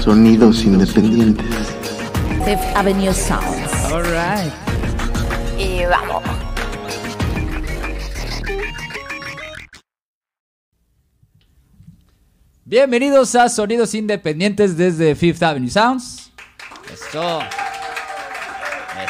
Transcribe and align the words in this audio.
Sonidos 0.00 0.64
independientes. 0.64 1.44
Fifth 2.44 2.76
Avenue 2.76 3.12
Sounds. 3.12 3.92
All 3.92 4.04
right. 4.04 4.52
Y 5.58 5.84
vamos. 5.84 6.22
Bienvenidos 12.64 13.34
a 13.34 13.48
Sonidos 13.48 13.94
Independientes 13.94 14.76
desde 14.76 15.14
Fifth 15.16 15.42
Avenue 15.42 15.68
Sounds. 15.68 16.30
Eso. 16.92 17.40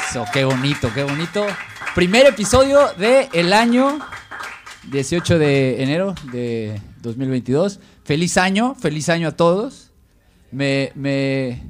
Eso, 0.08 0.24
qué 0.32 0.44
bonito, 0.44 0.90
qué 0.94 1.04
bonito. 1.04 1.46
Primer 1.94 2.26
episodio 2.26 2.80
del 2.96 3.28
el 3.34 3.52
año 3.52 3.98
18 4.90 5.38
de 5.38 5.82
enero 5.82 6.14
de 6.32 6.80
2022. 7.02 7.78
Feliz 8.04 8.38
año, 8.38 8.74
feliz 8.74 9.10
año 9.10 9.28
a 9.28 9.32
todos. 9.32 9.87
Me, 10.50 10.92
me, 10.94 11.62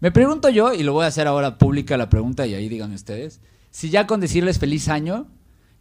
me 0.00 0.12
pregunto 0.12 0.48
yo, 0.50 0.72
y 0.74 0.82
lo 0.82 0.92
voy 0.92 1.04
a 1.04 1.08
hacer 1.08 1.26
ahora 1.26 1.58
pública 1.58 1.96
la 1.96 2.10
pregunta 2.10 2.46
y 2.46 2.54
ahí 2.54 2.68
díganme 2.68 2.94
ustedes, 2.94 3.40
si 3.70 3.90
ya 3.90 4.06
con 4.06 4.20
decirles 4.20 4.58
feliz 4.58 4.88
año, 4.88 5.26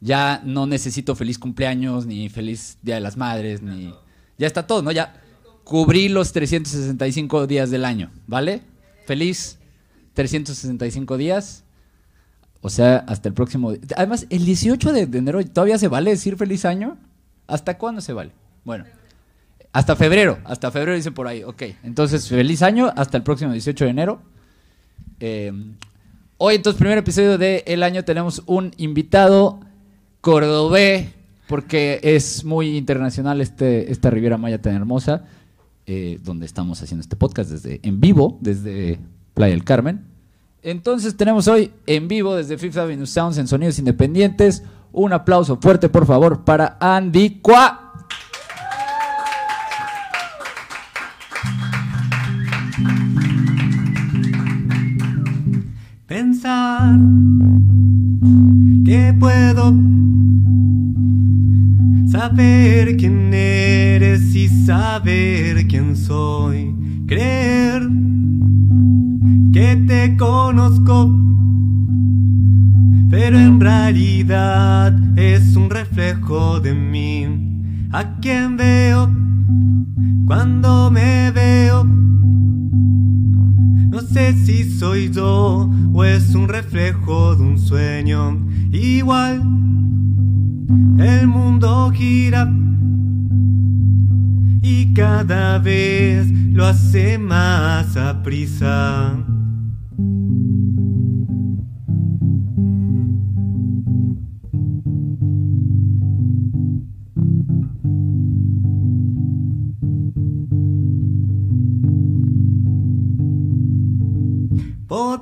ya 0.02 0.41
no 0.44 0.68
necesito 0.68 1.16
feliz 1.16 1.40
cumpleaños, 1.40 2.05
ni 2.05 2.30
feliz 2.30 2.78
Día 2.82 2.96
de 2.96 3.02
las 3.02 3.18
Madres, 3.18 3.62
ni... 3.62 3.94
Ya 4.38 4.48
está 4.48 4.68
todo, 4.68 4.82
¿no? 4.82 4.91
Ya 4.91 5.22
cubrí 5.64 6.10
los 6.10 6.34
365 6.34 7.48
días 7.48 7.72
del 7.72 7.86
año, 7.86 8.12
¿vale? 8.27 8.62
Feliz 9.05 9.58
365 10.13 11.18
días. 11.18 11.63
O 12.62 12.70
sea, 12.70 12.98
hasta 13.08 13.30
el 13.30 13.34
próximo... 13.34 13.74
Además, 13.96 14.27
el 14.30 14.46
18 14.46 14.94
de 14.94 15.18
enero 15.18 15.46
todavía 15.46 15.77
se 15.77 15.88
vale 15.88 16.12
decir 16.12 16.36
feliz 16.36 16.66
año. 16.66 16.98
¿Hasta 17.48 17.77
cuándo 17.77 18.02
se 18.02 18.13
vale? 18.13 18.32
Bueno, 18.63 18.86
hasta 19.76 19.98
febrero. 19.98 20.40
Hasta 20.46 20.72
febrero 20.72 20.96
dice 20.96 21.12
por 21.12 21.27
ahí. 21.27 21.44
Ok, 21.44 21.63
entonces 21.84 22.30
feliz 22.30 22.62
año 22.62 22.94
hasta 22.96 23.18
el 23.18 23.24
próximo 23.24 23.52
18 23.52 23.84
de 23.84 23.91
enero. 23.91 24.22
Eh, 25.20 25.52
hoy, 26.38 26.55
entonces, 26.55 26.80
primer 26.80 26.98
episodio 26.98 27.38
del 27.38 27.84
año, 27.84 28.05
tenemos 28.05 28.41
un 28.46 28.72
invitado 28.77 29.60
cordobés, 30.22 31.10
porque 31.49 31.99
es 32.04 32.46
muy 32.46 32.77
internacional 32.77 33.41
este, 33.41 33.91
esta 33.91 34.10
Riviera 34.10 34.38
Maya 34.38 34.62
tan 34.62 34.76
hermosa, 34.76 35.26
eh, 35.86 36.20
donde 36.24 36.46
estamos 36.46 36.82
haciendo 36.82 37.02
este 37.02 37.18
podcast 37.18 37.52
desde 37.52 37.82
en 37.84 37.99
vivo, 37.99 38.38
desde 38.40 38.98
Playa 39.34 39.55
del 39.55 39.66
Carmen. 39.66 40.05
Entonces 40.64 41.18
tenemos 41.18 41.49
hoy 41.49 41.71
en 41.86 42.08
vivo 42.08 42.34
desde 42.34 42.58
Fifth 42.58 42.77
Avenue 42.77 43.05
Sounds 43.05 43.38
en 43.40 43.48
Sonidos 43.48 43.77
Independientes. 43.77 44.64
Un 44.94 45.12
aplauso 45.12 45.58
fuerte, 45.58 45.90
por 45.90 46.05
favor, 46.05 46.46
para 46.46 46.77
Andy 46.80 47.42
Qua. 47.42 47.85
Pensar 56.36 57.00
que 58.84 59.16
puedo 59.18 59.74
saber 62.08 62.98
quién 62.98 63.34
eres 63.34 64.36
y 64.36 64.50
saber 64.50 65.66
quién 65.68 65.96
soy. 65.96 66.75
Creer 67.08 67.84
que 69.53 69.78
te 69.88 70.18
conozco, 70.18 71.18
pero 73.09 73.40
en 73.40 73.62
realidad 73.62 74.94
es 75.18 75.56
un 75.56 75.70
reflejo 75.70 76.59
de 76.59 76.74
mí. 76.74 77.88
A 77.94 78.20
quien 78.20 78.58
veo 78.58 79.09
cuando 80.25 80.92
me 80.92 81.31
veo. 81.31 82.05
No 83.96 84.01
sé 84.01 84.34
si 84.34 84.69
soy 84.69 85.09
yo 85.09 85.70
o 85.94 86.03
es 86.03 86.36
un 86.36 86.50
reflejo 86.50 87.34
de 87.38 87.44
un 87.44 87.58
sueño. 87.58 88.46
Igual, 88.70 89.38
el 91.00 91.28
mundo 91.28 91.90
gira 91.92 92.53
y 94.62 94.94
cada 94.94 95.59
vez 95.59 96.30
lo 96.52 96.66
hace 96.66 97.18
más 97.18 97.96
a 97.96 98.22
prisa. 98.22 99.25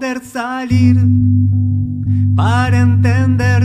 Poder 0.03 0.21
salir 0.25 0.97
para 2.35 2.81
entender 2.81 3.63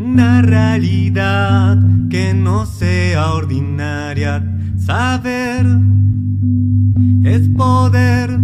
una 0.00 0.42
realidad 0.42 1.78
que 2.08 2.34
no 2.34 2.66
sea 2.66 3.34
ordinaria. 3.34 4.44
Saber 4.76 5.64
es 7.22 7.48
poder 7.50 8.36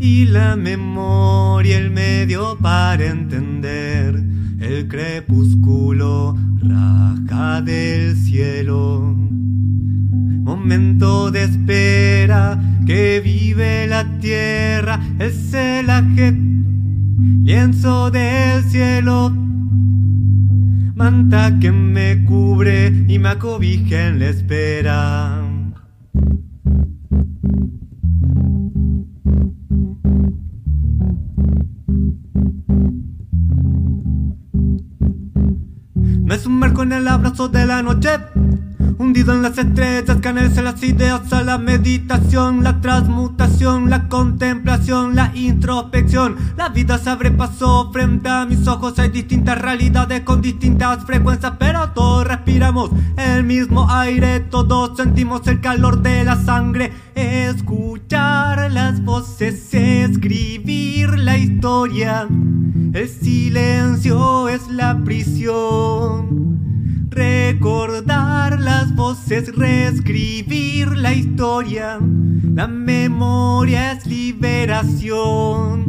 y 0.00 0.24
la 0.24 0.56
memoria 0.56 1.78
el 1.78 1.92
medio 1.92 2.58
para 2.58 3.06
entender 3.06 4.16
el 4.58 4.88
crepúsculo 4.88 6.34
raja 6.60 7.62
del 7.62 8.16
cielo. 8.16 9.16
Momento 10.66 11.30
de 11.30 11.44
espera 11.44 12.60
que 12.84 13.20
vive 13.20 13.86
la 13.86 14.18
tierra, 14.18 14.98
el 15.20 15.30
celaje 15.30 16.32
lienzo 17.44 18.10
del 18.10 18.64
cielo, 18.64 19.30
manta 20.96 21.56
que 21.60 21.70
me 21.70 22.24
cubre 22.24 22.88
y 23.06 23.16
me 23.20 23.28
acobija 23.28 24.08
en 24.08 24.18
la 24.18 24.26
espera. 24.26 25.40
Me 36.24 36.38
sumerjo 36.38 36.82
en 36.82 36.92
el 36.92 37.06
abrazo 37.06 37.46
de 37.46 37.66
la 37.66 37.82
noche. 37.82 38.35
Hundido 38.98 39.34
en 39.34 39.42
las 39.42 39.58
estrellas, 39.58 40.16
canales 40.22 40.56
las 40.56 40.82
ideas 40.82 41.30
a 41.30 41.42
la 41.42 41.58
meditación, 41.58 42.64
la 42.64 42.80
transmutación, 42.80 43.90
la 43.90 44.08
contemplación, 44.08 45.14
la 45.14 45.32
introspección. 45.34 46.36
La 46.56 46.70
vida 46.70 46.96
se 46.96 47.10
abre 47.10 47.30
paso 47.30 47.90
frente 47.92 48.30
a 48.30 48.46
mis 48.46 48.66
ojos. 48.66 48.98
Hay 48.98 49.10
distintas 49.10 49.60
realidades 49.60 50.22
con 50.22 50.40
distintas 50.40 51.04
frecuencias, 51.04 51.52
pero 51.58 51.90
todos 51.90 52.26
respiramos 52.26 52.90
el 53.18 53.44
mismo 53.44 53.86
aire. 53.90 54.40
Todos 54.40 54.96
sentimos 54.96 55.46
el 55.46 55.60
calor 55.60 56.00
de 56.00 56.24
la 56.24 56.36
sangre. 56.36 56.90
Escuchar 57.14 58.72
las 58.72 59.04
voces, 59.04 59.74
escribir 59.74 61.18
la 61.18 61.36
historia. 61.36 62.26
El 62.94 63.08
silencio 63.10 64.48
es 64.48 64.68
la 64.68 64.96
prisión. 65.04 66.65
Recordar 67.16 68.60
las 68.60 68.94
voces, 68.94 69.56
reescribir 69.56 70.94
la 70.98 71.14
historia. 71.14 71.98
La 71.98 72.66
memoria 72.66 73.92
es 73.92 74.06
liberación. 74.06 75.86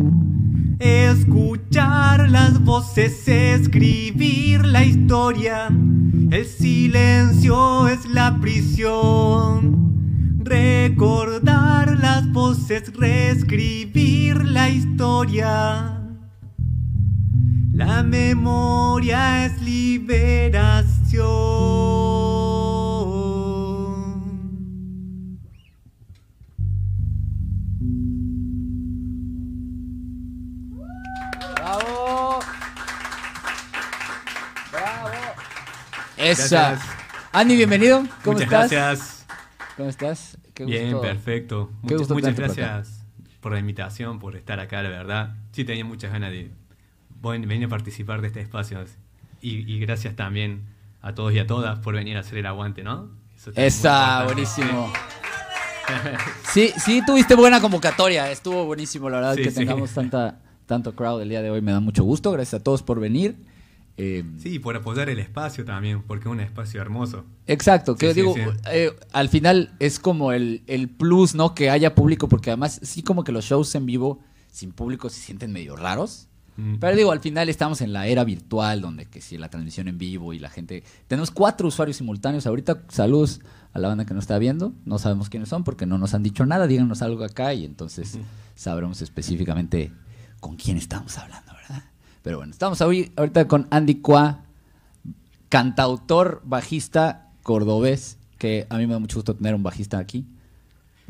Escuchar 0.79 2.29
las 2.29 2.63
voces, 2.63 3.27
escribir 3.27 4.65
la 4.65 4.85
historia. 4.85 5.67
El 5.67 6.45
silencio 6.45 7.89
es 7.89 8.05
la 8.05 8.39
prisión. 8.39 10.39
Recordar 10.45 11.99
las 11.99 12.31
voces, 12.31 12.93
reescribir 12.95 14.45
la 14.45 14.69
historia. 14.69 15.93
La 17.73 18.01
memoria 18.01 19.45
es 19.45 19.61
liberación. 19.61 20.96
¡Bravo! 31.55 32.39
¡Bravo! 34.71 35.09
Esa. 36.17 36.69
Gracias. 36.71 36.89
Andy, 37.31 37.55
bienvenido. 37.55 38.03
¿Cómo 38.23 38.33
Muchas 38.37 38.41
estás? 38.41 38.71
gracias. 38.71 39.25
¿Cómo 39.75 39.89
estás? 39.89 40.37
Qué 40.53 40.65
Bien, 40.65 40.91
gusto. 40.93 41.01
perfecto. 41.01 41.67
Qué 41.67 41.75
Muchas, 41.83 41.97
gusto 41.99 42.13
muchas 42.15 42.35
tenerte 42.35 42.55
por 42.55 42.63
acá. 42.63 42.73
gracias 42.75 43.05
por 43.41 43.51
la 43.53 43.59
invitación, 43.59 44.19
por 44.19 44.35
estar 44.35 44.59
acá, 44.59 44.81
la 44.81 44.89
verdad. 44.89 45.35
Sí 45.51 45.63
tenía 45.65 45.85
muchas 45.85 46.11
ganas 46.11 46.31
de 46.31 46.51
venir 47.21 47.65
a 47.65 47.69
participar 47.69 48.21
de 48.21 48.27
este 48.27 48.41
espacio. 48.41 48.83
Y, 49.41 49.71
y 49.71 49.79
gracias 49.79 50.15
también 50.15 50.76
a 51.07 51.15
todos 51.15 51.33
y 51.33 51.39
a 51.39 51.47
todas 51.47 51.79
por 51.79 51.93
venir 51.95 52.17
a 52.17 52.19
hacer 52.21 52.37
el 52.37 52.45
aguante, 52.45 52.83
¿no? 52.83 53.09
Eso 53.35 53.51
Esa, 53.55 54.23
buenísimo. 54.25 54.91
Sí, 56.51 56.71
sí, 56.83 57.01
tuviste 57.05 57.33
buena 57.35 57.61
convocatoria. 57.61 58.29
Estuvo 58.29 58.65
buenísimo, 58.65 59.09
la 59.09 59.17
verdad, 59.17 59.35
Sí, 59.35 59.43
que 59.43 59.51
sí. 59.51 59.55
tengamos 59.57 59.91
tanta, 59.91 60.39
tanto 60.65 60.93
crowd 60.95 61.21
el 61.21 61.29
día 61.29 61.41
de 61.41 61.49
hoy. 61.49 61.61
Me 61.61 61.71
da 61.71 61.79
mucho 61.79 62.03
gusto. 62.03 62.31
Gracias 62.33 62.59
a 62.59 62.63
todos 62.63 62.83
por 62.83 62.99
venir. 62.99 63.37
Eh, 63.95 64.23
Sí, 64.37 64.59
por 64.59 64.75
apoyar 64.75 65.09
el 65.09 65.17
espacio 65.19 65.63
también, 65.63 66.03
porque 66.03 66.27
es 66.27 66.31
un 66.31 66.41
espacio 66.41 66.81
hermoso. 66.81 67.23
Exacto, 67.47 67.95
que 67.95 68.07
Sí, 68.07 68.13
sí, 68.15 68.19
digo, 68.19 68.33
sí. 68.35 68.41
eh, 68.69 68.91
al 69.13 69.29
final 69.29 69.71
es 69.79 69.97
como 69.99 70.33
el, 70.33 70.61
el 70.67 70.89
plus, 70.89 71.35
¿no? 71.35 71.55
Que 71.55 71.69
haya 71.69 71.95
público, 71.95 72.27
porque 72.27 72.49
además 72.49 72.79
sí 72.83 73.01
como 73.01 73.23
que 73.23 73.31
los 73.31 73.45
shows 73.45 73.73
en 73.75 73.85
vivo 73.85 74.19
sin 74.51 74.71
público 74.73 75.09
se 75.09 75.21
sienten 75.21 75.51
medio 75.53 75.75
raros. 75.77 76.27
Pero 76.79 76.95
digo, 76.95 77.11
al 77.11 77.19
final 77.19 77.49
estamos 77.49 77.81
en 77.81 77.93
la 77.93 78.07
era 78.07 78.23
virtual, 78.23 78.81
donde 78.81 79.05
que 79.05 79.21
si 79.21 79.37
la 79.37 79.49
transmisión 79.49 79.87
en 79.87 79.99
vivo 79.99 80.33
y 80.33 80.39
la 80.39 80.49
gente... 80.49 80.83
Tenemos 81.07 81.29
cuatro 81.29 81.67
usuarios 81.67 81.97
simultáneos 81.97 82.47
ahorita. 82.47 82.81
Saludos 82.87 83.41
a 83.73 83.79
la 83.79 83.89
banda 83.89 84.05
que 84.05 84.15
nos 84.15 84.23
está 84.23 84.39
viendo. 84.39 84.73
No 84.83 84.97
sabemos 84.97 85.29
quiénes 85.29 85.49
son 85.49 85.63
porque 85.63 85.85
no 85.85 85.99
nos 85.99 86.15
han 86.15 86.23
dicho 86.23 86.47
nada. 86.47 86.65
Díganos 86.65 87.03
algo 87.03 87.23
acá 87.23 87.53
y 87.53 87.63
entonces 87.63 88.17
sabremos 88.55 89.03
específicamente 89.03 89.91
con 90.39 90.55
quién 90.55 90.77
estamos 90.77 91.15
hablando, 91.19 91.53
¿verdad? 91.53 91.83
Pero 92.23 92.37
bueno, 92.37 92.53
estamos 92.53 92.81
hoy, 92.81 93.11
ahorita 93.15 93.47
con 93.47 93.67
Andy 93.69 94.01
Qua, 94.01 94.43
cantautor, 95.49 96.41
bajista 96.43 97.29
cordobés, 97.43 98.17
que 98.39 98.65
a 98.69 98.77
mí 98.77 98.87
me 98.87 98.93
da 98.93 98.99
mucho 98.99 99.17
gusto 99.17 99.35
tener 99.35 99.53
un 99.53 99.63
bajista 99.63 99.99
aquí. 99.99 100.25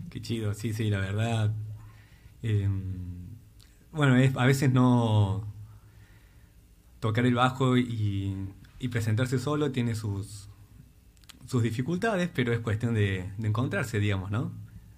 Qué 0.09 0.21
chido, 0.21 0.53
sí, 0.53 0.73
sí, 0.73 0.89
la 0.89 0.99
verdad. 0.99 1.53
eh, 2.43 2.69
bueno, 3.97 4.15
es- 4.15 4.35
a 4.37 4.45
veces 4.45 4.71
no. 4.71 5.43
Tocar 6.99 7.25
el 7.25 7.35
bajo 7.35 7.77
y, 7.77 8.35
y 8.79 8.87
presentarse 8.87 9.37
solo 9.37 9.71
tiene 9.71 9.93
sus, 9.93 10.47
sus 11.45 11.61
dificultades, 11.61 12.29
pero 12.33 12.53
es 12.53 12.59
cuestión 12.59 12.93
de, 12.95 13.29
de 13.37 13.47
encontrarse, 13.47 13.99
digamos, 13.99 14.31
¿no? 14.31 14.51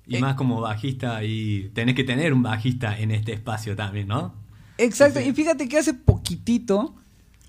Y 0.08 0.16
Eh. 0.16 0.20
más 0.22 0.36
como 0.36 0.62
bajista, 0.62 1.24
y 1.24 1.70
tenés 1.74 1.96
que 1.96 2.04
tener 2.04 2.34
un 2.34 2.42
bajista 2.42 2.98
en 2.98 3.12
este 3.12 3.34
espacio 3.34 3.76
también, 3.76 4.08
¿no? 4.08 4.34
Exacto, 4.78 5.20
y 5.20 5.34
fíjate 5.34 5.68
que 5.68 5.78
hace 5.78 5.94
poquitito, 5.94 6.96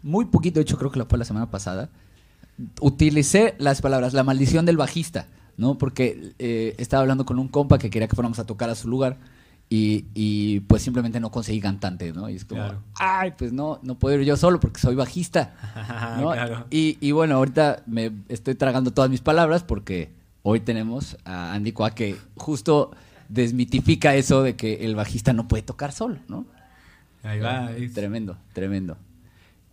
muy 0.03 0.25
poquito, 0.25 0.59
de 0.59 0.63
hecho 0.63 0.77
creo 0.77 0.91
que 0.91 0.99
lo 0.99 1.07
fue 1.07 1.19
la 1.19 1.25
semana 1.25 1.49
pasada, 1.51 1.89
utilicé 2.81 3.55
las 3.59 3.81
palabras, 3.81 4.13
la 4.15 4.25
maldición 4.25 4.67
del 4.67 4.77
bajista, 4.77 5.29
¿no? 5.57 5.79
Porque 5.79 6.33
eh, 6.41 6.75
estaba 6.79 7.03
hablando 7.03 7.25
con 7.25 7.39
un 7.39 7.47
compa 7.49 7.79
que 7.79 7.89
quería 7.89 8.09
que 8.09 8.17
fuéramos 8.17 8.39
a 8.41 8.47
tocar 8.47 8.69
a 8.69 8.75
su 8.75 8.89
lugar 8.89 9.17
y, 9.73 10.07
y, 10.15 10.61
pues 10.61 10.83
simplemente 10.83 11.21
no 11.21 11.31
conseguí 11.31 11.61
cantante, 11.61 12.13
¿no? 12.13 12.29
Y 12.29 12.35
es 12.35 12.45
como, 12.45 12.61
Claro. 12.61 12.83
ay, 12.97 13.33
pues 13.39 13.53
no, 13.53 13.79
no 13.85 13.95
puedo 13.99 14.19
ir 14.21 14.27
yo 14.27 14.37
solo 14.37 14.59
porque 14.59 14.81
soy 14.81 14.97
bajista. 14.97 15.55
¿no? 16.21 16.33
Claro. 16.33 16.67
y, 16.71 16.99
y 17.01 17.13
bueno, 17.13 17.37
ahorita 17.37 17.85
me 17.87 18.11
estoy 18.29 18.57
tragando 18.57 18.91
todas 18.93 19.09
mis 19.11 19.21
palabras 19.21 19.63
porque 19.63 20.11
hoy 20.43 20.59
tenemos 20.59 21.17
a 21.25 21.53
Andy 21.55 21.71
Coa 21.71 21.95
que 21.95 22.17
justo 22.37 22.91
desmitifica 23.29 24.17
eso 24.17 24.43
de 24.43 24.57
que 24.57 24.85
el 24.85 24.97
bajista 24.97 25.33
no 25.33 25.47
puede 25.47 25.63
tocar 25.63 25.93
solo, 25.93 26.19
¿no? 26.27 26.47
Ahí 27.23 27.39
va. 27.39 27.71
es- 27.71 27.93
Tremendo, 27.95 28.37
tremendo. 28.53 28.97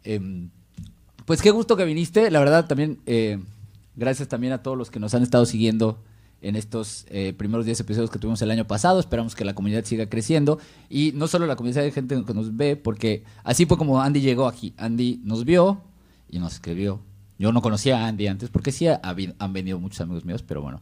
Em, 0.03 0.49
pues 1.25 1.41
qué 1.41 1.49
gusto 1.49 1.75
que 1.75 1.85
viniste. 1.85 2.29
La 2.29 2.39
verdad, 2.39 2.67
también 2.67 2.99
eh, 3.07 3.39
gracias 3.95 4.27
también 4.27 4.53
a 4.53 4.61
todos 4.61 4.77
los 4.77 4.91
que 4.91 4.99
nos 4.99 5.15
han 5.15 5.23
estado 5.23 5.45
siguiendo 5.47 5.97
en 6.41 6.55
estos 6.55 7.05
eh, 7.09 7.33
primeros 7.33 7.65
10 7.65 7.79
episodios 7.79 8.09
que 8.09 8.19
tuvimos 8.19 8.41
el 8.41 8.51
año 8.51 8.67
pasado. 8.67 8.99
Esperamos 8.99 9.35
que 9.35 9.45
la 9.45 9.55
comunidad 9.55 9.83
siga 9.85 10.07
creciendo. 10.07 10.59
Y 10.89 11.11
no 11.13 11.27
solo 11.27 11.47
la 11.47 11.55
comunidad 11.55 11.81
de 11.81 11.91
gente 11.91 12.23
que 12.25 12.33
nos 12.33 12.55
ve, 12.55 12.75
porque 12.75 13.23
así 13.43 13.65
fue 13.65 13.77
como 13.77 14.01
Andy 14.01 14.21
llegó 14.21 14.47
aquí. 14.47 14.73
Andy 14.77 15.21
nos 15.23 15.45
vio 15.45 15.81
y 16.29 16.39
nos 16.39 16.53
escribió. 16.53 17.01
Yo 17.39 17.51
no 17.51 17.61
conocía 17.61 18.03
a 18.03 18.07
Andy 18.07 18.27
antes, 18.27 18.49
porque 18.49 18.71
sí 18.71 18.87
ha 18.87 18.99
han 19.03 19.53
venido 19.53 19.79
muchos 19.79 20.01
amigos 20.01 20.25
míos, 20.25 20.43
pero 20.43 20.61
bueno. 20.61 20.81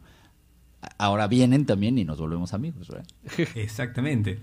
Ahora 0.97 1.27
vienen 1.27 1.65
también 1.65 1.97
y 1.97 2.05
nos 2.05 2.19
volvemos 2.19 2.53
amigos, 2.53 2.87
¿verdad? 2.87 3.05
Exactamente. 3.55 4.39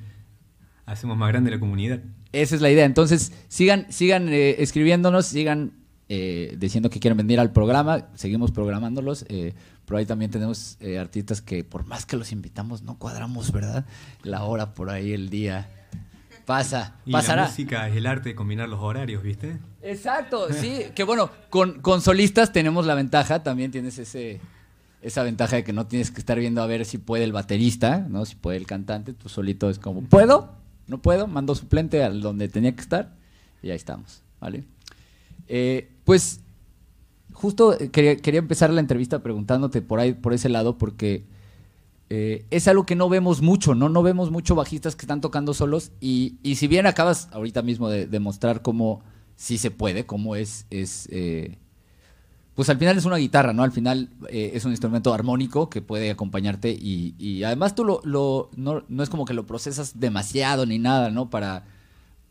Hacemos 0.84 1.16
más 1.16 1.28
grande 1.28 1.50
la 1.50 1.60
comunidad. 1.60 2.00
Esa 2.32 2.56
es 2.56 2.60
la 2.60 2.70
idea. 2.70 2.84
Entonces, 2.84 3.32
sigan, 3.48 3.86
sigan 3.90 4.28
eh, 4.28 4.56
escribiéndonos, 4.58 5.26
sigan 5.26 5.72
eh, 6.14 6.56
diciendo 6.58 6.90
que 6.90 7.00
quieren 7.00 7.16
venir 7.16 7.40
al 7.40 7.52
programa. 7.52 8.08
Seguimos 8.16 8.50
programándolos. 8.50 9.24
eh, 9.30 9.54
pero 9.86 9.96
ahí 9.96 10.04
también 10.04 10.30
tenemos 10.30 10.76
eh, 10.80 10.98
artistas 10.98 11.40
que, 11.40 11.64
por 11.64 11.86
más 11.86 12.04
que 12.04 12.18
los 12.18 12.32
invitamos, 12.32 12.82
no 12.82 12.98
cuadramos, 12.98 13.50
¿verdad? 13.50 13.86
La 14.22 14.44
hora 14.44 14.74
por 14.74 14.90
ahí, 14.90 15.14
el 15.14 15.30
día. 15.30 15.70
Pasa, 16.44 16.96
Y 17.06 17.12
pasará. 17.12 17.42
la 17.44 17.48
música 17.48 17.88
es 17.88 17.96
el 17.96 18.06
arte 18.06 18.30
de 18.30 18.34
combinar 18.34 18.68
los 18.68 18.80
horarios, 18.80 19.22
¿viste? 19.22 19.56
Exacto, 19.80 20.52
sí. 20.60 20.82
Que 20.94 21.04
bueno, 21.04 21.30
con, 21.48 21.80
con 21.80 22.02
solistas 22.02 22.52
tenemos 22.52 22.84
la 22.84 22.94
ventaja, 22.94 23.42
también 23.42 23.70
tienes 23.70 23.98
ese 23.98 24.38
esa 25.00 25.22
ventaja 25.24 25.56
de 25.56 25.64
que 25.64 25.72
no 25.72 25.86
tienes 25.86 26.10
que 26.12 26.20
estar 26.20 26.38
viendo 26.38 26.62
a 26.62 26.66
ver 26.66 26.84
si 26.84 26.98
puede 26.98 27.24
el 27.24 27.32
baterista, 27.32 28.06
¿no? 28.08 28.24
Si 28.26 28.36
puede 28.36 28.58
el 28.58 28.66
cantante, 28.66 29.14
tú 29.14 29.28
solito 29.30 29.70
es 29.70 29.78
como, 29.78 30.02
¿puedo? 30.02 30.52
¿No 30.86 30.98
puedo? 31.00 31.26
Mando 31.26 31.54
suplente 31.54 32.04
al 32.04 32.20
donde 32.20 32.48
tenía 32.48 32.72
que 32.74 32.82
estar 32.82 33.14
y 33.62 33.70
ahí 33.70 33.76
estamos, 33.76 34.22
¿vale? 34.40 34.64
Eh, 35.48 35.90
pues 36.04 36.40
justo 37.32 37.78
eh, 37.78 37.90
quería, 37.90 38.38
empezar 38.38 38.70
la 38.70 38.80
entrevista 38.80 39.22
preguntándote 39.22 39.82
por 39.82 40.00
ahí, 40.00 40.14
por 40.14 40.32
ese 40.34 40.48
lado, 40.48 40.78
porque 40.78 41.24
eh, 42.10 42.46
es 42.50 42.68
algo 42.68 42.86
que 42.86 42.96
no 42.96 43.08
vemos 43.08 43.42
mucho, 43.42 43.74
¿no? 43.74 43.88
No 43.88 44.02
vemos 44.02 44.30
mucho 44.30 44.54
bajistas 44.54 44.96
que 44.96 45.02
están 45.04 45.20
tocando 45.20 45.54
solos 45.54 45.92
y, 46.00 46.36
y 46.42 46.56
si 46.56 46.68
bien 46.68 46.86
acabas 46.86 47.28
ahorita 47.32 47.62
mismo 47.62 47.88
de, 47.88 48.06
de 48.06 48.20
mostrar 48.20 48.62
cómo 48.62 49.02
sí 49.36 49.58
se 49.58 49.70
puede, 49.70 50.06
cómo 50.06 50.36
es, 50.36 50.66
es 50.70 51.08
eh, 51.10 51.58
pues 52.54 52.68
al 52.68 52.78
final 52.78 52.98
es 52.98 53.06
una 53.06 53.16
guitarra, 53.16 53.54
¿no? 53.54 53.62
Al 53.62 53.72
final 53.72 54.10
es 54.28 54.64
un 54.66 54.72
instrumento 54.72 55.14
armónico 55.14 55.70
que 55.70 55.80
puede 55.80 56.10
acompañarte 56.10 56.70
y, 56.70 57.14
y 57.18 57.44
además 57.44 57.74
tú 57.74 57.82
lo, 57.84 58.00
lo- 58.04 58.50
no, 58.56 58.84
no 58.88 59.02
es 59.02 59.08
como 59.08 59.24
que 59.24 59.32
lo 59.32 59.46
procesas 59.46 59.98
demasiado 59.98 60.66
ni 60.66 60.78
nada, 60.78 61.10
¿no? 61.10 61.30
Para, 61.30 61.64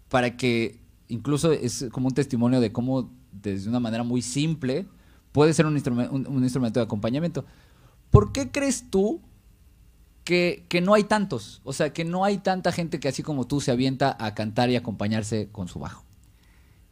para 0.10 0.38
que 0.38 0.80
incluso 1.08 1.52
es 1.52 1.88
como 1.92 2.08
un 2.08 2.14
testimonio 2.14 2.62
de 2.62 2.72
cómo 2.72 3.12
desde 3.32 3.70
una 3.70 3.80
manera 3.80 4.04
muy 4.04 4.22
simple 4.22 4.86
puede 5.32 5.54
ser 5.54 5.66
un, 5.66 5.78
instrumen- 5.78 6.10
un- 6.12 6.28
un 6.28 6.44
instrumento 6.44 6.80
de 6.80 6.86
acompañamiento. 6.86 7.46
¿Por 8.10 8.32
qué 8.34 8.52
crees 8.52 8.90
tú 8.90 9.22
que, 10.24 10.66
que 10.70 10.82
no 10.82 10.94
hay 10.94 11.06
tantos? 11.06 11.62
O 11.64 11.74
sea, 11.74 11.94
que 11.94 12.04
no 12.06 12.26
hay 12.26 12.38
tanta 12.40 12.72
gente 12.72 13.00
que 13.00 13.08
así 13.08 13.24
como 13.24 13.48
tú 13.48 13.62
se 13.62 13.72
avienta 13.72 14.16
a 14.20 14.34
cantar 14.36 14.70
y 14.70 14.76
acompañarse 14.76 15.50
con 15.52 15.68
su 15.68 15.80
bajo. 15.80 16.04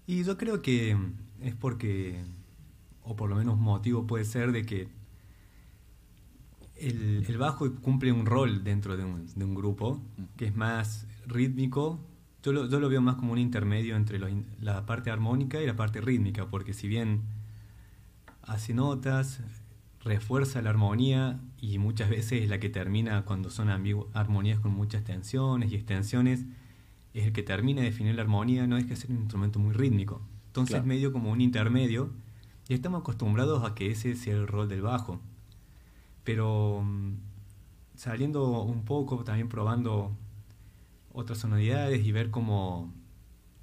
Y 0.08 0.24
yo 0.24 0.38
creo 0.38 0.62
que 0.62 0.98
es 1.42 1.56
porque, 1.56 2.24
o 3.04 3.16
por 3.16 3.30
lo 3.30 3.36
menos 3.36 3.58
motivo 3.60 4.08
puede 4.08 4.26
ser 4.26 4.52
de 4.52 4.66
que 4.66 4.88
el, 6.78 7.26
el 7.28 7.38
bajo 7.38 7.72
cumple 7.82 8.12
un 8.12 8.26
rol 8.26 8.64
dentro 8.64 8.96
de 8.98 9.04
un, 9.04 9.28
de 9.36 9.46
un 9.46 9.54
grupo 9.54 10.02
que 10.38 10.46
es 10.46 10.56
más 10.56 11.06
rítmico. 11.28 12.00
Yo 12.44 12.54
lo, 12.54 12.68
yo 12.70 12.80
lo 12.80 12.88
veo 12.90 13.02
más 13.02 13.16
como 13.16 13.34
un 13.34 13.38
intermedio 13.40 13.96
entre 13.96 14.18
lo 14.20 14.30
in- 14.30 14.46
la 14.62 14.86
parte 14.86 15.12
armónica 15.12 15.62
y 15.62 15.66
la 15.66 15.76
parte 15.76 16.00
rítmica, 16.02 16.46
porque 16.48 16.74
si 16.74 16.88
bien 16.88 17.22
hace 18.44 18.74
notas, 18.74 19.42
refuerza 20.04 20.62
la 20.62 20.70
armonía 20.70 21.40
y 21.60 21.78
muchas 21.78 22.10
veces 22.10 22.44
es 22.44 22.50
la 22.50 22.60
que 22.60 22.70
termina 22.70 23.24
cuando 23.26 23.50
son 23.50 23.70
armonías 23.70 24.60
con 24.60 24.74
muchas 24.74 25.04
tensiones 25.04 25.72
y 25.72 25.76
extensiones, 25.76 26.46
es 27.14 27.26
el 27.26 27.34
que 27.34 27.44
termina 27.44 27.82
de 27.82 27.88
definir 27.88 28.16
la 28.16 28.22
armonía, 28.22 28.68
no 28.68 28.78
es 28.78 28.86
que 28.86 28.96
ser 28.96 29.12
un 29.12 29.18
instrumento 29.18 29.60
muy 29.60 29.74
rítmico. 29.74 30.22
Entonces 30.48 30.72
Claro. 30.76 30.84
es 30.84 30.88
medio 30.88 31.12
como 31.12 31.32
un 31.32 31.42
intermedio 31.42 32.12
y 32.70 32.74
estamos 32.74 33.02
acostumbrados 33.02 33.64
a 33.70 33.76
que 33.76 33.92
ese 33.92 34.16
sea 34.16 34.36
el 34.36 34.48
rol 34.48 34.70
del 34.70 34.82
bajo. 34.82 35.20
Pero 36.24 36.82
mm, 36.84 37.14
saliendo 37.96 38.62
un 38.62 38.84
poco, 38.86 39.24
también 39.24 39.50
probando 39.50 40.12
otras 41.20 41.38
sonoridades 41.40 42.06
y 42.06 42.12
ver 42.12 42.30
cómo 42.32 42.94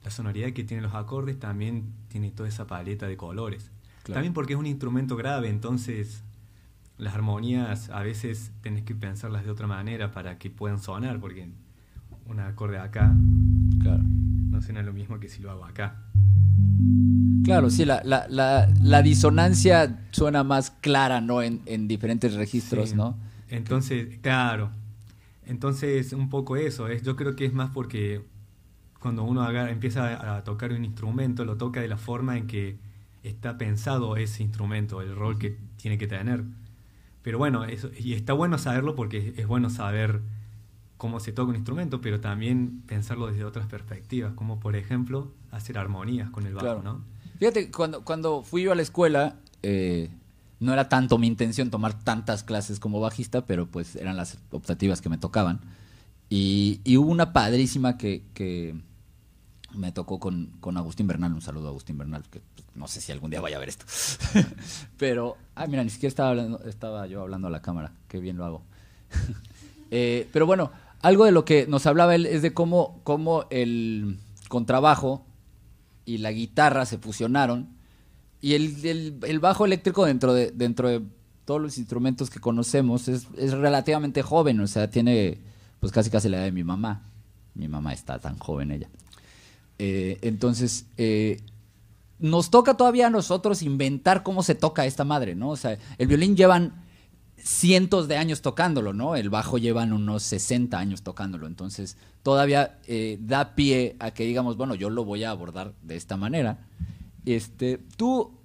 la 0.04 0.10
sonoridad 0.10 0.52
que 0.52 0.62
tienen 0.64 0.84
los 0.84 0.94
acordes 0.94 1.38
también 1.38 1.84
tiene 2.08 2.30
toda 2.30 2.48
esa 2.48 2.66
paleta 2.66 3.06
de 3.06 3.16
colores. 3.16 3.70
Claro. 4.04 4.14
También 4.18 4.32
porque 4.34 4.52
es 4.52 4.58
un 4.58 4.66
instrumento 4.66 5.16
grave, 5.16 5.48
entonces 5.48 6.22
las 6.98 7.14
armonías 7.14 7.90
a 7.90 8.02
veces 8.02 8.52
tenés 8.62 8.84
que 8.84 8.94
pensarlas 8.94 9.44
de 9.44 9.50
otra 9.50 9.66
manera 9.66 10.12
para 10.12 10.38
que 10.38 10.48
puedan 10.48 10.78
sonar, 10.80 11.18
porque 11.20 11.48
un 12.26 12.40
acorde 12.40 12.78
acá 12.78 13.14
Claro. 13.82 14.02
no 14.04 14.62
suena 14.62 14.82
lo 14.82 14.92
mismo 14.92 15.18
que 15.20 15.28
si 15.28 15.42
lo 15.42 15.50
hago 15.50 15.64
acá. 15.64 16.02
Claro, 17.44 17.70
sí, 17.70 17.84
la, 17.84 18.02
la, 18.04 18.26
la, 18.28 18.68
la 18.82 19.02
disonancia 19.02 20.00
suena 20.10 20.42
más 20.42 20.70
clara, 20.70 21.20
¿no? 21.20 21.42
En, 21.42 21.60
en 21.66 21.86
diferentes 21.86 22.34
registros, 22.34 22.90
Sí. 22.90 22.96
¿no? 22.96 23.16
Entonces, 23.48 24.18
claro. 24.20 24.70
Entonces, 25.46 26.12
un 26.12 26.28
poco 26.28 26.56
eso. 26.56 26.88
Es, 26.88 27.02
yo 27.02 27.16
creo 27.16 27.36
que 27.36 27.44
es 27.46 27.52
más 27.52 27.70
porque 27.70 28.22
cuando 29.00 29.22
uno 29.24 29.42
agarra- 29.42 29.70
empieza 29.70 30.36
a, 30.36 30.44
tocar 30.44 30.72
un 30.72 30.84
instrumento, 30.84 31.44
lo 31.44 31.56
toca 31.56 31.80
de 31.80 31.88
la 31.88 31.96
forma 31.96 32.36
en 32.36 32.46
que 32.46 32.76
está 33.22 33.56
pensado 33.58 34.16
ese 34.16 34.42
instrumento, 34.42 35.00
el 35.02 35.14
rol 35.14 35.38
que 35.38 35.56
tiene 35.76 35.98
que 35.98 36.06
tener. 36.06 36.44
Pero 37.22 37.38
bueno, 37.38 37.64
eso, 37.64 37.90
y 37.98 38.14
está 38.14 38.32
bueno 38.32 38.58
saberlo 38.58 38.94
porque 38.94 39.18
es, 39.18 39.38
es 39.38 39.46
bueno 39.46 39.70
saber 39.70 40.20
cómo 40.96 41.20
se 41.20 41.32
toca 41.32 41.50
un 41.50 41.56
instrumento, 41.56 42.00
pero 42.00 42.20
también 42.20 42.82
pensarlo 42.86 43.26
desde 43.26 43.44
otras 43.44 43.66
perspectivas, 43.66 44.32
como 44.34 44.58
por 44.60 44.76
ejemplo 44.76 45.30
hacer 45.50 45.78
armonías 45.78 46.30
con 46.30 46.46
el 46.46 46.54
bajo, 46.54 46.66
Claro. 46.66 46.82
¿no? 46.82 47.04
Fíjate, 47.38 47.70
cuando, 47.70 48.02
cuando 48.02 48.42
fui 48.42 48.62
yo 48.62 48.72
a 48.72 48.74
la 48.74 48.82
escuela, 48.82 49.36
eh, 49.62 50.08
no 50.60 50.72
era 50.72 50.88
tanto 50.88 51.18
mi 51.18 51.26
intención 51.26 51.70
tomar 51.70 51.94
tantas 52.02 52.42
clases 52.42 52.80
como 52.80 53.00
bajista, 53.00 53.44
pero 53.44 53.66
pues 53.66 53.96
eran 53.96 54.16
las 54.16 54.38
optativas 54.50 55.00
que 55.00 55.08
me 55.08 55.18
tocaban. 55.18 55.60
Y, 56.28 56.80
y 56.84 56.96
hubo 56.96 57.10
una 57.10 57.32
padrísima 57.32 57.98
que, 57.98 58.24
que 58.34 58.74
me 59.76 59.92
tocó 59.92 60.18
con, 60.18 60.52
con 60.60 60.76
Agustín 60.76 61.06
Bernal. 61.06 61.32
Un 61.32 61.42
saludo 61.42 61.66
a 61.66 61.70
Agustín 61.70 61.98
Bernal, 61.98 62.22
que 62.30 62.40
pues, 62.40 62.66
no 62.74 62.88
sé 62.88 63.00
si 63.00 63.12
algún 63.12 63.30
día 63.30 63.40
vaya 63.40 63.56
a 63.56 63.60
ver 63.60 63.68
esto. 63.68 63.84
pero, 64.98 65.36
ah, 65.54 65.66
mira, 65.66 65.84
ni 65.84 65.90
siquiera 65.90 66.08
estaba, 66.08 66.30
hablando, 66.30 66.62
estaba 66.64 67.06
yo 67.06 67.22
hablando 67.22 67.48
a 67.48 67.50
la 67.50 67.62
cámara. 67.62 67.92
Qué 68.08 68.18
bien 68.18 68.36
lo 68.36 68.44
hago. 68.44 68.62
Eh, 69.92 70.28
pero 70.32 70.46
bueno, 70.46 70.72
algo 71.00 71.26
de 71.26 71.30
lo 71.30 71.44
que 71.44 71.68
nos 71.68 71.86
hablaba 71.86 72.16
él 72.16 72.26
es 72.26 72.42
de 72.42 72.52
cómo, 72.52 73.00
cómo 73.04 73.44
el 73.50 74.18
contrabajo 74.48 75.24
y 76.04 76.18
la 76.18 76.32
guitarra 76.32 76.86
se 76.86 76.98
fusionaron. 76.98 77.68
Y 78.46 78.54
el, 78.54 79.18
el- 79.24 79.40
bajo 79.40 79.64
eléctrico 79.64 80.04
dentro 80.04 80.32
de, 80.32 80.52
dentro 80.52 80.88
de 80.88 81.02
todos 81.44 81.60
los 81.60 81.78
instrumentos 81.78 82.30
que 82.30 82.38
conocemos 82.38 83.08
es, 83.08 83.26
es 83.36 83.50
relativamente 83.52 84.22
joven, 84.22 84.60
o 84.60 84.68
sea, 84.68 84.88
tiene 84.88 85.38
pues 85.80 85.90
casi 85.90 86.10
casi 86.10 86.28
la 86.28 86.36
edad 86.36 86.44
de 86.44 86.52
mi 86.52 86.62
mamá. 86.62 87.02
Mi 87.54 87.66
mamá 87.66 87.92
está 87.92 88.20
tan 88.20 88.38
joven 88.38 88.70
ella. 88.70 88.88
Eh, 89.80 90.18
entonces, 90.22 90.86
eh, 90.96 91.40
nos 92.20 92.50
toca 92.50 92.76
todavía 92.76 93.08
a 93.08 93.10
nosotros 93.10 93.62
inventar 93.62 94.22
cómo 94.22 94.44
se 94.44 94.54
toca 94.54 94.86
esta 94.86 95.02
madre, 95.02 95.34
¿no? 95.34 95.50
O 95.50 95.56
sea, 95.56 95.76
el 95.98 96.06
violín 96.06 96.36
llevan 96.36 96.84
cientos 97.36 98.06
de 98.06 98.16
años 98.16 98.42
tocándolo, 98.42 98.92
¿no? 98.92 99.16
El 99.16 99.28
bajo 99.28 99.58
llevan 99.58 99.92
unos 99.92 100.22
60 100.22 100.78
años 100.78 101.02
tocándolo, 101.02 101.48
entonces 101.48 101.96
todavía 102.22 102.78
eh, 102.86 103.18
da 103.20 103.56
pie 103.56 103.96
a 103.98 104.12
que 104.12 104.22
digamos, 104.24 104.56
bueno, 104.56 104.76
yo 104.76 104.88
lo 104.88 105.04
voy 105.04 105.24
a 105.24 105.30
abordar 105.30 105.74
de 105.82 105.96
esta 105.96 106.16
manera. 106.16 106.58
Este, 107.24 107.78
tú, 107.96 108.35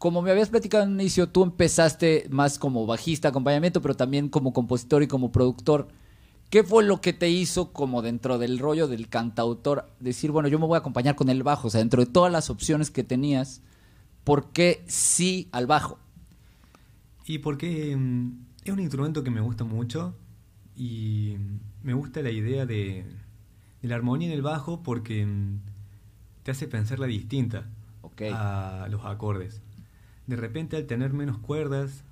como 0.00 0.22
me 0.22 0.30
habías 0.30 0.48
platicado 0.48 0.84
en 0.84 0.92
un 0.92 1.00
inicio, 1.02 1.28
tú 1.28 1.42
empezaste 1.42 2.26
más 2.30 2.58
como 2.58 2.86
bajista, 2.86 3.28
acompañamiento, 3.28 3.82
pero 3.82 3.94
también 3.94 4.30
como 4.30 4.54
compositor 4.54 5.02
y 5.02 5.08
como 5.08 5.30
productor. 5.30 5.88
¿Qué 6.48 6.64
fue 6.64 6.84
lo 6.84 7.02
que 7.02 7.12
te 7.12 7.28
hizo 7.28 7.74
como 7.74 8.00
dentro 8.00 8.38
del 8.38 8.58
rollo 8.58 8.88
del 8.88 9.10
cantautor 9.10 9.92
decir, 10.00 10.30
bueno, 10.30 10.48
yo 10.48 10.58
me 10.58 10.64
voy 10.64 10.76
a 10.76 10.78
acompañar 10.78 11.16
con 11.16 11.28
el 11.28 11.42
bajo? 11.42 11.68
O 11.68 11.70
sea, 11.70 11.80
dentro 11.80 12.02
de 12.02 12.10
todas 12.10 12.32
las 12.32 12.48
opciones 12.48 12.90
que 12.90 13.04
tenías, 13.04 13.60
¿por 14.24 14.52
qué 14.52 14.82
sí 14.86 15.50
al 15.52 15.66
bajo? 15.66 15.98
Y 17.26 17.40
porque 17.40 17.94
mm, 17.94 18.46
es 18.64 18.72
un 18.72 18.80
instrumento 18.80 19.22
que 19.22 19.30
me 19.30 19.42
gusta 19.42 19.64
mucho 19.64 20.14
y 20.74 21.36
me 21.82 21.92
gusta 21.92 22.22
la 22.22 22.30
idea 22.30 22.64
de, 22.64 23.04
de 23.82 23.88
la 23.88 23.96
armonía 23.96 24.28
en 24.28 24.32
el 24.32 24.40
bajo 24.40 24.82
porque 24.82 25.26
mm, 25.26 25.60
te 26.42 26.52
hace 26.52 26.68
pensarla 26.68 27.06
distinta 27.06 27.68
a 28.32 28.86
los 28.90 29.04
acordes. 29.04 29.60
De 30.30 30.36
repente 30.36 30.76
al 30.76 30.86
tener 30.86 31.12
menos 31.12 31.38
cuerdas, 31.38 32.04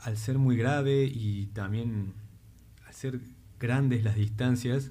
al 0.00 0.16
ser 0.16 0.36
muy 0.36 0.56
grave 0.56 1.04
y 1.04 1.46
también 1.54 2.12
al 2.84 2.92
ser 2.92 3.20
grandes 3.60 4.02
las 4.02 4.16
distancias, 4.16 4.90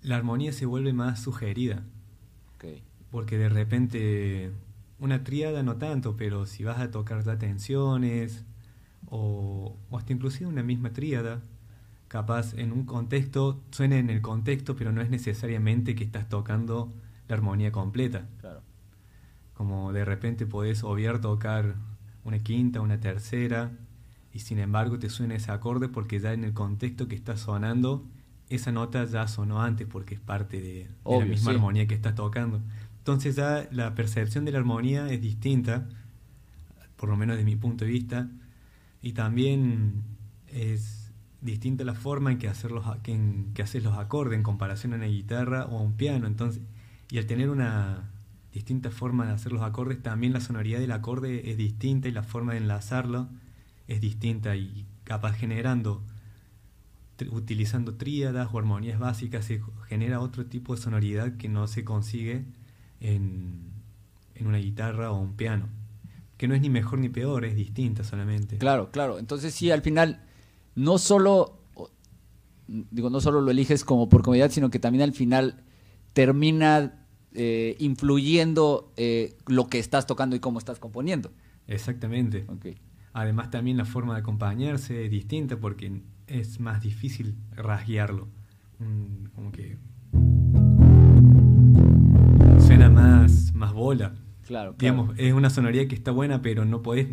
la 0.00 0.16
armonía 0.16 0.54
se 0.54 0.64
vuelve 0.64 0.94
más 0.94 1.20
sugerida. 1.20 1.82
Porque 3.10 3.36
de 3.36 3.50
repente 3.50 4.52
una 5.00 5.22
tríada 5.22 5.62
no 5.62 5.76
tanto, 5.76 6.16
pero 6.16 6.46
si 6.46 6.64
vas 6.64 6.80
a 6.80 6.90
tocar 6.90 7.22
ya 7.22 7.36
tensiones 7.36 8.46
o, 9.04 9.76
o 9.90 9.98
hasta 9.98 10.14
inclusive 10.14 10.48
una 10.48 10.62
misma 10.62 10.94
tríada, 10.94 11.42
capaz 12.08 12.54
en 12.54 12.72
un 12.72 12.86
contexto, 12.86 13.60
suena 13.70 13.98
en 13.98 14.08
el 14.08 14.22
contexto, 14.22 14.76
pero 14.76 14.92
no 14.92 15.02
es 15.02 15.10
necesariamente 15.10 15.94
que 15.94 16.04
estás 16.04 16.30
tocando 16.30 16.90
la 17.28 17.34
armonía 17.34 17.70
completa. 17.70 18.26
Como 19.62 19.92
de 19.92 20.04
repente 20.04 20.44
podés 20.44 20.82
obviar 20.82 21.20
tocar 21.20 21.76
una 22.24 22.40
quinta, 22.40 22.80
una 22.80 22.98
tercera, 22.98 23.70
y 24.34 24.40
sin 24.40 24.58
embargo 24.58 24.98
te 24.98 25.08
suena 25.08 25.36
ese 25.36 25.52
acorde 25.52 25.88
porque 25.88 26.18
ya 26.18 26.32
en 26.32 26.42
el 26.42 26.52
contexto 26.52 27.06
que 27.06 27.14
está 27.14 27.36
sonando, 27.36 28.04
esa 28.48 28.72
nota 28.72 29.04
ya 29.04 29.28
sonó 29.28 29.62
antes 29.62 29.86
porque 29.86 30.14
es 30.16 30.20
parte 30.20 30.60
de, 30.60 30.88
la 31.16 31.26
misma 31.26 31.52
sí. 31.52 31.56
armonía 31.56 31.86
que 31.86 31.94
estás 31.94 32.16
tocando. 32.16 32.60
Entonces 32.98 33.36
ya 33.36 33.68
la 33.70 33.94
percepción 33.94 34.44
de 34.44 34.50
la 34.50 34.58
armonía 34.58 35.08
es 35.12 35.20
distinta, 35.20 35.88
por 36.96 37.08
lo 37.08 37.16
menos 37.16 37.36
desde 37.36 37.46
mi 37.50 37.56
punto 37.56 37.84
de 37.84 37.90
vista, 37.92 38.28
y 39.02 39.12
también 39.14 40.04
es 40.48 41.12
distinta 41.42 41.84
la 41.84 41.94
forma 41.94 42.32
en 42.32 42.38
que, 42.38 42.48
hacer 42.48 42.72
los, 42.72 42.86
a- 42.86 43.02
que, 43.02 43.12
en 43.14 43.52
que 43.54 43.62
haces 43.62 43.84
los 43.84 43.98
acordes 43.98 44.36
en 44.36 44.44
comparación 44.44 44.94
a 44.94 44.96
una 44.96 45.06
guitarra 45.06 45.66
o 45.66 45.78
a 45.78 45.82
un 45.82 45.94
piano. 45.94 46.26
Entonces, 46.28 46.62
y 47.10 47.18
al 47.18 47.26
tener 47.26 47.50
una 47.50 48.11
distinta 48.52 48.90
forma 48.90 49.26
de 49.26 49.32
hacer 49.32 49.52
los 49.52 49.62
acordes, 49.62 50.02
también 50.02 50.32
la 50.32 50.40
sonoridad 50.40 50.78
del 50.78 50.92
acorde 50.92 51.50
es 51.50 51.56
distinta 51.56 52.08
y 52.08 52.12
la 52.12 52.22
forma 52.22 52.52
de 52.52 52.58
enlazarlo 52.58 53.28
es 53.88 54.00
distinta 54.00 54.56
y 54.56 54.86
capaz 55.04 55.32
generando, 55.32 56.02
utilizando 57.30 57.94
tríadas 57.94 58.48
o 58.52 58.58
armonías 58.58 58.98
básicas, 58.98 59.44
se 59.46 59.62
genera 59.88 60.20
otro 60.20 60.46
tipo 60.46 60.74
de 60.74 60.80
sonoridad 60.80 61.36
que 61.36 61.48
no 61.48 61.66
se 61.66 61.84
consigue 61.84 62.44
en, 63.00 63.70
en 64.34 64.46
una 64.46 64.58
guitarra 64.58 65.10
o 65.10 65.20
un 65.20 65.34
piano. 65.34 65.68
Que 66.36 66.48
no 66.48 66.54
es 66.54 66.60
ni 66.60 66.70
mejor 66.70 66.98
ni 66.98 67.08
peor, 67.08 67.44
es 67.44 67.54
distinta 67.54 68.04
solamente. 68.04 68.58
Claro, 68.58 68.90
claro. 68.90 69.18
Entonces 69.18 69.54
sí, 69.54 69.70
al 69.70 69.82
final, 69.82 70.24
no 70.74 70.98
solo, 70.98 71.60
digo, 72.66 73.10
no 73.10 73.20
solo 73.20 73.40
lo 73.40 73.50
eliges 73.50 73.84
como 73.84 74.08
por 74.08 74.22
comodidad, 74.22 74.50
sino 74.50 74.68
que 74.68 74.78
también 74.78 75.02
al 75.02 75.12
final 75.12 75.62
termina 76.12 77.01
eh, 77.34 77.76
influyendo 77.78 78.92
eh, 78.96 79.36
lo 79.46 79.68
que 79.68 79.78
estás 79.78 80.06
tocando 80.06 80.36
y 80.36 80.40
cómo 80.40 80.58
estás 80.58 80.78
componiendo. 80.78 81.32
Exactamente. 81.66 82.46
Además 83.12 83.50
también 83.50 83.76
la 83.76 83.84
forma 83.84 84.14
de 84.14 84.20
acompañarse 84.20 85.04
es 85.04 85.10
distinta 85.10 85.58
porque 85.58 86.02
es 86.26 86.60
más 86.60 86.80
difícil 86.82 87.36
rasguearlo. 87.54 88.28
Mm, 88.78 89.26
Como 89.34 89.52
que 89.52 89.78
suena 92.58 92.90
más, 92.90 93.54
más 93.54 93.72
bola. 93.72 94.14
Claro, 94.46 94.74
claro. 94.74 94.76
Digamos, 94.78 95.14
es 95.18 95.32
una 95.32 95.50
sonoridad 95.50 95.86
que 95.86 95.94
está 95.94 96.10
buena, 96.10 96.42
pero 96.42 96.64
no 96.64 96.82
podés, 96.82 97.08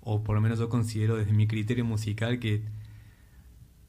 o 0.00 0.22
por 0.22 0.34
lo 0.34 0.40
menos 0.40 0.58
yo 0.58 0.68
considero 0.68 1.16
desde 1.16 1.32
mi 1.32 1.46
criterio 1.46 1.84
musical 1.84 2.38
que 2.38 2.62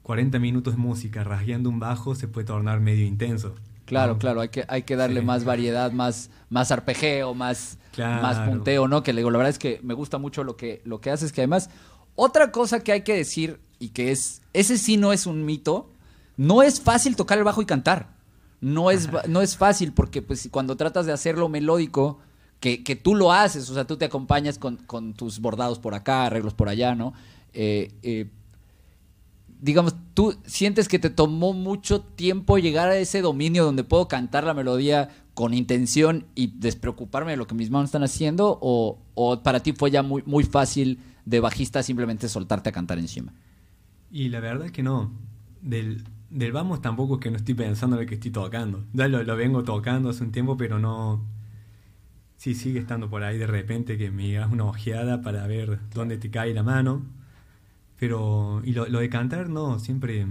40 0.04 0.40
minutos 0.40 0.76
de 0.76 0.82
música 0.82 1.24
rasgueando 1.24 1.70
un 1.70 1.80
bajo 1.80 2.16
se 2.16 2.28
puede 2.28 2.46
tornar 2.46 2.80
medio 2.80 3.06
intenso. 3.06 3.56
Claro, 3.86 4.18
claro, 4.18 4.42
hay 4.42 4.50
que, 4.50 4.66
hay 4.68 4.84
que 4.84 4.96
darle 4.96 5.20
Sí. 5.22 5.26
más 5.26 5.44
variedad, 5.46 5.92
más, 5.92 6.30
más 6.50 6.72
arpegio, 6.72 7.34
más, 7.34 7.78
Claro. 7.92 8.22
más 8.22 8.50
punteo, 8.50 8.88
¿no? 8.88 9.04
Que 9.04 9.14
le 9.14 9.20
digo, 9.22 9.32
la 9.32 9.38
verdad 9.38 9.52
es 9.52 9.60
que 9.60 9.80
me 9.84 9.94
gusta 9.94 10.18
mucho 10.18 10.44
lo 10.44 10.58
que, 10.58 10.82
lo 10.86 11.00
que 11.02 11.12
haces, 11.12 11.32
que 11.32 11.42
además, 11.42 11.70
otra 12.16 12.52
cosa 12.52 12.80
que 12.82 12.92
hay 12.92 13.02
que 13.02 13.14
decir, 13.16 13.60
y 13.80 13.90
que 13.90 14.12
es, 14.12 14.42
ese 14.54 14.78
sí 14.78 14.98
no 14.98 15.14
es 15.14 15.26
un 15.28 15.46
mito, 15.46 15.90
no 16.38 16.64
es 16.64 16.82
fácil 16.82 17.16
tocar 17.16 17.38
el 17.38 17.44
bajo 17.44 17.62
y 17.62 17.66
cantar. 17.66 18.16
No 18.62 18.90
es, 18.90 19.10
no 19.28 19.42
es 19.42 19.58
fácil, 19.58 19.94
porque 19.94 20.22
pues 20.22 20.48
cuando 20.52 20.76
tratas 20.78 21.06
de 21.06 21.12
hacerlo 21.14 21.50
melódico, 21.50 22.20
que, 22.60 22.84
que 22.84 22.96
tú 22.96 23.14
lo 23.14 23.32
haces, 23.32 23.70
o 23.70 23.74
sea, 23.76 23.86
tú 23.86 23.98
te 23.98 24.06
acompañas 24.06 24.58
con, 24.58 24.78
con 24.78 25.14
tus 25.14 25.40
bordados 25.40 25.78
por 25.78 25.94
acá, 25.94 26.26
arreglos 26.26 26.54
por 26.54 26.70
allá, 26.70 26.96
¿no? 26.96 27.14
Eh, 27.54 27.92
eh, 28.02 28.28
digamos, 29.66 29.96
tú 30.14 30.38
sientes 30.46 30.88
que 30.88 31.00
te 31.00 31.10
tomó 31.10 31.52
mucho 31.52 32.00
tiempo 32.00 32.60
llegar 32.60 32.90
a 32.90 32.98
ese 32.98 33.22
dominio 33.22 33.66
donde 33.66 33.84
puedo 33.84 34.08
cantar 34.08 34.44
la 34.44 34.54
melodía 34.54 35.10
con 35.34 35.56
intención 35.56 36.28
y 36.36 36.54
despreocuparme 36.60 37.32
de 37.32 37.38
lo 37.38 37.48
que 37.48 37.56
mis 37.56 37.72
manos 37.72 37.88
están 37.88 38.04
haciendo 38.04 38.60
o, 38.62 39.42
para 39.44 39.62
ti 39.62 39.74
fue 39.74 39.90
ya 39.90 40.04
muy, 40.04 40.44
fácil 40.44 41.00
de 41.26 41.40
bajista 41.40 41.82
simplemente 41.82 42.30
soltarte 42.30 42.70
a 42.70 42.74
cantar 42.74 43.00
encima. 43.00 43.34
Y 44.12 44.30
la 44.30 44.40
verdad 44.40 44.68
es 44.68 44.72
que 44.72 44.84
no. 44.84 45.12
Del, 45.62 46.04
vamos 46.54 46.84
tampoco 46.84 47.16
es 47.16 47.22
que 47.22 47.32
no 47.32 47.38
estoy 47.38 47.56
pensando 47.56 47.96
en 47.96 48.04
lo 48.04 48.08
que 48.08 48.16
estoy 48.16 48.30
tocando. 48.30 48.84
Ya 48.94 49.08
lo, 49.08 49.24
lo 49.24 49.36
vengo 49.36 49.64
tocando 49.64 50.12
hace 50.12 50.24
un 50.24 50.32
tiempo, 50.32 50.58
pero 50.58 50.78
no... 50.78 51.26
Sí, 52.38 52.54
sigue 52.54 52.80
estando 52.80 53.10
por 53.10 53.24
ahí 53.24 53.40
de 53.40 53.48
repente 53.48 53.98
que 53.98 54.12
me 54.12 54.38
hagas 54.38 54.52
una 54.52 54.66
ojeada 54.66 55.24
para 55.24 55.48
ver 55.48 55.80
dónde 55.92 56.20
te 56.20 56.30
cae 56.30 56.54
la 56.54 56.62
mano. 56.62 57.02
Pero... 57.98 58.62
Y 58.64 58.74
lo, 58.74 58.88
lo 58.88 59.00
de 59.00 59.10
cantar, 59.10 59.50
no, 59.50 59.80
siempre... 59.80 60.26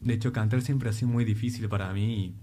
De 0.00 0.14
hecho, 0.14 0.32
cantar 0.32 0.62
siempre 0.62 0.88
ha 0.88 0.92
sido 0.92 1.10
muy 1.10 1.24
difícil 1.24 1.68
para 1.68 1.92
mí. 1.92 2.14
Y 2.14 2.34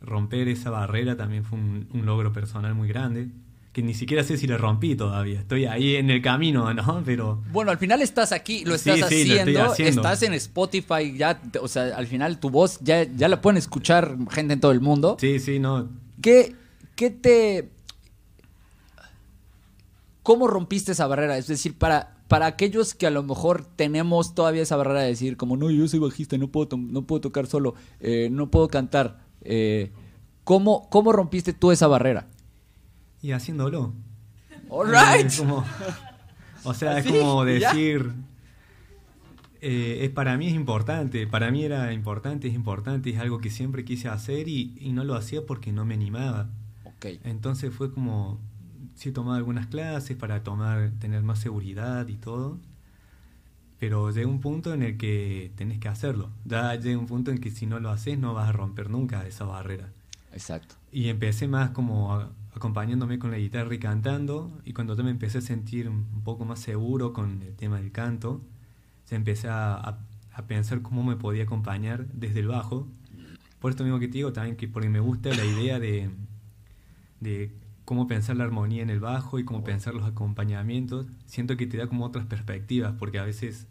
romper 0.00 0.48
esa 0.48 0.70
barrera 0.70 1.16
también 1.16 1.44
fue 1.44 1.58
un, 1.58 1.88
un 1.92 2.06
logro 2.06 2.32
personal 2.32 2.74
muy 2.74 2.88
grande. 2.88 3.28
Que 3.72 3.82
ni 3.82 3.94
siquiera 3.94 4.22
sé 4.22 4.36
si 4.36 4.46
lo 4.46 4.56
rompí 4.56 4.94
todavía. 4.94 5.40
Estoy 5.40 5.64
ahí 5.64 5.96
en 5.96 6.08
el 6.08 6.22
camino, 6.22 6.72
¿no? 6.74 7.02
Pero... 7.04 7.42
Bueno, 7.50 7.72
al 7.72 7.78
final 7.78 8.02
estás 8.02 8.30
aquí, 8.30 8.64
lo 8.64 8.78
Sí, 8.78 8.90
estás 8.90 9.08
sí, 9.08 9.24
lo 9.24 9.34
estoy 9.34 9.38
haciendo, 9.40 9.72
haciendo. 9.72 10.00
estás 10.00 10.22
en 10.22 10.34
Spotify, 10.34 11.16
ya, 11.16 11.40
o 11.60 11.66
sea, 11.66 11.96
al 11.96 12.06
final 12.06 12.38
tu 12.38 12.50
voz 12.50 12.78
ya, 12.82 13.02
ya 13.02 13.26
la 13.26 13.40
pueden 13.40 13.56
escuchar 13.56 14.16
gente 14.30 14.52
en 14.54 14.60
todo 14.60 14.70
el 14.70 14.80
mundo. 14.80 15.16
Sí, 15.18 15.40
sí, 15.40 15.58
no. 15.58 15.88
¿Qué, 16.22 16.54
qué 16.94 17.10
te... 17.10 17.70
¿Cómo 20.22 20.46
rompiste 20.46 20.92
esa 20.92 21.08
barrera? 21.08 21.36
Es 21.36 21.48
decir, 21.48 21.74
para, 21.76 22.13
para 22.28 22.46
aquellos 22.46 22.94
que 22.94 23.06
a 23.06 23.10
lo 23.10 23.22
mejor 23.22 23.64
tenemos 23.64 24.34
todavía 24.34 24.62
esa 24.62 24.76
barrera 24.76 25.00
de 25.00 25.08
decir, 25.08 25.36
como, 25.36 25.56
no, 25.56 25.70
yo 25.70 25.86
soy 25.88 25.98
bajista, 26.00 26.38
no 26.38 26.48
puedo, 26.48 26.76
no 26.76 27.02
puedo 27.06 27.20
tocar 27.20 27.46
solo, 27.46 27.74
eh, 28.00 28.28
no 28.30 28.50
puedo 28.50 28.68
cantar. 28.68 29.20
eh, 29.42 29.92
¿cómo, 30.44 30.88
¿Cómo 30.90 31.12
rompiste 31.12 31.52
tú 31.52 31.70
esa 31.70 31.86
barrera? 31.86 32.26
Y 33.22 33.32
haciéndolo. 33.32 33.92
All 34.68 34.88
right. 34.88 35.30
Eh, 35.30 35.36
como- 35.38 35.64
O 36.64 36.72
sea, 36.74 36.98
es 36.98 37.06
¿Así? 37.06 37.18
como 37.18 37.44
¿Ya? 37.46 37.68
decir, 37.72 38.10
eh, 39.60 40.00
es 40.02 40.10
para 40.10 40.36
mí 40.36 40.46
es 40.48 40.54
importante, 40.54 41.26
para 41.26 41.50
mí 41.50 41.62
era 41.64 41.92
importante, 41.92 42.48
es 42.48 42.54
importante, 42.54 43.10
es 43.10 43.18
algo 43.18 43.38
que 43.38 43.50
siempre 43.50 43.84
quise 43.84 44.08
hacer 44.08 44.48
y, 44.48 44.74
y 44.80 44.92
no 44.92 45.04
lo 45.04 45.14
hacía 45.14 45.44
porque 45.46 45.72
no 45.72 45.84
me 45.84 45.94
animaba. 45.94 46.50
Ok. 46.84 47.06
Entonces 47.24 47.72
fue 47.72 47.92
como, 47.92 48.38
sí 48.94 49.10
he 49.10 49.12
tomado 49.12 49.36
algunas 49.36 49.66
clases 49.66 50.16
para 50.16 50.42
tomar, 50.42 50.92
tener 51.00 51.22
más 51.22 51.38
seguridad 51.40 52.08
y 52.08 52.16
todo, 52.16 52.58
pero 53.78 54.10
llega 54.10 54.28
un 54.28 54.40
punto 54.40 54.72
en 54.72 54.82
el 54.82 54.96
que 54.96 55.52
tenés 55.56 55.78
que 55.78 55.88
hacerlo. 55.88 56.30
Ya 56.44 56.74
llega 56.76 56.98
un 56.98 57.06
punto 57.06 57.30
en 57.30 57.38
que 57.38 57.50
si 57.50 57.66
no 57.66 57.80
lo 57.80 57.90
haces 57.90 58.18
no 58.18 58.32
vas 58.34 58.48
a 58.48 58.52
romper 58.52 58.88
nunca 58.90 59.26
esa 59.26 59.44
barrera. 59.44 59.90
Exacto. 60.32 60.76
Y 60.90 61.08
empecé 61.08 61.48
más 61.48 61.70
como 61.70 62.14
a- 62.14 62.30
acompañándome 62.54 63.18
con 63.18 63.30
la 63.30 63.38
guitarra 63.38 63.74
y 63.74 63.78
cantando. 63.78 64.58
Y 64.64 64.72
cuando 64.72 64.96
yo 64.96 65.04
me 65.04 65.10
empecé 65.10 65.38
a 65.38 65.40
sentir 65.40 65.88
un 65.88 66.04
poco 66.24 66.44
más 66.44 66.60
seguro 66.60 67.12
con 67.12 67.42
el 67.42 67.54
tema 67.56 67.78
del 67.78 67.92
canto, 67.92 68.40
se 69.04 69.16
empecé 69.16 69.48
a, 69.48 69.74
a- 69.74 69.98
a 70.32 70.46
pensar 70.46 70.80
cómo 70.82 71.02
me 71.04 71.16
podía 71.16 71.44
acompañar 71.44 72.06
desde 72.08 72.40
el 72.40 72.48
bajo. 72.48 72.86
Por 73.60 73.70
esto 73.70 73.84
mismo 73.84 73.98
que 73.98 74.08
te 74.08 74.14
digo 74.14 74.32
también, 74.32 74.56
que 74.56 74.68
porque 74.68 74.88
me 74.88 75.00
gusta 75.00 75.30
la 75.30 75.44
idea 75.44 75.78
de, 75.78 76.10
de 77.20 77.50
cómo 77.84 78.06
pensar 78.06 78.36
la 78.36 78.44
armonía 78.44 78.82
en 78.82 78.90
el 78.90 79.00
bajo 79.00 79.38
y 79.38 79.44
cómo 79.44 79.62
pensar 79.64 79.94
los 79.94 80.04
acompañamientos. 80.04 81.06
Siento 81.26 81.56
que 81.56 81.66
te 81.66 81.76
da 81.76 81.86
como 81.86 82.04
otras 82.06 82.26
perspectivas, 82.26 82.94
porque 82.98 83.18
a 83.18 83.24
veces 83.24 83.66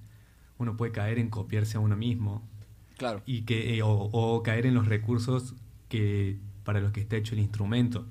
uno 0.57 0.77
puede 0.77 0.91
caer 0.91 1.19
en 1.19 1.29
copiarse 1.29 1.77
a 1.77 1.79
uno 1.79 1.95
mismo 1.95 2.41
Claro. 2.97 3.21
y 3.25 3.41
que 3.41 3.75
eh, 3.75 3.81
o, 3.81 3.89
o 3.91 4.43
caer 4.43 4.65
en 4.67 4.75
los 4.75 4.87
recursos 4.87 5.55
que 5.89 6.37
para 6.63 6.79
los 6.79 6.91
que 6.91 7.01
está 7.01 7.15
hecho 7.17 7.33
el 7.35 7.41
instrumento. 7.41 8.05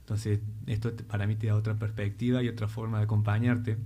Entonces, 0.00 0.40
esto 0.66 0.92
para 1.06 1.26
mí 1.26 1.36
te 1.36 1.46
da 1.48 1.54
otra 1.54 1.76
perspectiva 1.76 2.42
y 2.42 2.48
otra 2.48 2.66
forma 2.66 2.98
de 2.98 3.04
acompañarte, 3.04 3.76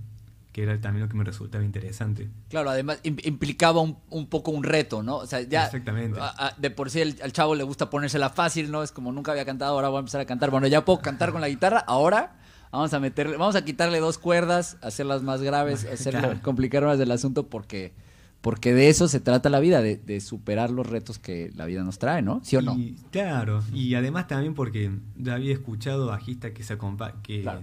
que 0.53 0.63
era 0.63 0.79
también 0.79 1.03
lo 1.03 1.09
que 1.09 1.17
me 1.17 1.23
resultaba 1.25 1.65
interesante. 1.65 2.29
Claro, 2.49 2.69
además 2.69 2.99
im- 3.03 3.19
implicaba 3.25 3.81
un, 3.81 3.97
un 4.09 4.27
poco 4.27 4.51
un 4.51 4.63
reto, 4.63 5.03
¿no? 5.03 5.17
O 5.17 5.25
sea, 5.25 5.41
ya 5.41 5.65
Exactamente. 5.65 6.19
a- 6.21 6.47
a- 6.47 6.55
de 6.57 6.69
por 6.71 6.89
sí 6.91 7.01
el- 7.01 7.17
al 7.23 7.33
chavo 7.33 7.55
le 7.55 7.63
gusta 7.63 7.89
ponérsela 7.89 8.29
fácil, 8.29 8.71
¿no? 8.71 8.83
Es 8.83 8.91
como 8.91 9.11
nunca 9.11 9.31
había 9.31 9.43
cantado, 9.45 9.73
ahora 9.73 9.89
voy 9.89 9.97
a 9.97 9.99
empezar 9.99 10.21
a 10.21 10.25
cantar. 10.25 10.51
Bueno, 10.51 10.67
ya 10.67 10.85
puedo 10.85 10.99
cantar 11.01 11.31
con 11.31 11.41
la 11.41 11.49
guitarra, 11.49 11.79
ahora 11.79 12.35
vamos 12.71 12.93
a 12.93 12.99
meterle, 12.99 13.35
vamos 13.37 13.55
a 13.55 13.65
quitarle 13.65 13.99
dos 13.99 14.17
cuerdas, 14.19 14.77
hacerlas 14.81 15.23
más 15.23 15.41
graves, 15.41 15.85
hacerlo, 15.91 16.19
Claro. 16.21 16.39
complicar 16.43 16.85
más 16.85 16.99
el 16.99 17.11
asunto 17.11 17.47
porque 17.49 17.93
porque 18.41 18.73
de 18.73 18.89
eso 18.89 19.07
se 19.07 19.21
trata 19.21 19.49
la 19.49 19.61
vida, 19.61 19.81
de, 19.81 19.95
de 19.95 20.19
superar 20.19 20.69
los 20.69 20.85
retos 20.85 21.17
que 21.17 21.49
la 21.55 21.65
vida 21.65 21.81
nos 21.85 21.97
trae, 21.97 22.21
¿no? 22.21 22.41
¿Sí 22.43 22.57
o 22.57 22.61
no? 22.61 22.77
Y, 22.77 22.97
claro, 23.09 23.63
y 23.73 23.95
además 23.95 24.27
también 24.27 24.53
porque 24.53 24.91
ya 25.15 25.35
había 25.35 25.53
escuchado 25.53 26.07
bajistas 26.07 26.51
que 26.51 26.61
se, 26.61 26.77
que 27.23 27.41
Claro. 27.41 27.61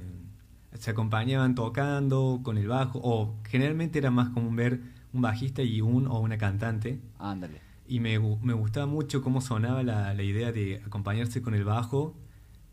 Se 0.79 0.91
acompañaban 0.91 1.55
tocando 1.55 2.41
con 2.43 2.59
el 2.59 2.69
bajo, 2.69 3.01
o 3.03 3.35
generalmente 3.49 3.99
era 3.99 4.11
más 4.11 4.31
común 4.31 4.57
ver 4.57 4.81
un 5.13 5.23
bajista 5.23 5.63
y 5.63 5.81
un 5.81 6.07
o 6.07 6.21
una 6.21 6.39
cantante. 6.39 7.01
Ándale. 7.19 7.61
Y 7.89 7.99
me, 8.01 8.19
me 8.19 8.53
gustaba 8.53 8.87
mucho 8.87 9.23
cómo 9.23 9.41
sonaba 9.41 9.83
la, 9.83 10.15
la 10.15 10.23
idea 10.23 10.53
de 10.53 10.81
acompañarse 10.87 11.43
con 11.43 11.55
el 11.55 11.65
bajo 11.65 12.15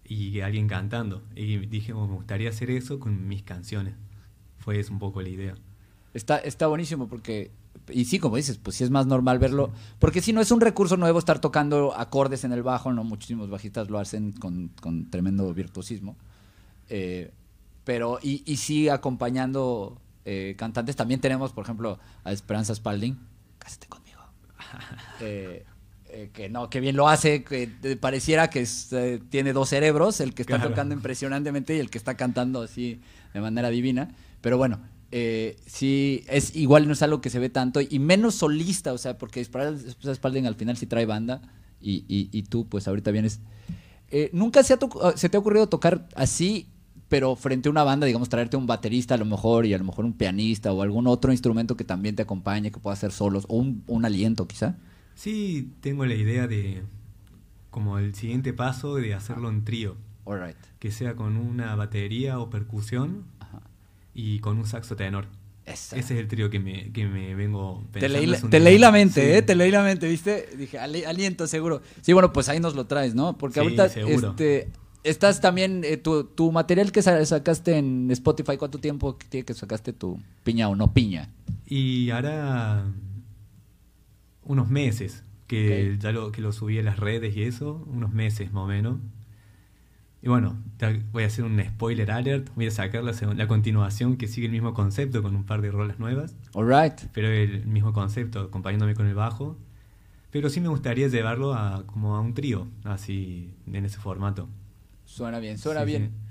y 0.06 0.40
alguien 0.42 0.68
cantando. 0.68 1.24
Y 1.36 1.58
dije, 1.66 1.92
"Oh, 1.94 2.08
me 2.08 2.16
gustaría 2.16 2.50
hacer 2.50 2.70
eso 2.70 3.00
con 3.00 3.28
mis 3.28 3.42
canciones. 3.44 3.96
Fue 4.60 4.80
eso 4.80 4.94
un 4.94 5.00
poco 5.00 5.22
la 5.22 5.30
idea. 5.30 5.56
Está, 6.14 6.38
está 6.38 6.68
buenísimo 6.68 7.08
porque, 7.08 7.52
y 7.90 8.06
sí, 8.06 8.20
como 8.20 8.38
dices, 8.38 8.58
pues 8.58 8.76
sí 8.78 8.84
es 8.84 8.90
más 8.90 9.06
normal 9.08 9.40
verlo, 9.40 9.72
porque 10.00 10.22
si 10.22 10.34
no 10.34 10.42
es 10.42 10.52
un 10.52 10.62
recurso 10.62 10.98
nuevo 10.98 11.20
estar 11.20 11.40
tocando 11.40 11.96
acordes 11.96 12.44
en 12.44 12.52
el 12.54 12.64
bajo, 12.64 12.94
no 12.94 13.04
muchísimos 13.04 13.50
bajistas 13.50 13.90
lo 13.90 14.00
hacen 14.00 14.32
con, 14.34 14.70
con 14.82 15.10
tremendo 15.10 15.52
virtuosismo, 15.54 16.16
Eh, 16.90 17.32
pero 17.88 18.20
y, 18.22 18.44
y 18.46 18.58
sí 18.58 18.90
acompañando 18.90 20.00
eh, 20.26 20.56
cantantes, 20.58 20.98
también 20.98 21.22
tenemos, 21.22 21.54
por 21.54 21.64
ejemplo, 21.64 22.00
a 22.26 22.34
Esperanza 22.34 22.76
Spalding, 22.76 23.18
cásate 23.58 23.88
conmigo, 23.88 24.20
Eh, 25.22 25.64
eh, 26.10 26.30
que 26.34 26.50
no, 26.50 26.70
que 26.70 26.80
bien 26.82 26.96
lo 26.98 27.08
hace, 27.08 27.44
que 27.46 27.68
pareciera 28.00 28.50
que 28.50 28.60
es, 28.62 28.94
tiene 29.30 29.54
dos 29.54 29.70
cerebros, 29.70 30.20
el 30.20 30.34
que 30.34 30.42
está 30.42 30.56
Claro. 30.58 30.70
tocando 30.72 30.94
impresionantemente 30.96 31.76
y 31.76 31.80
el 31.80 31.90
que 31.90 31.98
está 31.98 32.16
cantando 32.18 32.62
así 32.62 33.00
de 33.34 33.40
manera 33.42 33.70
divina. 33.70 34.10
Pero 34.42 34.58
bueno, 34.58 34.80
eh, 35.12 35.56
sí, 35.66 36.24
es 36.28 36.56
igual 36.56 36.88
no 36.88 36.94
es 36.94 37.02
algo 37.02 37.22
que 37.22 37.30
se 37.30 37.40
ve 37.40 37.50
tanto 37.50 37.80
y 37.82 38.00
menos 38.00 38.36
solista, 38.36 38.92
o 38.94 38.98
sea, 38.98 39.18
porque 39.18 39.40
Esperanza 39.42 40.14
Spalding 40.14 40.46
al 40.46 40.56
final 40.56 40.76
sí 40.78 40.86
trae 40.88 41.06
banda 41.06 41.42
y, 41.82 42.04
y- 42.08 42.30
y 42.32 42.44
tú 42.44 42.68
pues 42.68 42.88
ahorita 42.88 43.12
vienes. 43.12 43.40
Eh, 44.10 44.30
¿Nunca 44.34 44.64
se, 44.64 44.74
ha 44.74 44.78
se 45.16 45.30
te 45.30 45.38
ha 45.38 45.40
ocurrido 45.40 45.68
tocar 45.68 46.08
así, 46.16 46.68
pero 47.10 47.36
frente 47.36 47.70
a 47.70 47.72
una 47.72 47.84
banda, 47.84 48.06
digamos, 48.06 48.30
traerte 48.30 48.58
un 48.58 48.68
baterista 48.68 49.16
a 49.16 49.18
lo 49.18 49.26
mejor 49.26 49.66
y 49.66 49.74
a 49.74 49.78
lo 49.78 49.84
mejor 49.84 50.06
un 50.06 50.14
pianista 50.14 50.72
o 50.74 50.82
algún 50.82 51.08
otro 51.08 51.32
instrumento 51.32 51.78
que 51.78 51.84
también 51.84 52.16
te 52.16 52.24
acompañe, 52.24 52.72
que 52.72 52.80
pueda 52.80 52.94
hacer 52.94 53.12
solos 53.12 53.46
o 53.48 53.58
un, 53.58 53.84
un 53.88 54.06
aliento 54.06 54.48
quizá? 54.48 54.76
Sí, 55.16 55.72
tengo 55.82 56.06
la 56.06 56.16
idea 56.16 56.48
de, 56.48 56.84
como 57.70 57.98
el 57.98 58.14
siguiente 58.16 58.54
paso, 58.54 58.96
de 58.96 59.14
hacerlo 59.14 59.50
en 59.50 59.64
trío. 59.64 59.96
All 60.26 60.42
right. 60.46 60.58
Que 60.80 60.92
sea 60.92 61.16
con 61.16 61.38
una 61.38 61.76
batería 61.76 62.40
o 62.40 62.50
percusión 62.50 63.24
Ajá. 63.40 63.62
y 64.14 64.40
con 64.40 64.58
un 64.58 64.66
saxo 64.66 64.96
tenor. 64.96 65.28
Esa. 65.66 65.98
Ese 65.98 66.14
es 66.14 66.20
el 66.22 66.28
trío 66.30 66.50
que 66.50 66.60
me, 66.60 66.92
que 66.94 67.06
me 67.08 67.36
vengo 67.36 67.84
pensando. 67.92 68.20
Te 68.20 68.28
leí, 68.28 68.42
te 68.50 68.60
leí 68.62 68.78
la 68.78 68.92
mente, 68.92 69.22
Sí. 69.22 69.32
¿eh? 69.38 69.42
Te 69.42 69.54
leí 69.56 69.70
la 69.72 69.84
mente, 69.84 70.08
¿viste? 70.08 70.48
Dije, 70.58 70.80
ali- 70.80 71.04
aliento 71.04 71.46
seguro. 71.48 71.82
Sí, 72.02 72.14
bueno, 72.14 72.32
pues 72.32 72.48
ahí 72.48 72.60
nos 72.62 72.74
lo 72.76 72.86
traes, 72.86 73.16
¿no? 73.16 73.38
Porque 73.38 73.56
Sí, 73.56 73.60
ahorita 73.62 73.90
seguro. 73.90 74.30
este, 74.30 74.70
estás 75.04 75.42
también, 75.42 75.84
eh, 75.84 75.98
tu, 75.98 76.24
tu 76.26 76.52
material 76.52 76.92
que 76.92 77.02
sa- 77.02 77.24
sacaste 77.26 77.78
en 77.78 78.10
Spotify, 78.12 78.58
¿cuánto 78.58 78.78
tiempo 78.80 79.18
tiene 79.30 79.46
que 79.46 79.54
sacaste 79.54 79.94
tu 79.94 80.20
piña 80.44 80.70
o 80.70 80.76
no 80.76 80.94
piña? 80.94 81.30
Y 81.66 82.10
hará 82.12 82.86
unos 84.44 84.70
meses 84.70 85.24
que 85.48 85.98
ya 86.00 86.12
lo, 86.12 86.32
que 86.32 86.42
lo 86.42 86.52
subí 86.52 86.78
a 86.80 86.84
las 86.84 87.00
redes 87.00 87.36
y 87.36 87.44
eso, 87.44 87.86
unos 87.88 88.12
meses 88.14 88.52
más 88.52 88.64
o 88.64 88.68
menos. 88.68 88.98
Y 90.22 90.30
bueno, 90.30 90.58
voy 91.12 91.24
a 91.24 91.28
hacer 91.28 91.46
un 91.46 91.62
spoiler 91.64 92.12
alert, 92.12 92.50
voy 92.56 92.68
a 92.68 92.72
sacar 92.72 93.04
la, 93.04 93.48
continuación 93.48 94.18
que 94.18 94.28
sigue 94.28 94.48
el 94.48 94.52
mismo 94.52 94.74
concepto 94.74 95.22
con 95.22 95.36
un 95.36 95.46
par 95.46 95.62
de 95.62 95.72
rolas 95.72 96.00
nuevas, 96.00 96.36
All 96.54 96.68
right. 96.68 97.00
pero 97.14 97.28
el 97.30 97.66
mismo 97.66 97.94
concepto 97.94 98.42
acompañándome 98.42 98.96
con 98.96 99.06
el 99.06 99.16
bajo. 99.16 99.58
Pero 100.32 100.50
sí 100.50 100.60
me 100.60 100.68
gustaría 100.68 101.08
llevarlo 101.08 101.54
a 101.54 101.84
como 101.86 102.16
a 102.16 102.20
un 102.20 102.34
trío, 102.34 102.68
así 102.84 103.54
en 103.72 103.86
ese 103.86 103.98
formato. 104.00 104.50
Suena 105.08 105.40
bien, 105.40 105.58
suena 105.58 105.80
Sí, 105.82 105.86
bien. 105.88 106.12
sí. 106.14 106.28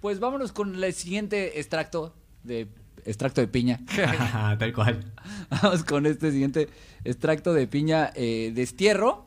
Pues 0.00 0.18
vámonos 0.20 0.52
con 0.52 0.82
el 0.82 0.92
siguiente 0.94 1.58
extracto 1.60 2.14
de 2.42 2.68
extracto 3.04 3.40
de 3.42 3.48
piña. 3.48 3.80
Tal 4.58 4.72
cual. 4.72 5.00
Vamos 5.62 5.84
con 5.84 6.06
este 6.06 6.30
siguiente 6.32 6.68
extracto 7.04 7.52
de 7.52 7.66
piña 7.66 8.10
eh, 8.14 8.52
destierro. 8.54 9.26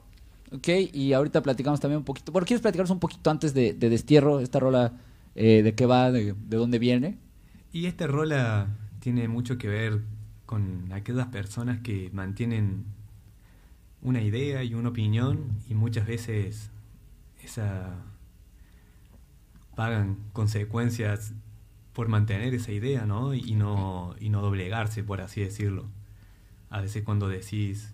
Ok, 0.51 0.67
y 0.93 1.13
ahorita 1.13 1.41
platicamos 1.43 1.79
también 1.79 1.97
un 1.99 2.05
poquito. 2.05 2.31
Bueno, 2.31 2.45
¿quieres 2.47 2.61
platicarnos 2.61 2.91
un 2.91 2.99
poquito 2.99 3.29
antes 3.29 3.53
de, 3.53 3.73
de 3.73 3.89
destierro? 3.89 4.39
Esta 4.39 4.59
rola, 4.59 4.93
eh, 5.35 5.61
¿de 5.63 5.75
qué 5.75 5.85
va? 5.85 6.11
De, 6.11 6.33
de 6.33 6.57
dónde 6.57 6.79
viene? 6.79 7.17
Y 7.71 7.87
esta 7.87 8.07
rola 8.07 8.67
tiene 8.99 9.27
mucho 9.27 9.57
que 9.57 9.67
ver 9.67 10.01
con 10.45 10.91
aquellas 10.93 11.27
personas 11.27 11.79
que 11.81 12.09
mantienen 12.13 12.85
una 14.01 14.21
idea 14.21 14.63
y 14.63 14.73
una 14.75 14.89
opinión 14.89 15.57
y 15.69 15.73
muchas 15.73 16.05
veces 16.05 16.69
esa 17.43 17.95
pagan 19.75 20.17
consecuencias 20.33 21.33
por 21.93 22.07
mantener 22.09 22.53
esa 22.55 22.71
idea, 22.71 23.05
¿no? 23.05 23.33
Y 23.33 23.55
no 23.55 24.15
y 24.19 24.29
no 24.29 24.41
doblegarse, 24.41 25.03
por 25.03 25.21
así 25.21 25.41
decirlo. 25.41 25.87
A 26.69 26.81
veces 26.81 27.03
cuando 27.03 27.29
decís 27.29 27.93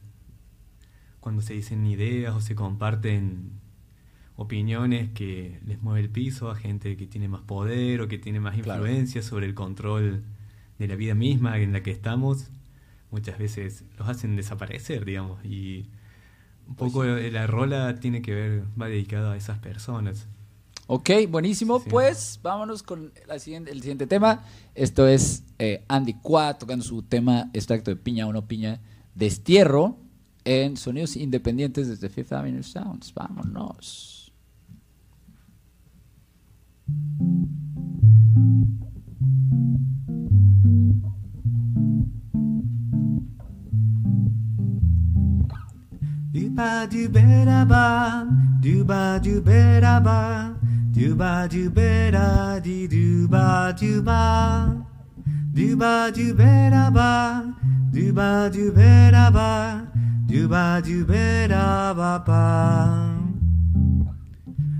cuando 1.19 1.41
se 1.41 1.53
dicen 1.53 1.85
ideas 1.85 2.33
o 2.35 2.41
se 2.41 2.55
comparten 2.55 3.51
opiniones 4.35 5.11
que 5.11 5.59
les 5.65 5.81
mueve 5.81 6.01
el 6.01 6.09
piso 6.09 6.49
a 6.51 6.55
gente 6.55 6.97
que 6.97 7.07
tiene 7.07 7.27
más 7.27 7.41
poder 7.41 8.01
o 8.01 8.07
que 8.07 8.17
tiene 8.19 8.39
más 8.39 8.57
Claro. 8.61 8.85
influencia 8.87 9.21
sobre 9.23 9.45
el 9.47 9.55
control 9.55 10.23
de 10.79 10.87
la 10.87 10.95
vida 10.95 11.15
misma 11.15 11.59
en 11.59 11.73
la 11.73 11.83
que 11.83 11.91
estamos, 11.91 12.51
muchas 13.11 13.39
veces 13.39 13.85
los 13.99 14.09
hacen 14.09 14.35
desaparecer, 14.37 15.05
digamos. 15.05 15.43
Y 15.45 15.87
un 16.67 16.75
Pues 16.77 16.91
poco 16.93 17.05
la 17.05 17.47
rola 17.47 17.95
tiene 17.99 18.21
que 18.23 18.35
ver, 18.35 18.63
va 18.81 18.87
dedicada 18.87 19.33
a 19.33 19.37
esas 19.37 19.59
personas. 19.59 20.27
Ok, 20.91 21.11
buenísimo. 21.29 21.79
Sí. 21.79 21.85
Pues 21.87 22.39
vámonos 22.41 22.81
con 22.81 23.13
la 23.27 23.37
siguiente, 23.37 23.69
el 23.69 23.79
siguiente 23.81 24.07
tema. 24.07 24.43
Esto 24.73 25.07
es 25.07 25.43
eh, 25.59 25.85
Andy 25.87 26.15
Qua 26.15 26.57
tocando 26.57 26.83
su 26.83 27.03
tema 27.03 27.51
extracto 27.53 27.91
de 27.91 27.95
piña 27.95 28.25
o 28.25 28.33
no 28.33 28.47
piña, 28.47 28.81
destierro 29.13 29.99
en 30.45 30.77
sonidos 30.77 31.15
independientes 31.15 31.87
desde 31.89 32.09
Fifth 32.09 32.33
Avenue 32.33 32.63
Sounds. 32.63 33.13
Vámonos. 33.13 34.33
Duba 48.59 49.19
duba 49.19 50.58
duba 50.99 51.47
dubera 51.47 52.59
di 52.61 52.85
duba 52.85 53.71
duba, 53.71 54.75
Duba 55.53 56.11
duberaba, 56.11 57.55
duba 57.91 58.49
duberaba, 58.51 59.87
duba 60.27 60.81
duberaba 60.81 62.23
pa. 62.25 63.17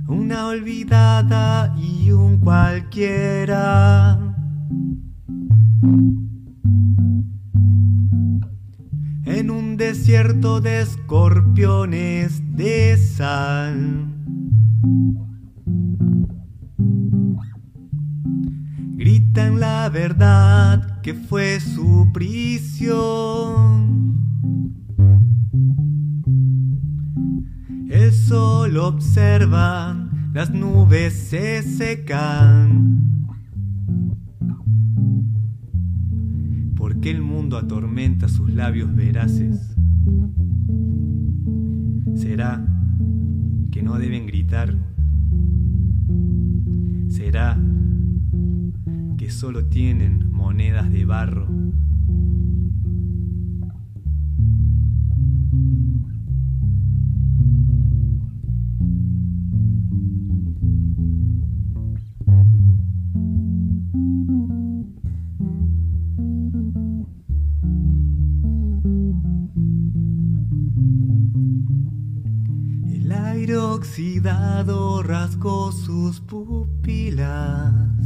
Una 0.07 0.47
olvidada 0.47 1.73
y 1.77 2.11
un 2.11 2.37
cualquiera. 2.39 4.19
En 9.25 9.49
un 9.49 9.77
desierto 9.77 10.59
de 10.59 10.81
escorpiones 10.81 12.41
de 12.57 12.97
sal. 12.97 14.09
Gritan 19.31 19.59
la 19.59 19.89
verdad 19.89 21.01
que 21.01 21.13
fue 21.13 21.59
su 21.59 22.09
prisión. 22.11 23.85
El 27.91 28.11
sol 28.11 28.75
observa, 28.77 30.09
las 30.33 30.49
nubes 30.49 31.13
se 31.13 31.61
secan. 31.61 33.27
¿Por 36.75 36.99
qué 36.99 37.11
el 37.11 37.21
mundo 37.21 37.59
atormenta 37.59 38.27
sus 38.29 38.51
labios 38.51 38.95
veraces? 38.95 39.75
¿Será 42.15 42.65
que 43.69 43.83
no 43.83 43.99
deben 43.99 44.25
gritar? 44.25 44.73
¿Será 47.09 47.59
solo 49.31 49.65
tienen 49.65 50.31
monedas 50.31 50.91
de 50.91 51.05
barro? 51.05 51.47
El 72.87 73.11
aire 73.11 73.57
oxidado 73.57 75.03
rasgó 75.03 75.71
sus 75.71 76.19
pupilas. 76.21 77.98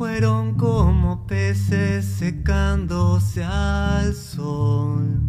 Fueron 0.00 0.54
como 0.54 1.26
peces 1.26 2.06
secándose 2.06 3.44
al 3.44 4.14
sol. 4.14 5.20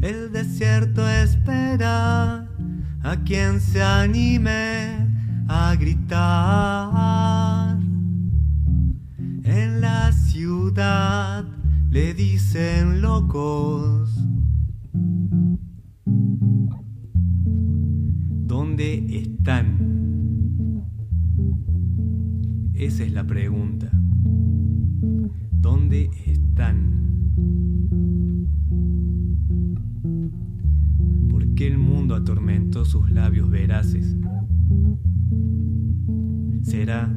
El 0.00 0.32
desierto 0.32 1.06
espera 1.06 2.48
a 3.02 3.16
quien 3.26 3.60
se 3.60 3.82
anime 3.82 5.06
a 5.46 5.76
gritar. 5.78 7.76
En 9.42 9.82
la 9.82 10.12
ciudad 10.12 11.44
le 11.90 12.14
dicen 12.14 13.02
locos. 13.02 14.13
Esa 22.84 23.02
es 23.02 23.12
la 23.12 23.26
pregunta. 23.26 23.90
¿Dónde 25.50 26.10
están? 26.26 27.32
¿Por 31.30 31.54
qué 31.54 31.66
el 31.66 31.78
mundo 31.78 32.14
atormentó 32.14 32.84
sus 32.84 33.10
labios 33.10 33.48
veraces? 33.48 34.14
¿Será 36.60 37.10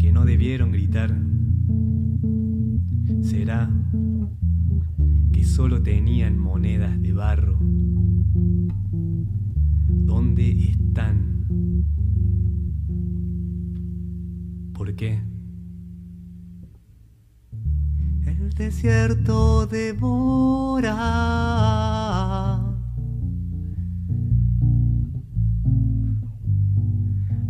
que 0.00 0.10
no 0.10 0.24
debieron 0.24 0.72
gritar? 0.72 1.16
¿Será 3.20 3.70
que 5.30 5.44
solo 5.44 5.80
tenían 5.80 6.38
monedas 6.38 7.00
de 7.00 7.12
barro? 7.12 7.56
¿Dónde 9.86 10.70
están? 10.70 11.32
El 18.24 18.50
desierto 18.56 19.66
devora. 19.66 20.94